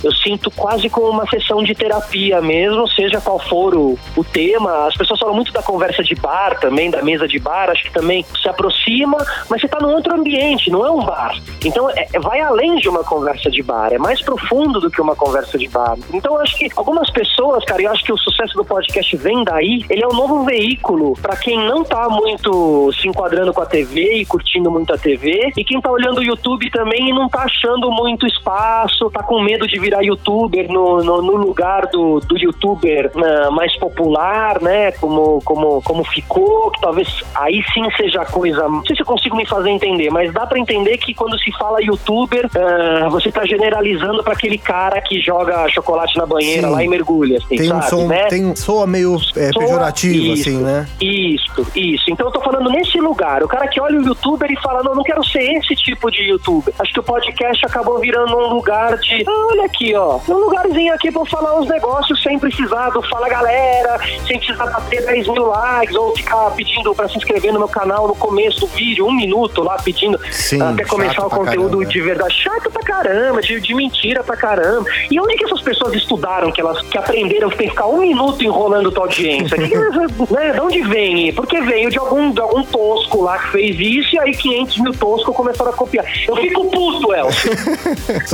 eu 0.03 0.11
sinto 0.13 0.51
quase 0.51 0.89
como 0.89 1.09
uma 1.09 1.27
sessão 1.29 1.63
de 1.63 1.73
terapia 1.73 2.41
mesmo, 2.41 2.88
seja 2.88 3.21
qual 3.21 3.39
for 3.39 3.75
o, 3.75 3.97
o 4.15 4.23
tema, 4.23 4.88
as 4.88 4.95
pessoas 4.95 5.19
falam 5.19 5.35
muito 5.35 5.51
da 5.51 5.61
conversa 5.61 6.03
de 6.03 6.09
bar 6.16 6.60
também, 6.60 6.89
da 6.89 7.01
mesa 7.01 7.28
de 7.28 7.39
bar, 7.39 7.70
acho 7.70 7.84
que 7.84 7.92
também 7.92 8.25
se 8.42 8.50
aproxima, 8.50 9.18
mas 9.50 9.62
você 9.62 9.66
está 9.66 9.80
num 9.80 9.94
outro 9.94 10.13
ambiente, 10.13 10.70
não 10.70 10.86
é 10.86 10.92
um 10.92 11.04
bar. 11.04 11.36
Então 11.63 11.89
é, 11.89 12.08
é, 12.13 12.20
vai 12.20 12.39
além 12.42 12.78
de 12.78 12.89
uma 12.89 13.04
conversa 13.04 13.50
de 13.50 13.62
bar, 13.62 13.92
é 13.92 13.98
mais 13.98 14.22
profundo 14.22 14.80
do 14.80 14.89
que 14.89 15.01
uma 15.01 15.16
conversa 15.16 15.58
de 15.58 15.68
bar. 15.68 15.98
Então 16.13 16.38
acho 16.38 16.58
que 16.58 16.70
algumas 16.75 17.10
pessoas, 17.10 17.63
cara, 17.66 17.82
eu 17.82 17.92
acho 17.92 18.04
que 18.04 18.13
o 18.13 18.18
sucesso 18.18 18.54
do 18.56 18.66
podcast 18.66 19.16
vem 19.18 19.44
daí, 19.44 19.86
ele 19.89 20.04
é 20.04 20.08
um 20.08 20.13
novo 20.13 20.44
veículo 20.44 21.13
para 21.22 21.36
quem 21.38 21.58
não 21.58 21.84
tá 21.84 22.08
muito 22.10 22.92
se 22.94 23.08
enquadrando 23.08 23.54
com 23.54 23.62
a 23.62 23.66
TV 23.66 24.16
e 24.16 24.25
curtindo 24.25 24.72
muito 24.72 24.94
a 24.94 24.98
TV, 24.98 25.51
e 25.58 25.63
quem 25.63 25.82
tá 25.82 25.92
olhando 25.92 26.20
o 26.20 26.24
YouTube 26.24 26.70
também 26.72 27.10
e 27.10 27.13
não 27.13 27.30
tá 27.30 27.44
achando 27.44 27.92
muito 27.92 28.25
espaço, 28.25 29.10
tá 29.10 29.24
com 29.24 29.42
medo 29.42 29.68
de 29.68 29.80
virar 29.80 30.01
youtuber 30.01 30.72
no, 30.72 31.04
no, 31.04 31.22
no 31.22 31.36
lugar 31.36 31.88
do, 31.88 32.20
do 32.20 32.38
youtuber 32.38 33.12
uh, 33.16 33.51
mais 33.51 33.75
popular, 33.78 34.62
né? 34.62 34.92
Como, 34.94 35.42
como, 35.44 35.82
como 35.82 35.99
ficou, 36.03 36.72
que 36.72 36.82
talvez 36.82 37.08
aí 37.36 37.63
sim 37.74 37.89
seja 37.96 38.22
a 38.22 38.25
coisa. 38.25 38.68
Não 38.68 38.84
sei 38.86 38.96
se 38.96 39.01
eu 39.01 39.06
consigo 39.06 39.36
me 39.36 39.46
fazer 39.46 39.70
entender, 39.70 40.10
mas 40.10 40.34
dá 40.34 40.46
para 40.46 40.60
entender 40.60 40.98
que 40.98 41.13
quando 41.13 41.38
se 41.39 41.51
fala 41.58 41.82
youtuber, 41.82 42.46
uh, 42.46 43.10
você 43.10 43.32
tá 43.32 43.46
generalizando 43.46 44.24
para 44.24 44.34
aquele 44.34 44.58
cara 44.58 45.01
que 45.01 45.20
joga 45.22 45.68
chocolate 45.70 46.18
na 46.18 46.25
banheira 46.25 46.68
sim. 46.68 46.74
lá 46.74 46.84
e 46.84 46.88
mergulha, 46.88 47.38
assim, 47.38 47.58
tem 47.58 47.68
sabe? 47.68 47.86
Um 47.86 47.89
som, 47.89 48.08
né? 48.08 48.25
Tem, 48.25 48.56
soa 48.56 48.88
meio 48.88 49.15
é, 49.36 49.51
soa, 49.51 49.63
pejorativo, 49.63 50.34
isso, 50.34 50.50
assim, 50.50 50.58
né? 50.58 50.88
Isso, 51.01 51.68
isso. 51.75 52.12
Então 52.12 52.27
eu 52.27 52.32
tô 52.32 52.41
falando 52.41 52.70
nesse 52.70 53.00
lugar. 53.00 53.44
O 53.44 53.48
cara 53.48 53.68
que 53.68 53.79
olha 53.79 54.00
o 54.00 54.03
youtuber 54.03 54.51
e 54.51 54.60
fala, 54.62 54.84
não, 54.84 54.96
não 54.96 55.03
quero 55.03 55.24
ser 55.24 55.44
esse 55.53 55.75
tipo 55.75 56.12
de 56.12 56.24
youtuber. 56.24 56.74
Acho 56.79 56.94
que 56.94 57.00
o 57.00 57.03
podcast 57.03 57.65
acabou 57.65 58.00
virando 58.00 58.36
um 58.36 58.53
lugar 58.53 58.98
de, 58.98 59.24
ah, 59.27 59.48
olha 59.51 59.65
aqui, 59.65 59.96
ó, 59.96 60.20
um 60.27 60.34
lugarzinho 60.34 60.94
aqui 60.94 61.12
pra 61.12 61.22
eu 61.22 61.25
falar 61.25 61.60
uns 61.60 61.68
negócios 61.68 62.22
sem 62.22 62.38
precisar 62.39 62.89
do 62.89 63.01
Fala 63.03 63.29
Galera, 63.29 64.00
sem 64.27 64.38
precisar 64.38 64.65
bater 64.68 65.06
10 65.06 65.27
mil 65.27 65.46
likes 65.48 65.88
ou 65.96 66.15
ficar 66.15 66.51
pedindo 66.51 66.93
pra 66.93 67.08
se 67.08 67.17
inscrever 67.17 67.53
no 67.53 67.60
meu 67.60 67.67
canal 67.67 68.08
no 68.08 68.15
começo 68.15 68.62
do 68.62 68.67
vídeo, 68.67 69.05
um 69.05 69.13
minuto 69.13 69.63
lá 69.63 69.77
pedindo 69.77 70.19
Sim, 70.31 70.62
até 70.62 70.86
começar 70.86 71.25
o 71.25 71.29
conteúdo 71.29 71.77
caramba. 71.77 71.86
de 71.86 72.01
verdade. 72.01 72.34
Chato 72.34 72.72
pra 72.72 72.81
caramba, 72.84 73.41
de, 73.41 73.60
de 73.60 73.74
mentira 73.74 74.24
pra 74.24 74.36
caramba. 74.36 74.89
E 75.10 75.19
onde 75.19 75.36
que 75.36 75.46
essas 75.46 75.62
pessoas 75.62 75.93
estudaram 75.93 76.51
que 76.51 76.62
elas 76.62 76.81
que 76.84 76.98
aprenderam 76.98 77.50
que 77.50 77.58
tem 77.58 77.67
que 77.67 77.74
ficar 77.74 77.88
um 77.88 78.00
minuto 78.00 78.43
enrolando 78.43 78.91
tua 78.91 79.03
audiência? 79.03 79.58
que 79.58 79.69
que, 79.69 79.77
né, 80.34 80.51
de 80.53 80.60
onde 80.60 80.81
vem? 80.84 81.34
Porque 81.34 81.60
veio 81.62 81.89
de 81.89 81.98
algum, 81.98 82.31
de 82.31 82.41
algum 82.41 82.63
tosco 82.63 83.22
lá 83.22 83.38
que 83.38 83.51
fez 83.51 83.79
isso 83.79 84.15
e 84.15 84.19
aí 84.19 84.31
500 84.31 84.77
mil 84.79 84.93
toscos 84.93 85.36
começaram 85.36 85.72
a 85.72 85.74
copiar. 85.74 86.05
Eu 86.27 86.36
fico 86.38 86.65
puto, 86.65 87.13
Elcio. 87.13 87.51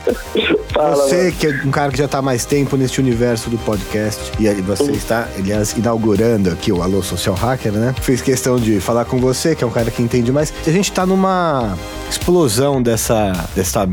Solari, 0.80 1.10
você 1.10 1.32
que 1.32 1.46
é 1.46 1.50
um 1.64 1.70
cara 1.70 1.90
que 1.92 1.98
já 1.98 2.06
está 2.06 2.22
mais 2.22 2.44
tempo 2.44 2.76
nesse 2.76 3.00
universo 3.00 3.50
do 3.50 3.58
podcast 3.58 4.32
e 4.38 4.48
aí 4.48 4.60
você 4.60 4.90
está, 4.92 5.28
aliás, 5.38 5.72
inaugurando 5.72 6.50
aqui 6.50 6.72
o 6.72 6.82
Alô 6.82 7.02
Social 7.02 7.34
Hacker, 7.34 7.72
né? 7.72 7.94
Fiz 8.00 8.20
questão 8.20 8.56
de 8.56 8.80
falar 8.80 9.04
com 9.04 9.18
você, 9.18 9.54
que 9.54 9.62
é 9.62 9.66
um 9.66 9.70
cara 9.70 9.90
que 9.90 10.02
entende 10.02 10.32
mais. 10.32 10.52
A 10.66 10.70
gente 10.70 10.90
está 10.90 11.04
numa 11.04 11.76
explosão 12.08 12.82
dessa, 12.82 13.32
dessa. 13.54 13.88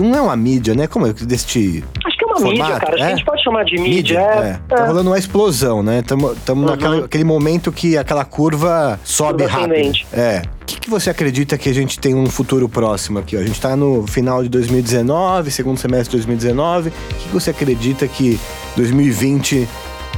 Não 0.00 0.14
é 0.14 0.20
uma 0.20 0.36
mídia, 0.36 0.74
né? 0.74 0.86
Como 0.86 1.06
é 1.06 1.12
deste 1.12 1.84
formato, 2.40 2.72
mídia, 2.72 2.80
cara. 2.80 2.94
É? 2.94 2.96
que 2.96 3.02
a 3.02 3.08
gente 3.10 3.24
pode 3.24 3.42
chamar 3.42 3.64
de 3.64 3.76
mídia. 3.76 3.90
mídia 3.90 4.18
é. 4.18 4.48
é. 4.48 4.60
Tá 4.68 4.86
rolando 4.86 5.10
uma 5.10 5.18
explosão, 5.18 5.82
né? 5.82 6.00
Estamos 6.00 6.36
uhum. 6.48 7.00
naquele 7.00 7.24
momento 7.24 7.72
que 7.72 7.96
aquela 7.96 8.24
curva 8.24 8.98
sobe 9.04 9.44
rápido. 9.44 9.92
É. 10.12 10.42
O 10.62 10.66
que, 10.68 10.80
que, 10.80 10.90
você 10.90 11.08
acredita 11.08 11.56
que 11.56 11.68
a 11.68 11.72
gente 11.72 11.98
tem 11.98 12.14
um 12.14 12.26
futuro 12.26 12.68
próximo 12.68 13.18
aqui? 13.18 13.36
Ó? 13.36 13.40
A 13.40 13.42
gente 13.42 13.54
está 13.54 13.74
no 13.74 14.06
final 14.06 14.42
de 14.42 14.50
2019, 14.50 15.50
segundo 15.50 15.78
semestre 15.78 16.10
de 16.10 16.26
2019. 16.26 16.90
O 16.90 16.92
que, 16.92 17.28
que 17.28 17.34
você 17.34 17.50
acredita 17.50 18.06
que 18.06 18.38
2020 18.76 19.66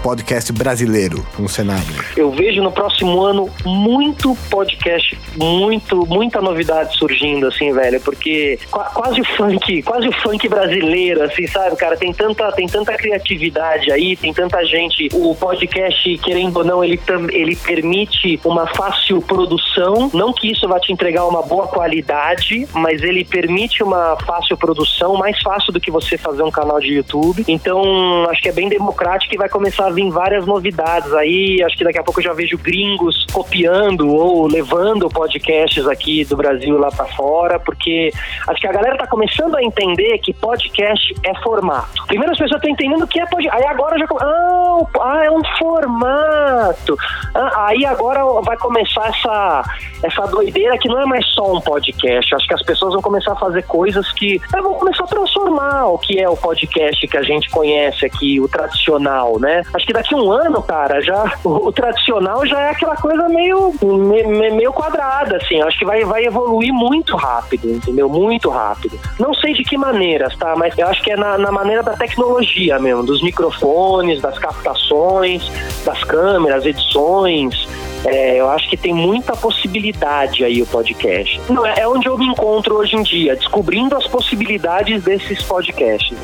podcast 0.03 0.53
brasileiro 0.53 1.25
no 1.39 1.49
cenário? 1.49 1.85
Eu 2.17 2.31
vejo 2.31 2.63
no 2.63 2.73
próximo 2.73 3.21
ano 3.23 3.51
muito 3.65 4.37
podcast, 4.51 5.17
muito, 5.37 6.07
muita 6.07 6.41
novidade 6.41 6.97
surgindo, 6.97 7.47
assim, 7.47 7.73
velho, 7.73 8.01
porque 8.01 8.59
quase 8.71 9.21
o 9.21 9.25
funk, 9.37 9.83
quase 9.83 10.09
o 10.09 10.13
funk 10.21 10.49
brasileiro, 10.49 11.23
assim, 11.23 11.47
sabe, 11.47 11.77
cara, 11.77 11.97
tem 11.97 12.13
tanta, 12.13 12.51
tem 12.53 12.67
tanta 12.67 12.95
criatividade 12.95 13.93
aí, 13.93 14.17
tem 14.17 14.33
tanta 14.33 14.65
gente. 14.65 15.09
O 15.13 15.35
podcast, 15.35 16.19
querendo 16.19 16.57
ou 16.57 16.65
não, 16.65 16.83
ele, 16.83 16.99
ele 17.33 17.57
permite 17.57 18.41
uma 18.45 18.67
fácil 18.69 19.21
produção, 19.21 20.11
não 20.15 20.33
que 20.33 20.51
isso 20.51 20.67
vá 20.67 20.81
te 20.81 20.93
entregar 20.93 21.27
uma 21.27 21.43
boa 21.43 21.67
qualidade, 21.67 22.67
mas 22.73 23.03
ele 23.03 23.25
permite 23.25 23.83
uma 23.83 24.17
fácil 24.25 24.57
produção, 24.57 25.15
mais 25.15 25.41
fácil 25.43 25.73
do 25.73 25.81
que 25.81 25.91
você 25.91 26.17
fazer 26.17 26.43
um 26.43 26.51
canal 26.51 26.81
de 26.81 26.95
YouTube. 26.95 27.45
Então, 27.47 27.83
acho 28.31 28.41
que 28.41 28.49
é 28.49 28.53
bem 28.53 28.69
democrático 28.69 29.35
e 29.35 29.39
vai 29.39 29.49
começar 29.49 29.90
vir 29.91 30.11
várias 30.11 30.47
novidades 30.47 31.13
aí. 31.15 31.63
Acho 31.63 31.77
que 31.77 31.85
daqui 31.85 31.99
a 31.99 32.03
pouco 32.03 32.21
eu 32.21 32.25
já 32.25 32.33
vejo 32.33 32.57
gringos 32.59 33.27
copiando 33.33 34.09
ou 34.09 34.47
levando 34.47 35.09
podcasts 35.09 35.87
aqui 35.87 36.25
do 36.25 36.37
Brasil 36.37 36.79
lá 36.79 36.89
para 36.91 37.07
fora, 37.07 37.59
porque 37.59 38.11
acho 38.49 38.61
que 38.61 38.67
a 38.67 38.73
galera 38.73 38.97
tá 38.97 39.07
começando 39.07 39.57
a 39.57 39.63
entender 39.63 40.19
que 40.19 40.33
podcast 40.33 41.15
é 41.25 41.35
formato. 41.43 42.07
Primeiro 42.07 42.33
as 42.33 42.39
pessoas 42.39 42.59
estão 42.59 42.71
entendendo 42.71 43.03
o 43.03 43.07
que 43.07 43.21
é 43.21 43.27
podcast. 43.27 43.57
Aí 43.57 43.67
agora 43.67 43.99
já. 43.99 44.07
Ah, 44.21 44.83
ah 45.01 45.25
é 45.25 45.31
um 45.31 45.43
formato. 45.59 46.97
Ah, 47.35 47.67
aí 47.67 47.85
agora 47.85 48.25
vai 48.43 48.57
começar 48.57 49.09
essa, 49.09 49.65
essa 50.03 50.27
doideira 50.27 50.77
que 50.79 50.89
não 50.89 51.01
é 51.01 51.07
mais 51.07 51.27
só 51.35 51.53
um 51.53 51.61
podcast. 51.61 52.35
Acho 52.35 52.47
que 52.47 52.55
as 52.55 52.63
pessoas 52.63 52.93
vão 52.95 53.03
começar 53.03 53.33
a 53.33 53.37
fazer 53.37 53.63
coisas 53.65 54.11
que 54.13 54.41
é, 54.55 54.61
vão 54.61 54.75
começar 54.75 55.05
a 55.05 55.07
transformar 55.07 55.87
o 55.87 55.99
que 55.99 56.21
é 56.21 56.29
o 56.29 56.37
podcast 56.37 57.07
que 57.07 57.17
a 57.17 57.23
gente 57.23 57.49
conhece 57.51 58.05
aqui, 58.05 58.41
o 58.41 58.49
tradicional, 58.49 59.39
né? 59.39 59.63
Acho 59.81 59.87
que 59.87 59.93
daqui 59.95 60.15
um 60.15 60.31
ano, 60.31 60.63
cara, 60.63 61.01
já 61.01 61.39
o, 61.43 61.69
o 61.69 61.73
tradicional 61.73 62.45
já 62.45 62.61
é 62.61 62.71
aquela 62.71 62.97
coisa 62.97 63.27
meio, 63.31 63.73
me, 63.83 64.51
meio 64.51 64.71
quadrada, 64.75 65.39
assim. 65.39 65.59
Acho 65.63 65.79
que 65.79 65.87
vai, 65.87 66.05
vai 66.05 66.23
evoluir 66.27 66.71
muito 66.71 67.17
rápido, 67.17 67.71
entendeu? 67.71 68.07
Muito 68.07 68.51
rápido. 68.51 69.01
Não 69.19 69.33
sei 69.33 69.55
de 69.55 69.65
que 69.65 69.79
maneiras, 69.79 70.37
tá? 70.37 70.55
Mas 70.55 70.77
eu 70.77 70.87
acho 70.87 71.03
que 71.03 71.11
é 71.11 71.17
na, 71.17 71.39
na 71.39 71.51
maneira 71.51 71.83
da 71.83 71.95
tecnologia 71.95 72.79
mesmo, 72.79 73.03
dos 73.03 73.23
microfones, 73.23 74.21
das 74.21 74.39
captações, 74.39 75.51
das 75.83 76.05
câmeras, 76.05 76.67
edições. 76.67 77.67
É, 78.05 78.39
eu 78.39 78.51
acho 78.51 78.69
que 78.69 78.77
tem 78.77 78.93
muita 78.93 79.35
possibilidade 79.35 80.45
aí 80.45 80.61
o 80.61 80.67
podcast. 80.67 81.41
Não, 81.49 81.65
é, 81.65 81.81
é 81.81 81.89
onde 81.89 82.07
eu 82.07 82.19
me 82.19 82.27
encontro 82.27 82.77
hoje 82.77 82.97
em 82.97 83.03
dia, 83.03 83.35
descobrindo 83.35 83.97
as 83.97 84.07
possibilidades 84.07 85.03
desses 85.03 85.43
podcasts. 85.43 86.19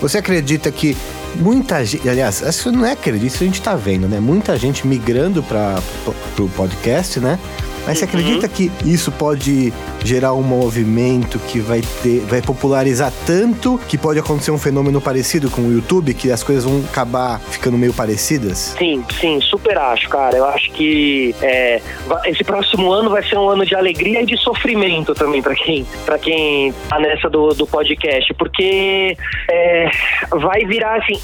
Você 0.00 0.18
acredita 0.18 0.72
que 0.72 0.96
muita 1.40 1.84
gente, 1.84 2.08
aliás, 2.08 2.42
isso 2.42 2.70
não 2.70 2.84
é 2.84 2.92
acredito, 2.92 3.32
isso 3.34 3.42
a 3.42 3.46
gente 3.46 3.62
tá 3.62 3.74
vendo, 3.74 4.06
né? 4.06 4.20
Muita 4.20 4.56
gente 4.56 4.86
migrando 4.86 5.42
para 5.42 5.82
o 6.38 6.48
podcast, 6.50 7.18
né? 7.18 7.38
Mas 7.86 7.98
você 7.98 8.04
acredita 8.04 8.46
uhum. 8.46 8.52
que 8.52 8.70
isso 8.84 9.10
pode 9.12 9.72
gerar 10.04 10.34
um 10.34 10.42
movimento 10.42 11.38
que 11.38 11.60
vai 11.60 11.82
ter, 12.02 12.20
vai 12.20 12.40
popularizar 12.40 13.12
tanto 13.26 13.78
que 13.88 13.98
pode 13.98 14.18
acontecer 14.18 14.50
um 14.50 14.58
fenômeno 14.58 15.00
parecido 15.00 15.50
com 15.50 15.62
o 15.62 15.72
YouTube, 15.72 16.14
que 16.14 16.30
as 16.30 16.42
coisas 16.42 16.64
vão 16.64 16.82
acabar 16.90 17.40
ficando 17.40 17.76
meio 17.76 17.92
parecidas? 17.92 18.74
Sim, 18.78 19.04
sim, 19.20 19.40
super 19.40 19.76
acho, 19.76 20.08
cara. 20.08 20.36
Eu 20.36 20.44
acho 20.46 20.70
que 20.72 21.34
é, 21.42 21.80
esse 22.26 22.44
próximo 22.44 22.90
ano 22.92 23.10
vai 23.10 23.22
ser 23.22 23.36
um 23.36 23.48
ano 23.48 23.64
de 23.64 23.74
alegria 23.74 24.22
e 24.22 24.26
de 24.26 24.36
sofrimento 24.38 25.14
também 25.14 25.42
para 25.42 25.54
quem, 25.54 25.86
para 26.04 26.18
quem 26.18 26.72
tá 26.88 26.98
nessa 26.98 27.28
do, 27.28 27.48
do 27.50 27.66
podcast, 27.66 28.32
porque 28.34 29.16
é, 29.50 29.90
vai 30.30 30.64
virar 30.64 30.96
assim, 30.96 31.20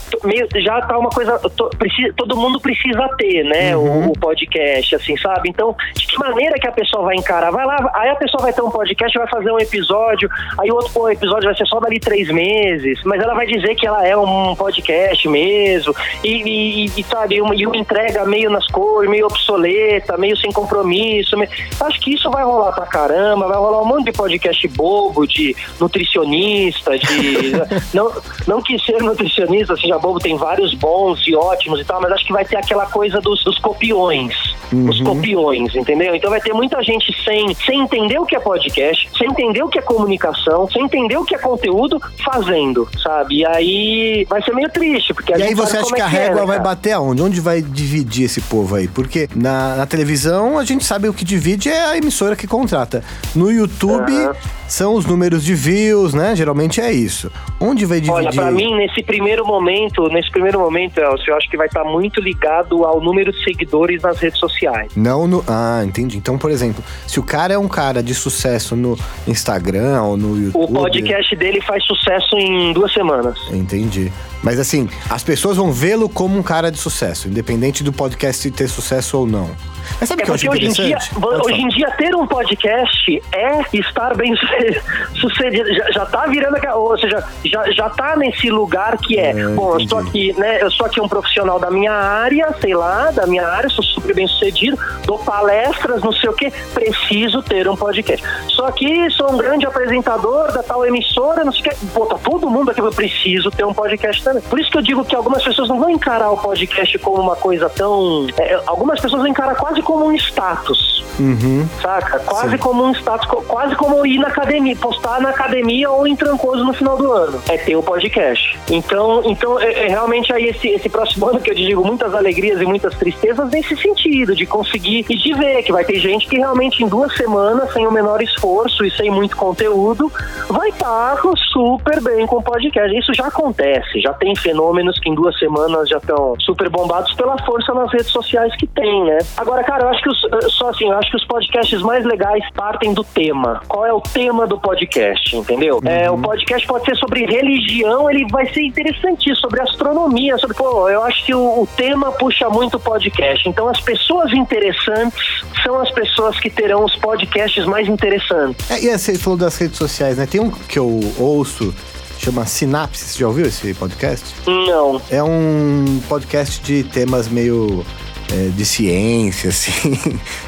já 0.63 0.81
tá 0.83 0.99
uma 0.99 1.11
coisa, 1.11 1.39
to, 1.39 1.71
precisa, 1.79 2.13
todo 2.17 2.37
mundo 2.37 2.61
precisa 2.61 3.09
ter, 3.19 3.45
né, 3.45 3.77
uhum. 3.77 4.09
o, 4.09 4.13
o 4.13 4.19
podcast, 4.19 4.95
assim, 4.95 5.17
sabe? 5.17 5.49
Então, 5.49 5.75
de 5.95 6.07
que 6.07 6.19
maneira 6.19 6.46
maneira 6.47 6.59
que 6.59 6.69
a 6.69 6.73
pessoa 6.73 7.05
vai 7.05 7.17
encarar. 7.17 7.51
Vai 7.51 7.67
lá, 7.67 7.91
aí 7.95 8.09
a 8.09 8.17
pessoa 8.17 8.43
vai 8.43 8.53
ter 8.53 8.63
um 8.63 8.71
podcast, 8.71 9.19
vai 9.19 9.29
fazer 9.29 9.51
um 9.51 9.59
episódio, 9.59 10.29
aí 10.59 10.71
o 10.71 10.75
outro 10.75 10.93
pô, 10.93 11.09
episódio 11.09 11.45
vai 11.45 11.57
ser 11.57 11.67
só 11.67 11.81
dali 11.81 11.99
três 11.99 12.29
meses, 12.29 13.01
mas 13.05 13.21
ela 13.21 13.35
vai 13.35 13.47
dizer 13.47 13.75
que 13.75 13.87
ela 13.87 14.07
é 14.07 14.17
um 14.17 14.55
podcast 14.55 15.29
mesmo, 15.29 15.95
e, 16.23 16.43
e, 16.43 17.01
e 17.01 17.03
sabe, 17.05 17.41
uma, 17.41 17.55
e 17.55 17.67
uma 17.67 17.77
entrega 17.77 18.25
meio 18.25 18.51
nas 18.51 18.67
cores, 18.69 19.11
meio 19.11 19.27
obsoleta, 19.27 20.17
meio 20.17 20.37
sem 20.37 20.53
compromisso. 20.53 21.37
Meio... 21.37 21.51
Acho 21.81 22.01
que 22.01 22.15
isso 22.15 22.31
vai 22.31 22.45
rolar 22.45 22.73
pra 22.73 22.87
caramba, 22.87 23.49
vai 23.49 23.57
rolar 23.57 23.83
um 23.83 23.87
monte 23.87 24.07
de 24.07 24.13
podcast 24.13 24.69
bobo, 24.69 25.27
de 25.27 25.55
nutricionista, 25.81 26.99
de. 26.99 27.53
não, 27.93 28.13
não 28.47 28.63
que 28.63 28.79
ser 28.79 29.03
nutricionista 29.03 29.77
seja 29.77 29.99
bobo, 29.99 30.19
tem 30.19 30.37
vários 30.37 30.75
bons 30.75 31.27
e 31.27 31.35
ótimos 31.35 31.81
e 31.81 31.85
tal, 31.85 32.01
mas 32.01 32.13
acho 32.13 32.27
que 32.27 32.33
vai 32.33 32.45
ter 32.45 32.57
aquela 32.57 32.87
coisa 32.87 33.21
dos, 33.21 33.43
dos 33.43 33.59
copiões. 33.59 34.35
Uhum. 34.73 34.89
Os 34.89 35.01
copiões, 35.01 35.75
entendeu? 35.75 36.15
Então 36.15 36.31
vai 36.37 36.41
ter 36.41 36.53
muita 36.53 36.83
gente 36.83 37.15
sem, 37.25 37.55
sem 37.55 37.81
entender 37.81 38.19
o 38.19 38.27
que 38.27 38.37
é 38.37 38.41
podcast, 38.41 39.09
sem 39.17 39.29
entender 39.29 39.63
o 39.63 39.69
que 39.69 39.79
é 39.79 39.83
comunicação, 39.83 40.69
sem 40.71 40.85
entender 40.85 41.17
o 41.17 41.25
que 41.25 41.35
é 41.35 41.39
conteúdo, 41.39 41.99
fazendo, 42.23 42.87
sabe? 43.03 43.37
E 43.37 43.47
aí 43.47 44.27
vai 44.29 44.43
ser 44.43 44.55
meio 44.55 44.69
triste, 44.69 45.15
porque 45.15 45.33
E 45.33 45.43
aí 45.43 45.55
você 45.55 45.79
acha 45.79 45.95
que 45.95 46.01
a 46.01 46.07
é 46.07 46.09
régua 46.09 46.43
é, 46.43 46.47
vai 46.47 46.61
bater 46.61 46.93
aonde? 46.93 47.23
Onde 47.23 47.41
vai 47.41 47.63
dividir 47.63 48.25
esse 48.25 48.43
povo 48.43 48.75
aí? 48.75 48.87
Porque 48.87 49.29
na, 49.35 49.77
na, 49.77 49.87
televisão 49.87 50.59
a 50.59 50.65
gente 50.65 50.85
sabe 50.85 51.09
o 51.09 51.15
que 51.15 51.25
divide 51.25 51.71
é 51.71 51.87
a 51.87 51.97
emissora 51.97 52.37
que 52.37 52.47
contrata. 52.47 53.03
No 53.35 53.51
YouTube. 53.51 54.13
Uhum 54.13 54.35
são 54.69 54.95
os 54.95 55.07
números 55.07 55.45
de 55.45 55.55
views, 55.55 56.13
né? 56.13 56.35
Geralmente 56.35 56.81
é 56.81 56.93
isso. 56.93 57.31
Onde 57.61 57.87
vai 57.87 58.01
dividir? 58.01 58.27
Olha, 58.27 58.33
para 58.33 58.51
mim, 58.51 58.75
nesse 58.77 59.03
primeiro 59.03 59.47
momento, 59.47 60.09
nesse 60.09 60.31
primeiro 60.31 60.59
momento, 60.59 60.99
Elcio, 60.99 61.31
eu 61.31 61.37
acho 61.37 61.49
que 61.49 61.57
vai 61.57 61.67
estar 61.67 61.85
tá 61.85 61.89
muito 61.89 62.21
ligado 62.21 62.85
ao 62.85 63.01
número 63.01 63.33
de 63.33 63.45
seguidores 63.45 64.03
nas 64.03 64.19
redes 64.19 64.39
sociais. 64.39 64.93
Não 64.97 65.27
no. 65.27 65.45
Ah, 65.47 65.83
entendi. 65.85 66.19
Então, 66.27 66.37
por 66.37 66.51
exemplo, 66.51 66.83
se 67.07 67.21
o 67.21 67.23
cara 67.23 67.55
é 67.55 67.59
um 67.59 67.69
cara 67.69 68.03
de 68.03 68.13
sucesso 68.13 68.75
no 68.75 68.99
Instagram 69.29 70.03
ou 70.03 70.17
no 70.17 70.37
YouTube. 70.37 70.65
O 70.65 70.67
podcast 70.67 71.37
dele 71.37 71.61
faz 71.61 71.85
sucesso 71.85 72.37
em 72.37 72.73
duas 72.73 72.93
semanas. 72.93 73.39
Entendi. 73.53 74.11
Mas 74.43 74.59
assim, 74.59 74.89
as 75.09 75.23
pessoas 75.23 75.57
vão 75.57 75.71
vê-lo 75.71 76.09
como 76.09 76.37
um 76.37 76.43
cara 76.43 76.69
de 76.73 76.79
sucesso, 76.79 77.29
independente 77.29 77.85
do 77.85 77.93
podcast 77.93 78.51
ter 78.51 78.67
sucesso 78.67 79.19
ou 79.19 79.25
não. 79.25 79.53
Mas 80.01 80.09
sabe 80.09 80.23
é 80.23 80.25
que 80.25 80.31
eu 80.31 80.35
acho 80.35 80.51
hoje 80.51 80.67
em, 80.67 80.73
dia, 80.73 80.99
hoje 81.45 81.61
em 81.61 81.69
dia 81.69 81.91
ter 81.93 82.15
um 82.15 82.27
podcast 82.27 83.23
é 83.33 83.61
estar 83.73 84.15
bem 84.17 84.35
sucedido. 85.15 85.73
Já, 85.75 85.91
já 85.91 86.07
tá 86.07 86.27
virando, 86.27 86.57
ou 86.75 86.99
seja, 86.99 87.25
já, 87.45 87.71
já 87.73 87.91
tá 87.91 88.17
nesse 88.17 88.51
lugar 88.51 88.97
que 88.99 89.19
é, 89.19 89.31
é 89.31 89.49
bom, 89.49 89.75
eu 89.75 89.81
estou 89.81 89.99
aqui, 89.99 90.33
né? 90.39 90.63
Eu 90.63 90.71
sou 90.71 90.87
aqui 90.87 91.01
um 91.01 91.09
profissional 91.09 91.59
da 91.59 91.71
minha 91.71 91.93
área, 91.93 92.55
sei 92.61 92.75
lá, 92.75 93.11
da 93.11 93.27
minha 93.27 93.47
área, 93.47 93.69
sou 93.69 93.85
super 93.85 94.15
bem 94.15 94.27
sucedido, 94.27 94.79
dou 95.05 95.19
palestras, 95.19 96.03
não 96.03 96.13
sei 96.13 96.31
o 96.31 96.33
que, 96.33 96.51
preciso 96.75 97.43
ter 97.43 97.69
um 97.69 97.77
podcast. 97.77 98.25
Só 98.49 98.71
que 98.71 99.11
sou 99.11 99.33
um 99.33 99.37
grande 99.37 99.67
apresentador 99.67 100.53
da 100.53 100.63
tal 100.63 100.85
emissora, 100.85 101.45
não 101.45 101.53
sei 101.53 101.61
o 101.61 101.65
que. 101.65 101.87
Pô, 101.87 102.07
tá 102.07 102.19
todo 102.19 102.49
mundo 102.51 102.71
aqui, 102.71 102.81
eu 102.81 102.91
preciso 102.93 103.51
ter 103.51 103.65
um 103.65 103.75
podcast 103.75 104.23
também. 104.23 104.43
Por 104.43 104.59
isso 104.59 104.71
que 104.71 104.79
eu 104.79 104.83
digo 104.83 105.05
que 105.05 105.15
algumas 105.15 105.43
pessoas 105.43 105.69
não 105.69 105.79
vão 105.79 105.91
encarar 105.91 106.31
o 106.31 106.37
podcast 106.37 106.99
como 106.99 107.21
uma 107.21 107.37
coisa 107.37 107.69
tão. 107.69 108.27
É, 108.39 108.61
algumas 108.67 109.01
pessoas 109.01 109.23
vão 109.23 109.31
encarar 109.31 109.55
quase 109.57 109.76
como 109.83 110.07
um 110.07 110.13
status. 110.15 110.97
Uhum. 111.19 111.67
Saca? 111.81 112.19
Quase 112.21 112.51
Sim. 112.51 112.59
como 112.59 112.85
um 112.85 112.93
status, 112.93 113.27
quase 113.47 113.75
como 113.77 114.07
ir 114.07 114.19
na 114.19 114.29
academia, 114.29 114.77
postar 114.77 115.21
na 115.21 115.31
academia 115.31 115.91
ou 115.91 116.07
em 116.07 116.15
Trancoso 116.15 116.65
no 116.65 116.73
final 116.73 116.97
do 116.97 117.11
ano. 117.11 117.41
É 117.49 117.57
ter 117.57 117.77
o 117.77 117.83
podcast. 117.83 118.59
Então, 118.71 119.23
então 119.25 119.59
é, 119.59 119.87
é 119.87 119.89
realmente 119.89 120.33
aí 120.33 120.47
esse, 120.47 120.69
esse 120.69 120.89
próximo 120.89 121.27
ano 121.31 121.41
que 121.41 121.51
eu 121.51 121.55
digo 121.55 121.85
muitas 121.85 122.15
alegrias 122.15 122.61
e 122.61 122.65
muitas 122.65 122.95
tristezas 122.95 123.51
nesse 123.51 123.77
sentido, 123.77 124.35
de 124.35 124.47
conseguir 124.47 125.07
e 125.09 125.17
de 125.17 125.33
ver 125.35 125.63
que 125.63 125.73
vai 125.73 125.85
ter 125.85 125.99
gente 125.99 126.27
que 126.27 126.37
realmente 126.37 126.83
em 126.83 126.89
duas 126.89 127.15
semanas, 127.17 127.73
sem 127.73 127.87
o 127.87 127.91
menor 127.91 128.23
esforço 128.23 128.85
e 128.85 128.91
sem 128.91 129.11
muito 129.11 129.37
conteúdo, 129.37 130.13
vai 130.49 130.69
estar 130.69 131.17
tá 131.17 131.33
super 131.53 132.01
bem 132.03 132.27
com 132.27 132.37
o 132.37 132.43
podcast. 132.43 132.97
Isso 132.97 133.15
já 133.15 133.27
acontece, 133.27 134.01
já 134.01 134.13
tem 134.13 134.35
fenômenos 134.37 134.99
que 134.99 135.09
em 135.09 135.15
duas 135.15 135.39
semanas 135.39 135.89
já 135.89 135.99
estão 135.99 136.35
super 136.41 136.69
bombados 136.69 137.13
pela 137.15 137.39
força 137.45 137.73
nas 137.73 137.91
redes 137.93 138.09
sociais 138.09 138.55
que 138.57 138.67
tem, 138.67 139.05
né? 139.05 139.19
Agora, 139.37 139.65
cara, 139.67 139.85
eu 139.85 139.89
acho 139.89 140.03
que 140.03 140.09
os, 140.09 140.25
eh, 140.25 140.49
só 140.51 140.71
assim, 140.71 140.87
eu 140.87 140.97
acho 140.97 141.11
que 141.11 141.17
os 141.17 141.25
podcasts 141.25 141.83
mais 141.83 142.05
legais 142.05 142.43
partem 142.55 142.95
do 142.95 143.03
tema. 143.03 143.61
Qual 143.67 143.85
é 143.85 143.93
o 143.93 144.01
tema 144.01 144.47
do 144.47 144.59
podcast, 144.59 145.37
entendeu? 145.37 145.81
Uhum. 145.83 145.91
É, 145.91 146.11
o 146.11 146.17
podcast 146.17 146.67
pode 146.67 146.85
ser 146.85 146.97
sobre 146.97 147.27
religião, 147.27 148.09
ele 148.09 148.27
vai 148.31 148.47
ser 148.53 148.63
interessantíssimo, 148.63 149.37
sobre 149.37 149.61
astronomia, 149.61 150.39
sobre, 150.39 150.57
pô, 150.57 150.89
eu 150.89 151.03
acho 151.03 151.25
que 151.27 151.35
o, 151.35 151.63
o 151.63 151.69
tema 151.77 152.13
puxa 152.13 152.49
muito 152.49 152.77
o 152.77 152.81
podcast. 152.81 153.49
Então, 153.49 153.69
as 153.69 153.81
pessoas 153.81 154.33
interessantes 154.33 155.19
são 155.65 155.81
as 155.81 155.91
pessoas 155.91 156.39
que 156.39 156.49
terão 156.49 156.85
os 156.85 156.95
podcasts 156.97 157.67
mais 157.67 157.89
interessantes. 157.89 158.71
É, 158.71 158.81
e 158.83 158.97
você 158.97 159.19
falou 159.19 159.39
das 159.39 159.57
redes 159.59 159.77
sociais, 159.77 160.17
né? 160.17 160.27
Tem 160.27 160.41
um 160.41 160.51
que 160.51 160.79
eu 160.79 161.01
ouço 161.19 161.75
chama 162.19 162.47
Sinapse. 162.47 163.05
Você 163.05 163.19
já 163.19 163.29
ouviu 163.29 163.47
esse 163.47 163.75
podcast? 163.75 164.25
Não. 164.47 165.01
É 165.11 165.23
um 165.23 166.01
podcast 166.09 166.63
de 166.63 166.83
temas 166.85 167.29
meio 167.29 167.85
é, 168.33 168.49
de 168.49 168.65
ciência, 168.65 169.51
assim, 169.51 169.99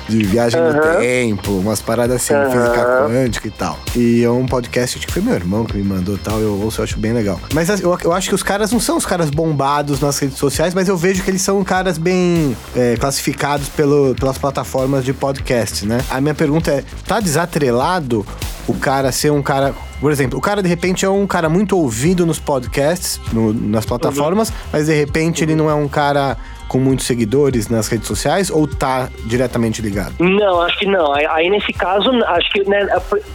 de 0.09 0.25
viagem 0.25 0.61
uhum. 0.61 0.73
no 0.73 0.99
tempo, 0.99 1.53
umas 1.59 1.81
paradas 1.81 2.17
assim, 2.17 2.35
uhum. 2.35 2.51
física 2.51 3.07
quântica 3.07 3.49
e 3.49 3.51
tal. 3.51 3.79
E 3.97 4.25
é 4.25 4.31
um 4.31 4.47
podcast, 4.47 4.99
que 4.99 5.13
foi 5.13 5.23
meu 5.23 5.35
irmão 5.35 5.65
que 5.65 5.77
me 5.77 5.83
mandou 5.83 6.19
tal, 6.19 6.41
eu 6.41 6.61
ouço, 6.61 6.81
eu 6.81 6.85
acho 6.85 6.99
bem 6.99 7.13
legal. 7.13 7.41
Mas 7.53 7.69
eu, 7.81 7.99
eu 8.03 8.13
acho 8.13 8.29
que 8.29 8.35
os 8.35 8.43
caras 8.43 8.73
não 8.73 8.81
são 8.81 8.97
os 8.97 9.07
caras 9.07 9.31
bombados 9.31 10.01
nas 10.01 10.19
redes 10.19 10.39
sociais, 10.39 10.75
mas 10.75 10.89
eu 10.89 10.97
vejo 10.97 11.23
que 11.23 11.31
eles 11.31 11.43
são 11.43 11.63
caras 11.65 11.99
bem 11.99 12.57
é, 12.75 12.97
classificados 12.97 13.69
pelo, 13.69 14.15
pelas 14.15 14.39
plataformas 14.39 15.05
de 15.05 15.13
podcast, 15.13 15.87
né? 15.87 16.01
A 16.11 16.21
minha 16.21 16.35
pergunta 16.35 16.71
é, 16.71 16.85
tá 17.07 17.21
desatrelado 17.21 18.27
o 18.67 18.75
cara 18.75 19.11
ser 19.11 19.33
um 19.33 19.43
cara 19.43 19.75
por 20.01 20.13
exemplo, 20.13 20.39
o 20.39 20.41
cara 20.41 20.63
de 20.63 20.69
repente 20.69 21.05
é 21.05 21.09
um 21.09 21.27
cara 21.27 21.49
muito 21.49 21.77
ouvido 21.77 22.25
nos 22.25 22.39
podcasts, 22.39 23.21
no, 23.33 23.53
nas 23.53 23.85
plataformas, 23.85 24.49
uhum. 24.49 24.55
mas 24.73 24.87
de 24.87 24.95
repente 24.95 25.43
uhum. 25.43 25.49
ele 25.49 25.57
não 25.57 25.69
é 25.69 25.75
um 25.75 25.89
cara 25.89 26.37
com 26.69 26.79
muitos 26.79 27.07
seguidores 27.07 27.69
nas 27.69 27.89
redes 27.89 28.07
sociais 28.07 28.51
ou 28.51 28.67
tá 28.67 29.09
diretamente 29.25 29.81
ligado? 29.81 30.15
Não, 30.19 30.61
acho 30.61 30.79
que 30.79 30.87
não. 30.87 31.13
Aí 31.15 31.49
nesse 31.49 31.73
caso, 31.73 32.11
acho 32.11 32.51
que 32.51 32.69
né, 32.69 32.87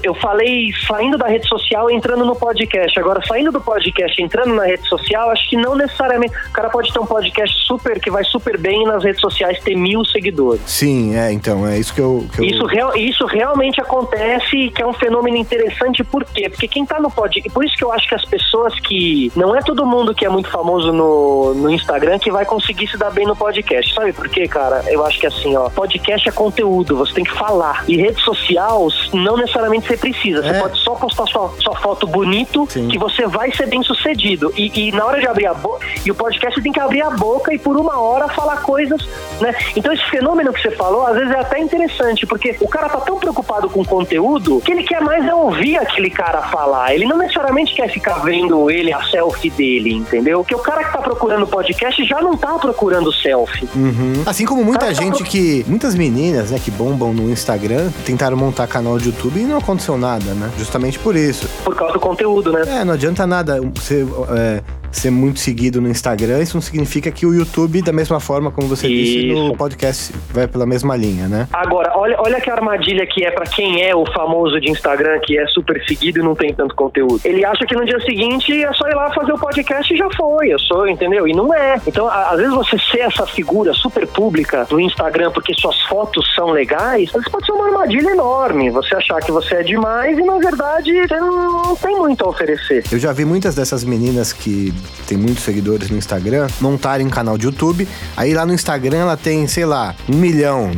eu 0.04 0.14
falei 0.16 0.72
saindo 0.88 1.18
da 1.18 1.28
rede 1.28 1.48
social 1.48 1.90
entrando 1.90 2.24
no 2.24 2.36
podcast. 2.36 2.98
Agora, 3.00 3.22
saindo 3.26 3.52
do 3.52 3.60
podcast 3.60 4.22
entrando 4.22 4.54
na 4.54 4.66
rede 4.66 4.88
social, 4.88 5.30
acho 5.30 5.50
que 5.50 5.58
não 5.58 5.76
necessariamente. 5.76 6.36
O 6.50 6.52
cara 6.52 6.70
pode 6.70 6.94
ter 6.94 7.00
um 7.00 7.06
podcast 7.06 7.56
super 7.66 8.00
que 8.00 8.12
vai 8.12 8.24
super 8.24 8.58
bem 8.58 8.86
nas 8.86 9.04
redes 9.04 9.22
sociais 9.22 9.60
ter 9.62 9.76
mil 9.76 10.06
seguidores. 10.06 10.62
Sim, 10.66 11.16
é, 11.16 11.32
então, 11.32 11.68
é 11.68 11.80
isso 11.80 11.94
que 11.94 12.02
eu. 12.02 12.26
Que 12.34 12.42
eu... 12.42 12.46
Isso, 12.46 12.66
real, 12.66 12.96
isso 12.96 13.26
realmente 13.26 13.82
acontece 13.82 14.56
e 14.56 14.72
que 14.72 14.82
é 14.82 14.88
um 14.88 14.94
fenômeno 14.94 15.38
interessante, 15.38 16.04
por 16.04 16.24
quê? 16.26 16.50
Porque 16.50 16.68
quem 16.68 16.86
tá 16.86 17.00
no 17.00 17.10
podcast. 17.10 17.50
Por 17.50 17.66
isso 17.66 17.76
que 17.76 17.84
eu 17.84 17.92
acho 17.92 18.08
que 18.08 18.16
as 18.16 18.26
pessoas 18.26 18.80
que. 18.80 19.32
Não 19.36 19.56
é 19.56 19.62
todo 19.62 19.86
mundo 19.86 20.14
que 20.14 20.26
é 20.26 20.30
muito 20.30 20.50
famoso 20.50 20.92
no, 20.92 21.54
no 21.56 21.70
Instagram 21.70 22.20
que 22.20 22.32
vai 22.32 22.46
conseguir 22.46 22.88
se 22.88 22.98
dar 22.98 23.12
bem 23.12 23.23
no 23.26 23.36
podcast. 23.36 23.94
Sabe 23.94 24.14
por 24.14 24.28
quê, 24.30 24.48
cara? 24.48 24.84
Eu 24.88 25.06
acho 25.06 25.20
que 25.20 25.28
assim, 25.28 25.56
ó, 25.56 25.70
podcast 25.70 26.28
é 26.28 26.32
conteúdo, 26.32 26.98
você 26.98 27.14
tem 27.14 27.24
que 27.24 27.34
falar. 27.34 27.84
E 27.88 27.98
rede 27.98 28.22
social, 28.22 28.88
não 29.14 29.38
necessariamente 29.38 29.88
você 29.88 29.98
precisa. 29.98 30.42
Você 30.42 30.50
é. 30.50 30.60
pode 30.60 30.80
só 30.80 30.96
postar 30.96 31.26
sua, 31.28 31.54
sua 31.60 31.76
foto 31.78 32.08
bonito, 32.08 32.68
Sim. 32.70 32.88
que 32.88 32.98
você 32.98 33.28
vai 33.28 33.52
ser 33.54 33.68
bem 33.68 33.84
sucedido. 33.84 34.54
E, 34.56 34.88
e 34.88 34.92
na 34.92 35.06
hora 35.06 35.20
de 35.20 35.28
abrir 35.28 35.48
a 35.48 35.54
boca, 35.54 35.86
e 36.06 36.12
o 36.12 36.16
podcast 36.16 36.62
tem 36.62 36.72
que 36.72 36.80
abrir 36.80 37.02
a 37.02 37.10
boca 37.10 37.54
e 37.54 37.60
por 37.60 37.78
uma 37.78 38.00
hora 38.00 38.28
falar 38.28 38.62
coisas, 38.62 39.02
né? 39.40 39.56
Então 39.76 39.92
esse 39.94 40.04
fenômeno 40.10 40.52
que 40.54 40.62
você 40.62 40.72
falou, 40.72 41.06
às 41.06 41.16
vezes 41.16 41.32
é 41.32 41.40
até 41.40 41.60
interessante, 41.60 42.26
porque 42.26 42.58
o 42.60 42.68
cara 42.68 42.90
tá 42.90 43.00
tão 43.00 43.18
preocupado 43.18 43.70
com 43.70 43.84
conteúdo 43.86 44.62
que 44.62 44.72
ele 44.72 44.84
quer 44.84 45.02
mais 45.02 45.26
é 45.26 45.34
ouvir 45.34 45.78
aquele 45.78 46.10
cara 46.10 46.42
falar. 46.44 46.94
Ele 46.94 47.06
não 47.06 47.18
necessariamente 47.18 47.74
quer 47.74 47.90
ficar 47.90 48.16
vendo 48.24 48.70
ele, 48.70 48.92
a 48.92 49.02
selfie 49.04 49.50
dele, 49.50 49.94
entendeu? 49.94 50.40
Porque 50.40 50.56
o 50.56 50.60
cara 50.60 50.84
que 50.84 50.92
tá 50.92 51.02
procurando 51.02 51.48
podcast 51.48 52.04
já 52.06 52.22
não 52.22 52.36
tá 52.36 52.58
procurando 52.58 53.12
selfie. 53.22 53.68
Uhum. 53.76 54.24
Assim 54.26 54.46
como 54.46 54.64
muita 54.64 54.88
tá 54.88 54.94
gente 54.94 55.24
que. 55.24 55.66
Muitas 55.68 55.96
meninas, 55.96 56.52
né, 56.52 56.60
que 56.64 56.72
bombam 56.72 57.14
no 57.14 57.30
Instagram, 57.30 57.90
tentaram 58.06 58.38
montar 58.38 58.68
canal 58.68 58.98
de 58.98 59.08
YouTube 59.08 59.40
e 59.40 59.44
não 59.44 59.58
aconteceu 59.58 59.98
nada, 59.98 60.34
né? 60.34 60.50
Justamente 60.58 61.00
por 61.00 61.16
isso. 61.16 61.48
Por 61.64 61.76
causa 61.76 61.94
do 61.94 62.00
conteúdo, 62.00 62.52
né? 62.52 62.64
É, 62.68 62.86
não 62.86 62.94
adianta 62.94 63.26
nada 63.28 63.60
você. 63.76 64.06
É, 64.36 64.62
ser 64.98 65.10
muito 65.10 65.40
seguido 65.40 65.82
no 65.82 65.90
Instagram, 65.90 66.42
isso 66.42 66.56
não 66.56 66.62
significa 66.62 67.12
que 67.12 67.26
o 67.26 67.34
YouTube, 67.34 67.82
da 67.82 67.92
mesma 67.92 68.20
forma 68.20 68.52
como 68.52 68.68
você 68.68 68.88
isso. 68.88 69.20
disse, 69.22 69.34
no 69.34 69.56
podcast 69.56 70.14
vai 70.32 70.48
pela 70.48 70.66
mesma 70.66 70.96
linha, 70.96 71.28
né? 71.28 71.48
Agora, 71.52 71.92
olha, 71.96 72.16
olha 72.20 72.40
que 72.40 72.50
armadilha 72.50 73.06
que 73.06 73.24
é 73.24 73.32
para 73.32 73.46
quem 73.46 73.84
é 73.84 73.96
o 73.96 74.06
famoso 74.14 74.60
de 74.60 74.70
Instagram, 74.70 75.20
que 75.24 75.38
é 75.38 75.46
super 75.48 75.84
seguido 75.86 76.20
e 76.20 76.24
não 76.24 76.36
tem 76.36 76.54
tanto 76.54 76.76
conteúdo. 76.76 77.22
Ele 77.26 77.44
acha 77.46 77.66
que 77.66 77.76
no 77.76 77.86
dia 77.86 78.00
seguinte 78.02 78.52
é 78.64 78.72
só 78.74 78.88
ir 78.88 78.96
lá 78.96 79.12
fazer 79.14 79.34
o 79.34 79.38
podcast 79.38 79.94
e 79.94 79.98
já 79.98 80.08
foi, 80.16 80.50
eu 80.50 80.60
sou, 80.60 80.88
entendeu? 80.88 81.28
E 81.28 81.34
não 81.34 81.54
é. 81.54 81.80
Então, 81.86 82.08
às 82.08 82.38
vezes 82.38 82.54
você 82.54 82.78
ser 82.92 83.00
essa 83.00 83.26
figura 83.26 83.74
super 83.74 84.08
pública 84.08 84.68
no 84.70 84.80
Instagram 84.80 85.32
porque 85.32 85.54
suas 85.54 85.80
fotos 85.84 86.34
são 86.36 86.52
legais, 86.52 87.10
isso 87.10 87.32
pode 87.32 87.46
ser 87.46 87.52
uma 87.52 87.68
armadilha 87.68 88.12
enorme. 88.12 88.70
Você 88.70 88.96
achar 88.96 89.20
que 89.20 89.32
você 89.32 89.56
é 89.56 89.64
demais 89.64 90.18
e, 90.18 90.24
na 90.24 90.38
verdade, 90.38 90.92
você 91.08 91.20
não 91.20 91.76
tem 91.76 91.96
muito 91.96 92.24
a 92.26 92.30
oferecer. 92.30 92.84
Eu 92.92 93.00
já 93.00 93.12
vi 93.12 93.26
muitas 93.26 93.56
dessas 93.56 93.84
meninas 93.84 94.34
que 94.34 94.74
tem 95.08 95.18
muitos 95.18 95.44
seguidores 95.44 95.90
no 95.90 95.98
Instagram, 95.98 96.48
montarem 96.60 97.06
um 97.06 97.10
canal 97.10 97.38
de 97.38 97.46
YouTube. 97.46 97.88
Aí 98.16 98.34
lá 98.34 98.46
no 98.46 98.54
Instagram 98.54 98.98
ela 98.98 99.18
tem, 99.18 99.48
sei 99.48 99.66
lá, 99.66 99.96
um 100.10 100.16
milhão, 100.16 100.72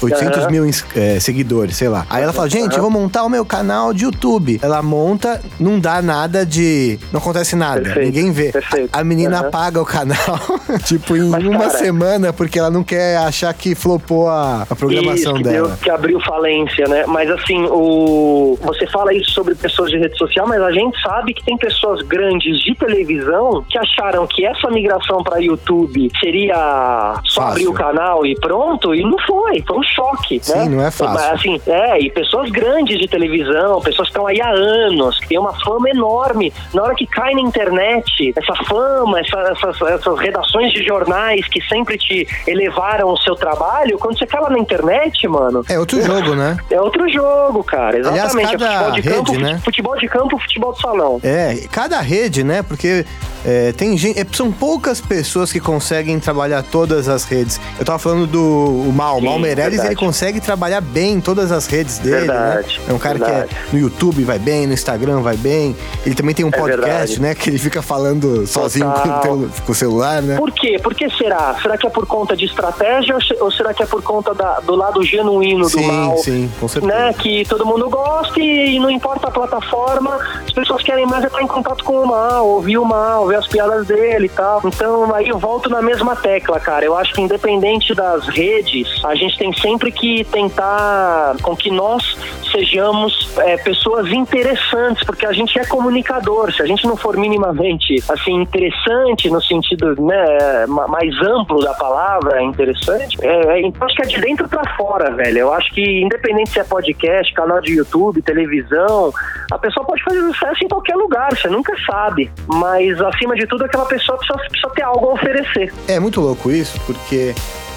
800 0.00 0.44
uhum. 0.44 0.50
mil 0.50 0.64
é, 0.94 1.20
seguidores, 1.20 1.76
sei 1.76 1.88
lá. 1.88 2.06
Aí 2.08 2.22
ela 2.22 2.32
fala, 2.32 2.48
gente, 2.48 2.76
eu 2.76 2.82
vou 2.82 2.90
montar 2.90 3.24
o 3.24 3.28
meu 3.28 3.44
canal 3.44 3.92
de 3.92 4.04
YouTube. 4.04 4.58
Ela 4.62 4.82
monta, 4.82 5.40
não 5.58 5.78
dá 5.78 6.00
nada 6.00 6.44
de. 6.44 6.98
Não 7.12 7.20
acontece 7.20 7.56
nada, 7.56 7.80
perfeito, 7.80 8.06
ninguém 8.06 8.32
vê. 8.32 8.52
Perfeito. 8.52 8.90
A 8.92 9.02
menina 9.02 9.40
uhum. 9.40 9.48
apaga 9.48 9.80
o 9.80 9.84
canal, 9.84 10.38
tipo, 10.84 11.16
em 11.16 11.28
Mas, 11.28 11.44
uma 11.44 11.58
cara, 11.58 11.78
semana, 11.78 12.32
porque 12.32 12.58
ela 12.58 12.70
não 12.70 12.84
quer 12.84 13.18
achar 13.18 13.52
que 13.54 13.74
flopou 13.74 14.28
a, 14.28 14.66
a 14.68 14.76
programação 14.76 15.34
isso, 15.34 15.42
dela. 15.42 15.68
Deu, 15.68 15.76
que 15.78 15.90
abriu 15.90 16.20
falência, 16.20 16.86
né? 16.88 17.04
Mas 17.06 17.30
assim, 17.30 17.66
o 17.70 18.58
você 18.62 18.86
fala 18.86 19.12
isso 19.14 19.30
sobre 19.30 19.54
pessoas 19.54 19.90
de 19.90 19.98
rede 19.98 20.16
social, 20.16 20.46
mas 20.46 20.60
a 20.62 20.72
gente 20.72 21.00
sabe 21.00 21.34
que 21.34 21.44
tem 21.44 21.56
pessoas 21.56 22.02
grandes 22.02 22.58
de 22.60 22.74
televisão 22.74 23.27
que 23.68 23.78
acharam 23.78 24.26
que 24.26 24.44
essa 24.44 24.70
migração 24.70 25.22
para 25.22 25.38
YouTube 25.40 26.10
seria 26.20 27.20
só 27.24 27.40
fácil. 27.40 27.50
abrir 27.50 27.68
o 27.68 27.72
canal 27.72 28.26
e 28.26 28.34
pronto, 28.38 28.94
e 28.94 29.02
não 29.02 29.18
foi. 29.26 29.62
Foi 29.66 29.78
um 29.78 29.82
choque, 29.82 30.40
Sim, 30.42 30.54
né? 30.54 30.68
não 30.68 30.86
é 30.86 30.90
fácil. 30.90 31.34
Assim, 31.34 31.60
é, 31.66 32.00
e 32.00 32.10
pessoas 32.10 32.50
grandes 32.50 32.98
de 32.98 33.08
televisão, 33.08 33.80
pessoas 33.80 34.08
que 34.08 34.12
estão 34.12 34.26
aí 34.26 34.40
há 34.40 34.50
anos, 34.50 35.18
que 35.20 35.28
têm 35.28 35.38
uma 35.38 35.52
fama 35.60 35.90
enorme. 35.90 36.52
Na 36.72 36.82
hora 36.82 36.94
que 36.94 37.06
cai 37.06 37.34
na 37.34 37.40
internet, 37.40 38.32
essa 38.36 38.64
fama, 38.64 39.20
essa, 39.20 39.38
essas, 39.52 39.80
essas 39.82 40.18
redações 40.18 40.72
de 40.72 40.84
jornais 40.84 41.46
que 41.48 41.60
sempre 41.68 41.98
te 41.98 42.26
elevaram 42.46 43.08
o 43.08 43.16
seu 43.18 43.34
trabalho, 43.34 43.98
quando 43.98 44.18
você 44.18 44.26
cai 44.26 44.40
na 44.48 44.58
internet, 44.58 45.26
mano. 45.28 45.64
É 45.68 45.78
outro 45.78 46.00
jogo, 46.02 46.34
né? 46.34 46.56
É 46.70 46.80
outro 46.80 47.08
jogo, 47.08 47.64
cara. 47.64 47.98
Exatamente. 47.98 48.54
Aliás, 48.54 48.62
cada 48.62 48.66
é 48.66 48.78
futebol 48.78 48.92
de 48.92 49.00
rede, 49.00 49.16
campo, 49.16 49.40
né? 49.40 49.60
futebol 49.64 49.96
de 49.96 50.08
campo, 50.08 50.38
futebol 50.38 50.72
de 50.72 50.80
salão. 50.80 51.20
É, 51.22 51.66
cada 51.70 52.00
rede, 52.00 52.44
né? 52.44 52.62
Porque 52.62 53.04
é, 53.44 53.72
tem 53.72 53.96
gente, 53.96 54.18
é, 54.18 54.26
são 54.32 54.50
poucas 54.50 55.00
pessoas 55.00 55.52
que 55.52 55.60
conseguem 55.60 56.18
trabalhar 56.18 56.62
todas 56.62 57.08
as 57.08 57.24
redes. 57.24 57.60
Eu 57.78 57.84
tava 57.84 57.98
falando 57.98 58.26
do 58.26 58.42
o 58.88 58.92
Mal, 58.92 59.18
Sim, 59.18 59.24
Mal 59.26 59.38
Meirelles, 59.38 59.70
verdade. 59.70 59.88
ele 59.88 59.96
consegue 59.96 60.40
trabalhar 60.40 60.80
bem 60.80 61.14
em 61.14 61.20
todas 61.20 61.52
as 61.52 61.66
redes 61.66 61.98
dele, 61.98 62.26
né? 62.26 62.34
verdade, 62.34 62.80
né? 62.80 62.84
É 62.88 62.92
um 62.92 62.98
cara 62.98 63.18
verdade. 63.18 63.48
que 63.48 63.54
é, 63.54 63.72
no 63.72 63.78
YouTube 63.78 64.24
vai 64.24 64.38
bem, 64.38 64.66
no 64.66 64.72
Instagram 64.72 65.20
vai 65.20 65.36
bem. 65.36 65.76
Ele 66.04 66.14
também 66.14 66.34
tem 66.34 66.44
um 66.44 66.48
é 66.48 66.58
podcast, 66.58 67.20
né? 67.20 67.34
Que 67.34 67.50
ele 67.50 67.58
fica 67.58 67.80
falando 67.80 68.46
sozinho 68.46 68.90
com, 68.90 69.48
com, 69.64 69.72
o 69.72 69.74
celular, 69.74 70.20
né? 70.20 70.36
Por 70.36 70.50
quê? 70.52 70.78
Por 70.82 70.94
que 70.94 71.08
será? 71.16 71.56
Será 71.62 71.76
que 71.76 71.86
é 71.86 71.90
por 71.90 72.06
conta 72.06 72.36
de 72.36 72.44
estratégia 72.44 73.16
ou 73.40 73.50
será 73.50 73.72
que 73.72 73.82
é 73.82 73.86
por 73.86 74.02
conta 74.02 74.34
da, 74.34 74.60
do 74.60 74.74
lado 74.74 75.02
genuíno 75.02 75.68
sim, 75.68 75.76
do 75.76 75.82
mal? 75.84 76.18
Sim, 76.18 76.50
com 76.58 76.68
certeza. 76.68 76.92
Né? 76.92 77.12
Que 77.14 77.44
todo 77.44 77.64
mundo 77.64 77.88
gosta 77.88 78.40
e 78.40 78.78
não 78.78 78.90
importa 78.90 79.28
a 79.28 79.30
plataforma, 79.30 80.18
as 80.44 80.52
pessoas 80.52 80.82
querem 80.82 81.06
mais 81.06 81.24
é 81.24 81.28
estar 81.28 81.42
em 81.42 81.46
contato 81.46 81.84
com 81.84 82.02
o 82.02 82.06
mal, 82.06 82.46
ouvir 82.46 82.78
o 82.78 82.84
mal, 82.84 83.07
ver 83.26 83.36
as 83.36 83.46
piadas 83.46 83.86
dele 83.86 84.26
e 84.26 84.28
tal. 84.28 84.60
Então 84.64 85.14
aí 85.14 85.28
eu 85.28 85.38
volto 85.38 85.68
na 85.68 85.82
mesma 85.82 86.16
tecla, 86.16 86.60
cara. 86.60 86.84
Eu 86.84 86.96
acho 86.96 87.12
que 87.14 87.20
independente 87.20 87.94
das 87.94 88.26
redes, 88.28 89.04
a 89.04 89.14
gente 89.14 89.36
tem 89.38 89.52
sempre 89.52 89.90
que 89.90 90.24
tentar 90.24 91.36
com 91.42 91.56
que 91.56 91.70
nós 91.70 92.16
sejamos 92.50 93.36
é, 93.38 93.56
pessoas 93.58 94.10
interessantes, 94.12 95.04
porque 95.04 95.26
a 95.26 95.32
gente 95.32 95.58
é 95.58 95.64
comunicador. 95.66 96.52
Se 96.52 96.62
a 96.62 96.66
gente 96.66 96.86
não 96.86 96.96
for 96.96 97.16
minimamente 97.16 98.02
assim 98.08 98.34
interessante 98.42 99.30
no 99.30 99.40
sentido 99.42 100.00
né, 100.00 100.66
mais 100.66 101.14
amplo 101.22 101.60
da 101.62 101.74
palavra, 101.74 102.42
interessante, 102.42 103.18
é, 103.22 103.58
é, 103.58 103.60
então 103.62 103.86
acho 103.86 103.96
que 103.96 104.02
é 104.02 104.06
de 104.06 104.20
dentro 104.20 104.48
para 104.48 104.76
fora, 104.76 105.10
velho. 105.10 105.38
Eu 105.38 105.52
acho 105.52 105.72
que 105.72 106.02
independente 106.02 106.50
se 106.50 106.60
é 106.60 106.64
podcast, 106.64 107.32
canal 107.32 107.60
de 107.60 107.74
YouTube, 107.74 108.22
televisão, 108.22 109.12
a 109.50 109.58
pessoa 109.58 109.84
pode 109.84 110.02
fazer 110.02 110.20
sucesso 110.20 110.64
em 110.64 110.68
qualquer 110.68 110.96
lugar, 110.96 111.36
você 111.36 111.48
nunca 111.48 111.74
sabe. 111.86 112.30
Mas 112.46 112.87
acima 112.92 113.34
de 113.34 113.46
tudo, 113.46 113.64
aquela 113.64 113.86
pessoa 113.86 114.18
precisa, 114.18 114.38
precisa 114.48 114.70
ter 114.74 114.82
algo 114.82 115.10
a 115.10 115.12
oferecer. 115.14 115.72
É 115.86 115.98
muito 115.98 116.20
louco 116.20 116.50
isso, 116.50 116.80
porque 116.86 117.34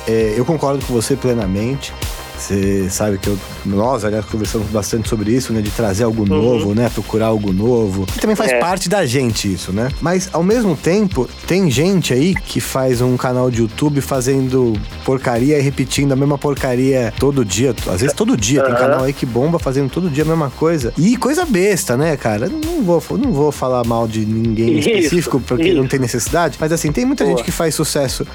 é, 0.07 0.33
eu 0.35 0.45
concordo 0.45 0.85
com 0.85 0.93
você 0.93 1.15
plenamente. 1.15 1.93
Você 2.41 2.89
sabe 2.89 3.19
que 3.19 3.27
eu, 3.27 3.37
nós, 3.63 4.03
aliás, 4.03 4.25
conversamos 4.25 4.67
bastante 4.69 5.07
sobre 5.07 5.31
isso, 5.31 5.53
né? 5.53 5.61
De 5.61 5.69
trazer 5.69 6.05
algo 6.05 6.21
uhum. 6.21 6.27
novo, 6.27 6.73
né? 6.73 6.89
Procurar 6.89 7.27
algo 7.27 7.53
novo. 7.53 8.07
E 8.17 8.19
também 8.19 8.35
faz 8.35 8.51
é. 8.51 8.59
parte 8.59 8.89
da 8.89 9.05
gente 9.05 9.53
isso, 9.53 9.71
né? 9.71 9.89
Mas, 10.01 10.27
ao 10.33 10.41
mesmo 10.41 10.75
tempo, 10.75 11.29
tem 11.45 11.69
gente 11.69 12.13
aí 12.13 12.33
que 12.33 12.59
faz 12.59 12.99
um 12.99 13.15
canal 13.15 13.51
de 13.51 13.59
YouTube 13.59 14.01
fazendo 14.01 14.73
porcaria 15.05 15.59
e 15.59 15.61
repetindo 15.61 16.13
a 16.13 16.15
mesma 16.15 16.35
porcaria 16.35 17.13
todo 17.19 17.45
dia. 17.45 17.75
Às 17.87 18.01
vezes 18.01 18.15
todo 18.15 18.35
dia. 18.35 18.61
Uhum. 18.61 18.67
Tem 18.69 18.75
canal 18.75 19.03
aí 19.03 19.13
que 19.13 19.25
bomba 19.25 19.59
fazendo 19.59 19.91
todo 19.91 20.09
dia 20.09 20.23
a 20.23 20.27
mesma 20.27 20.49
coisa. 20.49 20.91
E 20.97 21.15
coisa 21.17 21.45
besta, 21.45 21.95
né, 21.95 22.17
cara? 22.17 22.49
Não 22.49 22.81
vou, 22.81 23.03
não 23.11 23.31
vou 23.31 23.51
falar 23.51 23.85
mal 23.85 24.07
de 24.07 24.25
ninguém 24.25 24.79
isso, 24.79 24.89
específico, 24.89 25.39
porque 25.39 25.67
isso. 25.67 25.77
não 25.77 25.87
tem 25.87 25.99
necessidade. 25.99 26.57
Mas, 26.59 26.71
assim, 26.71 26.91
tem 26.91 27.05
muita 27.05 27.23
Boa. 27.23 27.37
gente 27.37 27.45
que 27.45 27.51
faz 27.51 27.75
sucesso 27.75 28.25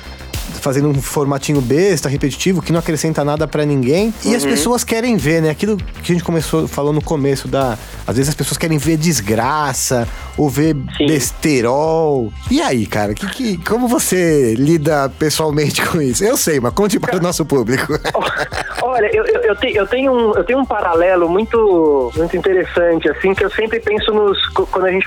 fazendo 0.61 0.89
um 0.89 0.95
formatinho 1.01 1.61
besta, 1.61 2.09
repetitivo, 2.09 2.63
que 2.63 2.73
não 2.73 2.81
acrescenta 2.81 3.25
nada 3.25 3.47
para 3.47 3.65
ninguém. 3.65 4.13
E 4.25 4.35
as 4.35 4.43
uhum. 4.43 4.51
pessoas 4.51 4.85
querem 4.85 5.17
ver, 5.17 5.43
né? 5.43 5.51
Aquilo 5.51 5.77
que 5.77 6.13
a 6.13 6.15
gente 6.15 6.25
começou 6.25 6.67
falou 6.67 6.93
no 6.93 7.03
começo 7.03 7.49
da. 7.49 7.79
Às 8.07 8.17
vezes 8.17 8.29
as 8.31 8.35
pessoas 8.35 8.59
querem 8.59 8.79
ver 8.79 8.97
desgraça 8.97 10.09
ou 10.37 10.49
ver 10.49 10.77
Sim. 10.97 11.07
besterol. 11.07 12.33
E 12.51 12.61
aí, 12.61 12.87
cara, 12.87 13.15
que, 13.15 13.27
que, 13.29 13.57
como 13.59 13.89
você 13.89 14.55
lida 14.55 15.11
pessoalmente 15.19 15.83
com 15.87 16.01
isso? 16.01 16.25
Eu 16.25 16.37
sei, 16.37 16.61
mas 16.61 16.73
conte 16.73 16.99
para 16.99 17.17
o 17.17 17.21
nosso 17.21 17.45
público. 17.45 17.93
Olha, 18.97 19.15
eu, 19.15 19.25
eu, 19.27 19.41
eu, 19.43 19.57
te, 19.57 19.75
eu, 19.75 19.87
tenho 19.87 20.11
um, 20.11 20.35
eu 20.35 20.43
tenho 20.43 20.59
um 20.59 20.65
paralelo 20.65 21.29
muito, 21.29 22.11
muito 22.17 22.35
interessante, 22.35 23.11
assim, 23.11 23.35
que 23.35 23.45
eu 23.45 23.51
sempre 23.51 23.79
penso 23.79 24.11
nos. 24.11 24.39
Quando 24.49 24.87
a 24.87 24.91
gente 24.91 25.07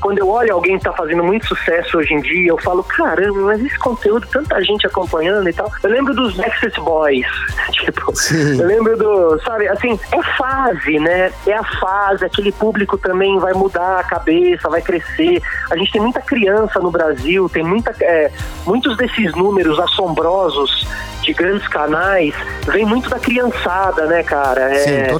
Quando 0.00 0.18
eu 0.18 0.28
olho 0.28 0.52
alguém 0.52 0.76
que 0.76 0.84
tá 0.84 0.92
fazendo 0.92 1.22
muito 1.22 1.46
sucesso 1.46 1.98
hoje 1.98 2.14
em 2.14 2.20
dia, 2.20 2.48
eu 2.48 2.58
falo, 2.58 2.82
caramba, 2.82 3.38
mas 3.40 3.64
esse 3.64 3.78
conteúdo, 3.78 4.26
tanta 4.26 4.60
gente 4.64 4.88
acompanhando 4.88 5.48
e 5.48 5.52
tal. 5.52 5.70
Eu 5.84 5.90
lembro 5.90 6.14
dos 6.14 6.34
Backstreet 6.34 6.80
Boys. 6.80 7.26
Tipo, 7.78 8.14
Sim. 8.16 8.60
eu 8.60 8.66
lembro 8.66 8.96
do. 8.96 9.40
Sabe, 9.42 9.68
assim, 9.68 9.98
é 10.10 10.22
fase, 10.36 10.98
né? 10.98 11.32
É 11.46 11.54
a 11.54 11.64
fase, 11.78 12.24
aquele 12.24 12.50
público 12.50 12.98
também 12.98 13.38
vai 13.38 13.52
mudar 13.52 14.00
a 14.00 14.04
cabeça, 14.04 14.68
vai 14.68 14.82
crescer. 14.82 15.40
A 15.70 15.76
gente 15.76 15.92
tem 15.92 16.00
muita 16.00 16.20
criança 16.20 16.80
no 16.80 16.90
Brasil, 16.90 17.48
tem 17.48 17.62
muita. 17.62 17.94
É, 18.00 18.32
muitos 18.66 18.96
desses 18.96 19.32
números 19.34 19.78
assombrosos 19.78 20.86
de 21.22 21.32
grandes 21.34 21.68
canais 21.68 22.34
vem 22.66 22.84
muito 22.84 23.10
da 23.10 23.18
criançada, 23.28 24.06
né, 24.06 24.22
cara? 24.22 24.74
É, 24.74 24.78
Sim, 24.78 25.12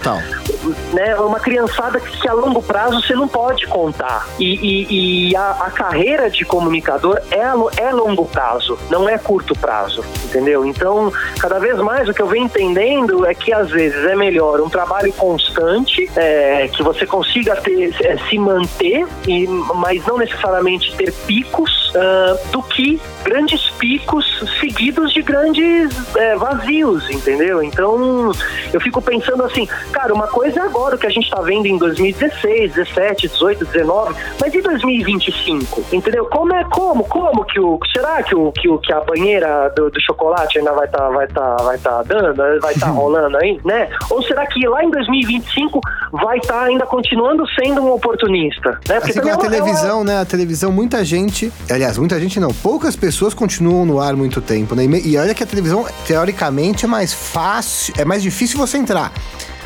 Né, 0.93 1.15
uma 1.17 1.41
criançada 1.41 2.01
que, 2.01 2.21
que 2.21 2.29
a 2.29 2.33
longo 2.33 2.63
prazo 2.63 3.01
você 3.03 3.15
não 3.15 3.29
pode 3.29 3.67
contar. 3.67 4.27
E, 4.39 4.55
e, 4.55 5.31
e 5.31 5.37
a, 5.37 5.51
a, 5.51 5.71
carreira 5.71 6.31
de 6.31 6.45
comunicador 6.45 7.21
é, 7.31 7.83
é 7.83 7.93
longo 7.93 8.25
prazo, 8.25 8.79
não 8.91 9.09
é 9.09 9.19
curto 9.19 9.55
prazo, 9.59 10.05
entendeu? 10.25 10.65
Então, 10.65 11.13
cada 11.39 11.59
vez 11.59 11.79
mais 11.79 12.09
o 12.09 12.15
que 12.15 12.23
eu 12.23 12.27
venho 12.27 12.47
entendendo 12.47 13.27
é 13.27 13.35
que 13.35 13.53
às 13.53 13.71
vezes 13.71 14.05
é 14.05 14.15
melhor 14.15 14.61
um 14.61 14.69
trabalho 14.69 15.13
constante, 15.13 16.11
é, 16.17 16.69
que 16.69 16.83
você 16.83 17.07
consiga 17.07 17.57
ter, 17.57 17.95
é, 18.03 18.17
se 18.29 18.39
manter, 18.39 19.07
e, 19.27 19.47
mas 19.47 20.05
não 20.07 20.19
necessariamente 20.19 20.95
ter 20.97 21.13
picos, 21.27 21.79
uh, 21.89 22.51
do 22.51 22.63
que 22.63 23.01
grandes 23.25 23.71
picos 23.71 24.27
seguidos 24.61 25.13
de 25.13 25.23
grandes 25.23 25.91
é, 26.17 26.37
vazios, 26.37 27.09
entendeu? 27.11 27.63
Então 27.63 28.33
eu 28.73 28.81
fico 28.81 29.01
pensando 29.01 29.43
assim, 29.45 29.67
cara, 29.93 30.13
uma 30.13 30.27
coisa 30.27 30.58
é 30.59 30.63
agora 30.63 30.97
o 30.97 30.99
que 30.99 31.07
a 31.07 31.11
gente 31.11 31.31
tá 31.31 31.41
vendo 31.41 31.67
em 31.67 31.79
2016, 31.79 32.75
17, 32.75 33.29
18, 33.29 33.65
19, 33.67 34.15
mas 34.41 34.55
e 34.55 34.61
2025? 34.61 35.85
Entendeu? 35.93 36.27
Como 36.27 36.53
é 36.55 36.65
como? 36.65 37.05
Como 37.05 37.45
que 37.45 37.61
o. 37.61 37.79
Será 37.93 38.23
que 38.23 38.35
o 38.35 38.53
que, 38.53 38.69
o, 38.69 38.79
que 38.79 38.93
a 38.93 39.01
banheira 39.01 39.73
do, 39.77 39.91
do 39.91 40.01
chocolate 40.01 40.59
ainda 40.59 40.73
vai 40.73 40.87
estar 40.87 40.99
tá, 40.99 41.09
vai 41.09 41.29
tá, 41.29 41.57
vai 41.57 41.79
tá 41.79 42.03
dando, 42.03 42.61
vai 42.61 42.73
estar 42.75 42.87
tá 42.87 42.93
rolando 42.93 43.37
aí, 43.39 43.61
né? 43.65 43.89
Ou 44.11 44.23
será 44.23 44.47
que 44.47 44.67
lá 44.67 44.85
em 44.85 44.91
2025 44.91 45.81
vai 46.13 46.39
estar 46.39 46.55
tá 46.55 46.63
ainda 46.65 46.87
continuando 46.87 47.45
sendo 47.59 47.83
um 47.83 47.93
oportunista? 47.93 48.79
Né? 48.89 49.01
Porque 49.01 49.19
assim, 49.19 49.31
a 49.31 49.37
televisão, 49.37 49.91
é 49.91 49.95
uma... 49.95 50.05
né? 50.05 50.21
A 50.21 50.25
televisão, 50.25 50.73
muita 50.73 51.05
gente, 51.05 51.53
aliás, 51.71 51.99
muita 51.99 52.19
gente 52.19 52.41
não, 52.41 52.51
poucas 52.51 52.97
pessoas 52.97 53.35
continuam 53.35 53.85
no 53.85 54.01
ar 54.01 54.15
muito 54.15 54.41
tempo, 54.41 54.75
né? 54.75 54.85
E 55.05 55.17
olha 55.17 55.35
que 55.35 55.43
a 55.43 55.47
televisão 55.47 55.87
teoricamente 56.07 56.85
é 56.85 56.89
mais 56.89 57.13
fácil, 57.13 57.95
é 57.99 58.05
mais 58.05 58.23
difícil 58.23 58.59
você 58.59 58.79
entrar. 58.79 59.13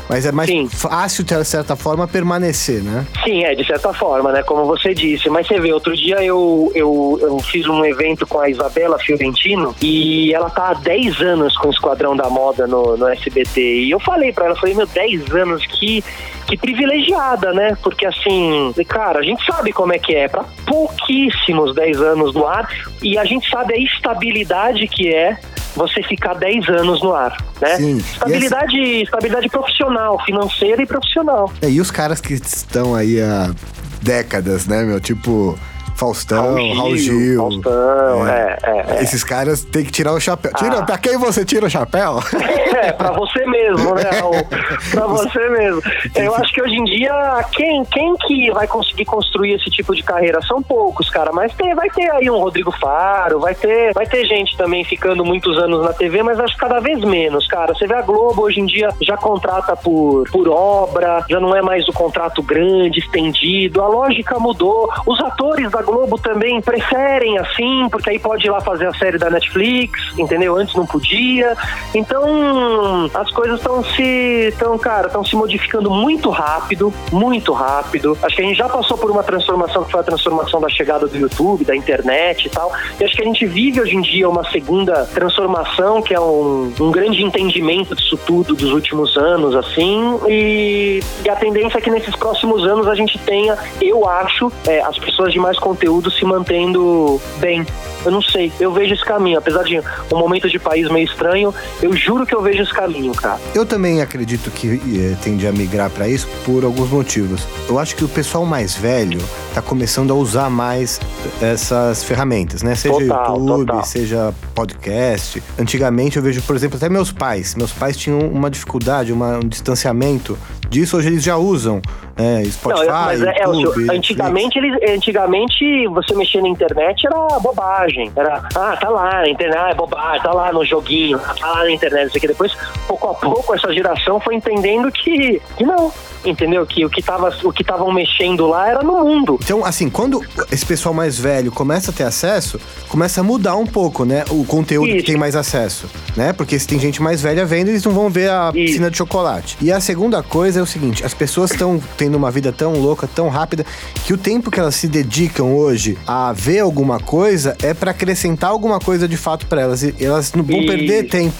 Mas 0.09 0.25
é 0.25 0.31
mais 0.31 0.49
Sim. 0.49 0.67
fácil, 0.67 1.23
de 1.23 1.43
certa 1.45 1.75
forma, 1.75 2.07
permanecer, 2.07 2.83
né? 2.83 3.05
Sim, 3.23 3.43
é, 3.43 3.55
de 3.55 3.65
certa 3.65 3.93
forma, 3.93 4.31
né? 4.31 4.43
Como 4.43 4.65
você 4.65 4.93
disse. 4.93 5.29
Mas 5.29 5.47
você 5.47 5.59
vê, 5.59 5.71
outro 5.73 5.95
dia 5.95 6.23
eu, 6.23 6.71
eu, 6.75 7.17
eu 7.21 7.39
fiz 7.39 7.67
um 7.67 7.83
evento 7.85 8.27
com 8.27 8.39
a 8.39 8.49
Isabela 8.49 8.99
Fiorentino 8.99 9.75
e 9.81 10.33
ela 10.33 10.49
tá 10.49 10.69
há 10.69 10.73
10 10.73 11.21
anos 11.21 11.57
com 11.57 11.69
o 11.69 11.71
Esquadrão 11.71 12.15
da 12.15 12.29
Moda 12.29 12.67
no, 12.67 12.97
no 12.97 13.07
SBT. 13.07 13.61
E 13.61 13.91
eu 13.91 13.99
falei 13.99 14.31
pra 14.31 14.45
ela, 14.45 14.55
falei, 14.55 14.75
meu, 14.75 14.85
10 14.85 15.33
anos, 15.33 15.65
que, 15.65 16.03
que 16.47 16.57
privilegiada, 16.57 17.53
né? 17.53 17.77
Porque 17.81 18.05
assim, 18.05 18.73
cara, 18.87 19.19
a 19.19 19.23
gente 19.23 19.43
sabe 19.45 19.71
como 19.71 19.93
é 19.93 19.99
que 19.99 20.13
é. 20.15 20.27
Pra 20.27 20.43
pouquíssimos 20.65 21.73
10 21.75 22.01
anos 22.01 22.33
no 22.33 22.45
ar 22.45 22.67
e 23.01 23.17
a 23.17 23.25
gente 23.25 23.49
sabe 23.49 23.73
a 23.73 23.77
estabilidade 23.77 24.87
que 24.87 25.13
é 25.13 25.37
você 25.75 26.03
ficar 26.03 26.33
10 26.35 26.69
anos 26.69 27.01
no 27.01 27.13
ar, 27.13 27.35
né? 27.61 27.75
Sim. 27.77 27.97
Estabilidade, 27.97 28.79
essa... 28.79 29.03
estabilidade 29.03 29.49
profissional, 29.49 30.23
financeira 30.25 30.81
e 30.81 30.85
profissional. 30.85 31.51
É, 31.61 31.69
e 31.69 31.81
os 31.81 31.91
caras 31.91 32.21
que 32.21 32.33
estão 32.33 32.95
aí 32.95 33.21
há 33.21 33.53
décadas, 34.01 34.67
né, 34.67 34.83
meu? 34.83 34.99
Tipo, 34.99 35.57
Faustão, 35.95 36.55
Raul 36.75 36.97
Gil. 36.97 37.37
Faustão, 37.41 38.27
é. 38.27 38.57
É, 38.63 38.85
é, 38.97 39.03
Esses 39.03 39.23
caras 39.23 39.63
têm 39.63 39.83
que 39.85 39.91
tirar 39.91 40.13
o 40.13 40.19
chapéu. 40.19 40.51
Tira, 40.55 40.79
Ah. 40.79 40.83
Pra 40.83 40.97
quem 40.97 41.17
você 41.17 41.45
tira 41.45 41.65
o 41.65 41.69
chapéu? 41.69 42.19
É, 42.73 42.91
pra 42.91 43.11
você 43.11 43.45
mesmo, 43.45 43.93
né, 43.95 44.09
Raul? 44.19 44.43
Pra 44.91 45.05
você 45.05 45.47
mesmo. 45.49 45.81
Eu 46.15 46.35
acho 46.35 46.51
que 46.51 46.61
hoje 46.61 46.75
em 46.75 46.83
dia, 46.83 47.13
quem, 47.53 47.85
quem 47.85 48.13
que 48.17 48.51
vai 48.51 48.67
conseguir 48.67 49.05
construir 49.05 49.53
esse 49.53 49.69
tipo 49.69 49.95
de 49.95 50.01
carreira? 50.03 50.41
São 50.41 50.61
poucos, 50.61 51.09
cara, 51.09 51.31
mas 51.31 51.53
tem, 51.53 51.73
vai 51.75 51.87
ter 51.91 52.09
aí 52.11 52.29
um 52.29 52.39
Rodrigo 52.39 52.71
Faro, 52.71 53.39
vai 53.39 53.53
ter, 53.55 53.93
vai 53.93 54.05
ter 54.07 54.25
gente 54.25 54.57
também 54.57 54.83
ficando 54.83 55.23
muitos 55.23 55.57
anos 55.57 55.83
na 55.85 55.93
TV, 55.93 56.23
mas 56.23 56.37
acho 56.39 56.55
que 56.55 56.59
cada 56.59 56.79
vez 56.81 56.99
menos, 57.05 57.47
cara. 57.47 57.73
Você 57.73 57.85
vê 57.87 57.93
a 57.93 58.01
Globo 58.01 58.41
hoje 58.41 58.59
em 58.59 58.65
dia 58.65 58.89
já 59.01 59.15
contrata 59.15 59.75
por, 59.77 60.29
por 60.31 60.49
obra, 60.49 61.23
já 61.29 61.39
não 61.39 61.55
é 61.55 61.61
mais 61.61 61.87
o 61.87 61.93
contrato 61.93 62.41
grande, 62.43 62.99
estendido, 62.99 63.81
a 63.81 63.87
lógica 63.87 64.37
mudou. 64.39 64.89
Os 65.05 65.21
atores 65.21 65.71
da 65.71 65.82
Globo 65.83 66.17
também 66.17 66.61
preferem 66.61 67.37
assim, 67.37 67.87
porque 67.91 68.09
aí 68.09 68.19
pode 68.19 68.47
ir 68.47 68.49
lá 68.49 68.61
fazer 68.61 68.87
a 68.87 68.93
série 68.93 69.17
da 69.17 69.29
Netflix, 69.29 69.99
entendeu? 70.17 70.55
Antes 70.55 70.75
não 70.75 70.85
podia. 70.85 71.55
Então, 71.93 73.09
as 73.13 73.29
coisas 73.31 73.57
estão 73.59 73.83
se, 73.83 74.47
estão, 74.49 74.77
cara, 74.77 75.07
estão 75.07 75.23
se 75.23 75.35
modificando 75.35 75.89
muito 75.91 76.29
rápido, 76.29 76.93
muito 77.11 77.53
rápido. 77.53 78.17
Acho 78.21 78.35
que 78.35 78.41
a 78.41 78.45
gente 78.45 78.57
já 78.57 78.69
passou 78.69 78.97
por 78.97 79.11
uma 79.11 79.23
transformação 79.23 79.83
que 79.83 79.91
foi 79.91 79.99
a 79.99 80.03
transformação 80.03 80.59
da 80.59 80.69
chegada 80.69 81.07
do 81.07 81.17
YouTube, 81.17 81.65
da 81.65 81.75
internet 81.75 82.45
e 82.45 82.49
tal. 82.49 82.71
E 82.99 83.03
acho 83.03 83.15
que 83.15 83.21
a 83.21 83.25
gente 83.25 83.45
vive 83.45 83.81
hoje 83.81 83.95
em 83.95 84.01
dia 84.01 84.29
uma 84.29 84.43
segunda 84.49 85.05
transformação, 85.13 86.01
que 86.01 86.13
é 86.13 86.19
um, 86.19 86.73
um 86.79 86.91
grande 86.91 87.23
entendimento 87.23 87.95
disso 87.95 88.17
tudo 88.25 88.55
dos 88.55 88.71
últimos 88.71 89.17
anos, 89.17 89.55
assim. 89.55 90.19
E, 90.27 91.01
e 91.23 91.29
a 91.29 91.35
tendência 91.35 91.77
é 91.77 91.81
que 91.81 91.89
nesses 91.89 92.15
próximos 92.15 92.65
anos 92.65 92.87
a 92.87 92.95
gente 92.95 93.17
tenha, 93.19 93.57
eu 93.81 94.07
acho, 94.07 94.51
é, 94.67 94.81
as 94.81 94.97
pessoas 94.97 95.31
de 95.33 95.39
mais 95.39 95.57
conteúdo 95.73 96.11
se 96.11 96.23
mantendo 96.23 97.19
bem. 97.39 97.65
Eu 98.05 98.11
não 98.11 98.21
sei, 98.21 98.51
eu 98.59 98.71
vejo 98.71 98.93
esse 98.93 99.03
caminho. 99.03 99.37
Apesar 99.39 99.63
de 99.63 99.79
um 100.11 100.17
momento 100.19 100.49
de 100.49 100.59
país 100.59 100.89
meio 100.89 101.05
estranho, 101.05 101.53
eu 101.81 101.95
juro 101.95 102.25
que 102.25 102.35
eu 102.35 102.41
vejo 102.41 102.61
esse 102.61 102.73
caminho, 102.73 103.13
cara. 103.13 103.39
Eu 103.55 103.65
também 103.65 104.01
acredito 104.01 104.51
que 104.51 104.81
eh, 104.97 105.15
tende 105.23 105.47
a 105.47 105.51
migrar 105.53 105.89
para 105.89 106.07
isso 106.07 106.27
por 106.45 106.63
alguns 106.65 106.89
motivos. 106.89 107.47
Eu 107.67 107.79
acho 107.79 107.95
que 107.95 108.03
o 108.03 108.07
pessoal 108.09 108.45
mais 108.45 108.75
velho 108.75 109.19
tá 109.53 109.61
começando 109.61 110.11
a 110.11 110.15
usar 110.15 110.49
mais 110.49 110.99
essas 111.41 112.03
ferramentas, 112.03 112.61
né? 112.61 112.75
Seja 112.75 112.93
Total, 112.99 113.37
YouTube, 113.37 113.65
total. 113.67 113.83
seja 113.85 114.33
podcast. 114.53 115.41
Antigamente 115.57 116.17
eu 116.17 116.23
vejo, 116.23 116.41
por 116.41 116.55
exemplo, 116.55 116.75
até 116.77 116.89
meus 116.89 117.11
pais. 117.11 117.55
Meus 117.55 117.71
pais 117.71 117.95
tinham 117.95 118.19
uma 118.19 118.49
dificuldade, 118.51 119.13
uma- 119.13 119.37
um 119.37 119.47
distanciamento 119.47 120.37
disso. 120.73 120.97
Hoje 120.97 121.07
eles 121.07 121.23
já 121.23 121.37
usam 121.37 121.81
é, 122.17 122.43
Spotify, 122.45 122.87
Não, 122.87 123.05
mas 123.05 123.21
é, 123.21 123.43
YouTube, 123.43 123.81
Elcio, 123.81 123.91
antigamente, 123.91 124.59
eles, 124.59 124.91
antigamente 124.91 125.87
você 125.87 126.15
mexer 126.15 126.41
na 126.41 126.49
internet 126.49 127.05
era 127.05 127.39
bobagem. 127.39 128.11
Era, 128.15 128.43
ah, 128.55 128.77
tá 128.79 128.89
lá 128.89 129.21
na 129.21 129.29
internet, 129.29 129.57
ah, 129.57 129.69
é 129.69 129.75
bobagem, 129.75 130.21
tá 130.21 130.33
lá 130.33 130.51
no 130.51 130.65
joguinho, 130.65 131.19
tá 131.19 131.47
lá 131.47 131.63
na 131.63 131.71
internet, 131.71 132.07
isso 132.07 132.17
aqui. 132.17 132.27
Depois, 132.27 132.51
pouco 132.87 133.07
a 133.07 133.13
pouco, 133.13 133.53
essa 133.53 133.71
geração 133.71 134.19
foi 134.19 134.35
entendendo 134.35 134.91
que, 134.91 135.41
que 135.57 135.63
não. 135.63 135.91
Entendeu? 136.25 136.65
Que 136.65 136.85
o 136.85 136.89
que 136.89 137.01
tava, 137.01 137.35
o 137.43 137.51
que 137.51 137.63
estavam 137.63 137.91
mexendo 137.91 138.47
lá 138.47 138.69
era 138.69 138.81
no 138.81 138.93
mundo. 139.03 139.37
Então, 139.43 139.65
assim, 139.65 139.89
quando 139.89 140.21
esse 140.49 140.65
pessoal 140.65 140.95
mais 140.95 141.19
velho 141.19 141.51
começa 141.51 141.91
a 141.91 141.93
ter 141.93 142.03
acesso, 142.03 142.59
começa 142.87 143.19
a 143.19 143.23
mudar 143.23 143.57
um 143.57 143.65
pouco, 143.65 144.05
né? 144.05 144.23
O 144.29 144.45
conteúdo 144.45 144.89
que 144.89 144.97
Isso. 144.97 145.05
tem 145.05 145.17
mais 145.17 145.35
acesso, 145.35 145.85
né? 146.15 146.31
Porque 146.31 146.57
se 146.57 146.65
tem 146.65 146.79
gente 146.79 147.01
mais 147.01 147.21
velha 147.21 147.45
vendo, 147.45 147.67
eles 147.67 147.83
não 147.83 147.91
vão 147.91 148.09
ver 148.09 148.29
a 148.29 148.53
Isso. 148.53 148.53
piscina 148.53 148.89
de 148.89 148.97
chocolate. 148.97 149.57
E 149.59 149.69
a 149.69 149.81
segunda 149.81 150.23
coisa 150.23 150.61
é 150.61 150.62
o 150.63 150.67
seguinte: 150.67 151.05
as 151.05 151.13
pessoas 151.13 151.51
estão 151.51 151.81
tendo 151.97 152.15
uma 152.15 152.31
vida 152.31 152.51
tão 152.51 152.73
louca, 152.73 153.07
tão 153.07 153.29
rápida, 153.29 153.65
que 154.05 154.13
o 154.13 154.17
tempo 154.17 154.49
que 154.49 154.59
elas 154.59 154.75
se 154.75 154.87
dedicam 154.87 155.55
hoje 155.55 155.97
a 156.07 156.33
ver 156.33 156.59
alguma 156.59 156.99
coisa 156.99 157.55
é 157.61 157.73
pra 157.73 157.91
acrescentar 157.91 158.49
alguma 158.49 158.79
coisa 158.79 159.07
de 159.07 159.17
fato 159.17 159.45
pra 159.47 159.61
elas. 159.61 159.83
E 159.83 159.95
elas 159.99 160.33
não 160.33 160.43
vão 160.43 160.59
Isso. 160.59 160.67
perder 160.67 161.03
tempo. 161.07 161.35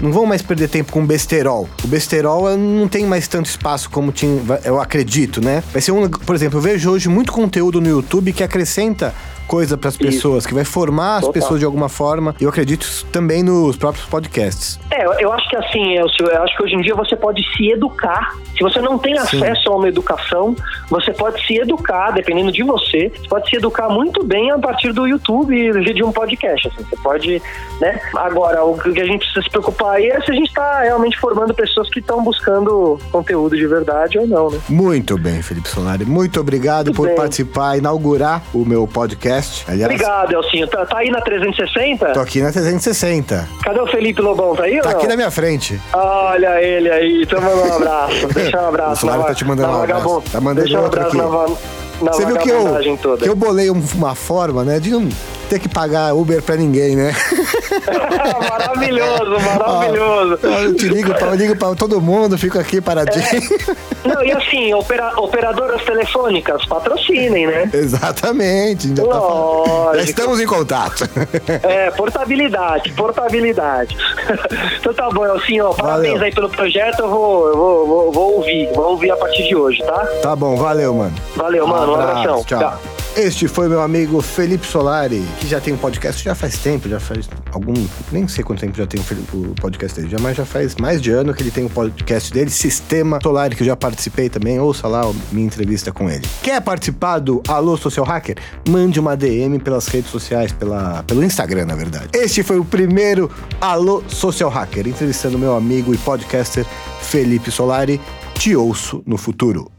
Não 0.00 0.12
vão 0.12 0.26
mais 0.26 0.42
perder 0.42 0.68
tempo 0.68 0.92
com 0.92 1.06
besterol. 1.06 1.66
O 1.82 1.86
besterol 1.86 2.54
não 2.54 2.86
tem 2.86 3.06
mais 3.06 3.26
tanto 3.26 3.46
espaço 3.46 3.88
como 3.88 4.12
tinha, 4.12 4.38
eu 4.62 4.78
acredito, 4.78 5.40
né? 5.42 5.62
Vai 5.72 5.80
ser 5.80 5.92
um, 5.92 6.06
por 6.06 6.34
exemplo, 6.34 6.58
eu 6.58 6.62
vejo 6.62 6.90
hoje 6.90 7.08
muito 7.08 7.32
conteúdo 7.32 7.80
no 7.80 7.88
YouTube 7.88 8.34
que 8.34 8.44
acrescenta 8.44 9.14
coisa 9.46 9.76
pras 9.76 9.96
pessoas, 9.96 10.46
que 10.46 10.54
vai 10.54 10.64
formar 10.64 11.16
as 11.16 11.20
Total. 11.20 11.32
pessoas 11.32 11.60
de 11.60 11.66
alguma 11.66 11.88
forma. 11.88 12.34
Eu 12.40 12.48
acredito 12.48 12.86
também 13.12 13.42
nos 13.42 13.76
próprios 13.76 14.04
podcasts. 14.06 14.78
É, 14.90 15.04
eu- 15.06 15.12
eu 15.20 15.32
acho 15.32 15.48
que 15.48 15.56
assim, 15.56 15.94
Elcio, 15.96 16.26
eu 16.26 16.42
acho 16.42 16.56
que 16.56 16.62
hoje 16.62 16.74
em 16.74 16.80
dia 16.80 16.94
você 16.94 17.16
pode 17.16 17.42
se 17.56 17.70
educar. 17.70 18.34
Se 18.56 18.62
você 18.62 18.80
não 18.80 18.98
tem 18.98 19.14
Sim. 19.26 19.42
acesso 19.42 19.70
a 19.70 19.76
uma 19.76 19.88
educação, 19.88 20.54
você 20.88 21.12
pode 21.12 21.44
se 21.46 21.58
educar, 21.58 22.10
dependendo 22.12 22.52
de 22.52 22.62
você, 22.62 23.10
você 23.14 23.28
pode 23.28 23.48
se 23.50 23.56
educar 23.56 23.88
muito 23.88 24.24
bem 24.24 24.50
a 24.50 24.58
partir 24.58 24.92
do 24.92 25.06
YouTube 25.06 25.54
e 25.54 25.94
de 25.94 26.02
um 26.02 26.12
podcast. 26.12 26.68
Assim. 26.68 26.84
Você 26.84 26.96
pode, 26.96 27.42
né? 27.80 28.00
Agora, 28.16 28.64
o 28.64 28.76
que 28.78 29.00
a 29.00 29.04
gente 29.04 29.18
precisa 29.20 29.42
se 29.42 29.50
preocupar 29.50 29.96
aí 29.96 30.08
é 30.08 30.20
se 30.20 30.30
a 30.30 30.34
gente 30.34 30.48
está 30.48 30.80
realmente 30.82 31.18
formando 31.18 31.52
pessoas 31.54 31.88
que 31.90 32.00
estão 32.00 32.22
buscando 32.22 32.98
conteúdo 33.10 33.56
de 33.56 33.66
verdade 33.66 34.18
ou 34.18 34.26
não, 34.26 34.50
né? 34.50 34.58
Muito 34.68 35.18
bem, 35.18 35.42
Felipe 35.42 35.68
Solari. 35.68 36.04
Muito 36.04 36.40
obrigado 36.40 36.86
Muito 36.86 36.96
por 36.96 37.06
bem. 37.08 37.16
participar, 37.16 37.76
inaugurar 37.76 38.42
o 38.54 38.64
meu 38.64 38.86
podcast. 38.86 39.64
Aliás, 39.68 39.92
Obrigado, 39.92 40.32
Elcinho. 40.32 40.66
Tá, 40.68 40.84
tá 40.86 40.98
aí 40.98 41.10
na 41.10 41.20
360? 41.20 42.12
tô 42.12 42.20
aqui 42.20 42.40
na 42.40 42.52
360. 42.52 43.48
Cadê 43.62 43.80
o 43.80 43.86
Felipe 43.86 44.20
Lobão? 44.20 44.54
Tá 44.54 44.64
aí 44.64 44.80
Tá 44.80 44.90
aqui 44.90 45.06
na 45.06 45.16
minha 45.16 45.30
frente. 45.30 45.80
Olha 45.92 46.62
ele 46.62 46.90
aí, 46.90 47.22
então 47.22 47.40
um 47.40 47.72
abraço. 47.74 48.28
Deixa 48.28 48.60
um 48.62 48.68
abraço. 48.68 48.92
O 48.92 48.96
Solari 48.96 49.24
tá 49.24 49.34
te 49.34 49.44
mandando 49.44 49.72
na 49.72 49.78
um 49.78 49.82
abraço. 49.82 50.22
Tá 50.32 50.40
mandando 50.40 50.75
um 50.78 50.82
outro 50.84 51.00
aqui. 51.02 51.16
na, 51.16 51.26
va- 51.26 51.46
na 52.02 52.12
Você 52.12 52.26
viu 52.26 52.36
que 52.36 52.48
eu, 52.50 52.96
toda. 53.00 53.22
que 53.22 53.28
eu 53.28 53.34
bolei 53.36 53.70
um- 53.70 53.82
uma 53.94 54.14
forma, 54.14 54.64
né, 54.64 54.78
de 54.78 54.90
não 54.90 55.08
ter 55.48 55.58
que 55.58 55.68
pagar 55.68 56.14
Uber 56.14 56.42
pra 56.42 56.56
ninguém, 56.56 56.96
né? 56.96 57.14
maravilhoso, 58.50 59.36
maravilhoso. 59.40 60.38
Eu 60.42 60.74
te 60.76 60.88
ligo 60.88 61.14
pra, 61.14 61.28
eu 61.28 61.34
ligo 61.34 61.56
pra 61.56 61.74
todo 61.74 62.00
mundo, 62.00 62.36
fico 62.38 62.58
aqui 62.58 62.80
paradinho. 62.80 63.24
Não, 64.04 64.22
e 64.24 64.32
assim, 64.32 64.72
opera- 64.74 65.12
operadoras 65.16 65.82
telefônicas, 65.84 66.64
patrocinem, 66.66 67.46
né? 67.46 67.70
Exatamente. 67.72 68.88
Já, 68.96 69.04
tá. 69.04 69.94
Já 69.94 70.02
estamos 70.02 70.40
em 70.40 70.46
contato. 70.46 71.08
É, 71.62 71.90
portabilidade, 71.92 72.92
portabilidade. 72.92 73.96
então 74.80 74.92
tá 74.94 75.08
bom, 75.10 75.24
assim, 75.24 75.60
ó, 75.60 75.72
parabéns 75.72 76.12
Valeu. 76.14 76.24
aí 76.26 76.34
pelo 76.34 76.48
projeto, 76.50 77.00
eu 77.00 77.08
vou, 77.08 77.48
eu 77.48 77.56
vou, 77.56 77.86
vou, 77.86 78.12
vou 78.12 78.34
ouvir, 78.36 78.68
vou 78.74 78.90
ouvir 78.90 79.10
a 79.10 79.16
partir 79.16 79.48
de 79.48 79.56
hoje, 79.56 79.82
tá? 79.82 80.06
Tá 80.22 80.36
bom, 80.36 80.56
valeu, 80.56 80.94
mano. 80.94 81.14
Valeu, 81.34 81.66
mano, 81.66 81.92
um 81.92 81.94
Abraço, 81.94 82.18
abração. 82.20 82.44
Tchau. 82.44 82.95
Este 83.16 83.48
foi 83.48 83.66
meu 83.66 83.80
amigo 83.80 84.20
Felipe 84.20 84.66
Solari, 84.66 85.24
que 85.40 85.48
já 85.48 85.58
tem 85.58 85.72
um 85.72 85.78
podcast 85.78 86.22
já 86.22 86.34
faz 86.34 86.58
tempo, 86.58 86.86
já 86.86 87.00
faz 87.00 87.26
algum. 87.50 87.72
Nem 88.12 88.28
sei 88.28 88.44
quanto 88.44 88.60
tempo 88.60 88.76
já 88.76 88.86
tem 88.86 89.00
o 89.00 89.36
o 89.36 89.54
podcast 89.54 89.98
dele, 89.98 90.10
já, 90.10 90.18
mas 90.20 90.36
já 90.36 90.44
faz 90.44 90.74
mais 90.76 91.00
de 91.00 91.12
ano 91.12 91.32
que 91.32 91.42
ele 91.42 91.50
tem 91.50 91.64
um 91.64 91.68
podcast 91.68 92.30
dele, 92.30 92.50
Sistema 92.50 93.18
Solari, 93.22 93.56
que 93.56 93.62
eu 93.62 93.66
já 93.66 93.74
participei 93.74 94.28
também. 94.28 94.60
Ouça 94.60 94.86
lá 94.86 95.10
minha 95.32 95.46
entrevista 95.46 95.90
com 95.90 96.10
ele. 96.10 96.26
Quer 96.42 96.60
participar 96.60 97.18
do 97.18 97.42
Alô 97.48 97.78
Social 97.78 98.04
Hacker? 98.04 98.36
Mande 98.68 99.00
uma 99.00 99.16
DM 99.16 99.60
pelas 99.60 99.86
redes 99.86 100.10
sociais, 100.10 100.52
pela, 100.52 101.02
pelo 101.04 101.24
Instagram, 101.24 101.64
na 101.64 101.74
verdade. 101.74 102.08
Este 102.12 102.42
foi 102.42 102.58
o 102.58 102.66
primeiro 102.66 103.30
Alô 103.62 104.04
Social 104.08 104.50
Hacker, 104.50 104.86
entrevistando 104.86 105.38
meu 105.38 105.56
amigo 105.56 105.94
e 105.94 105.96
podcaster 105.96 106.66
Felipe 107.00 107.50
Solari. 107.50 107.98
Te 108.34 108.54
ouço 108.54 109.02
no 109.06 109.16
futuro. 109.16 109.75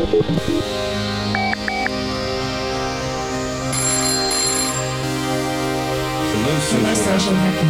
Hello, 0.00 0.16
social 6.60 6.94
Social 6.94 7.34
hacking. 7.34 7.69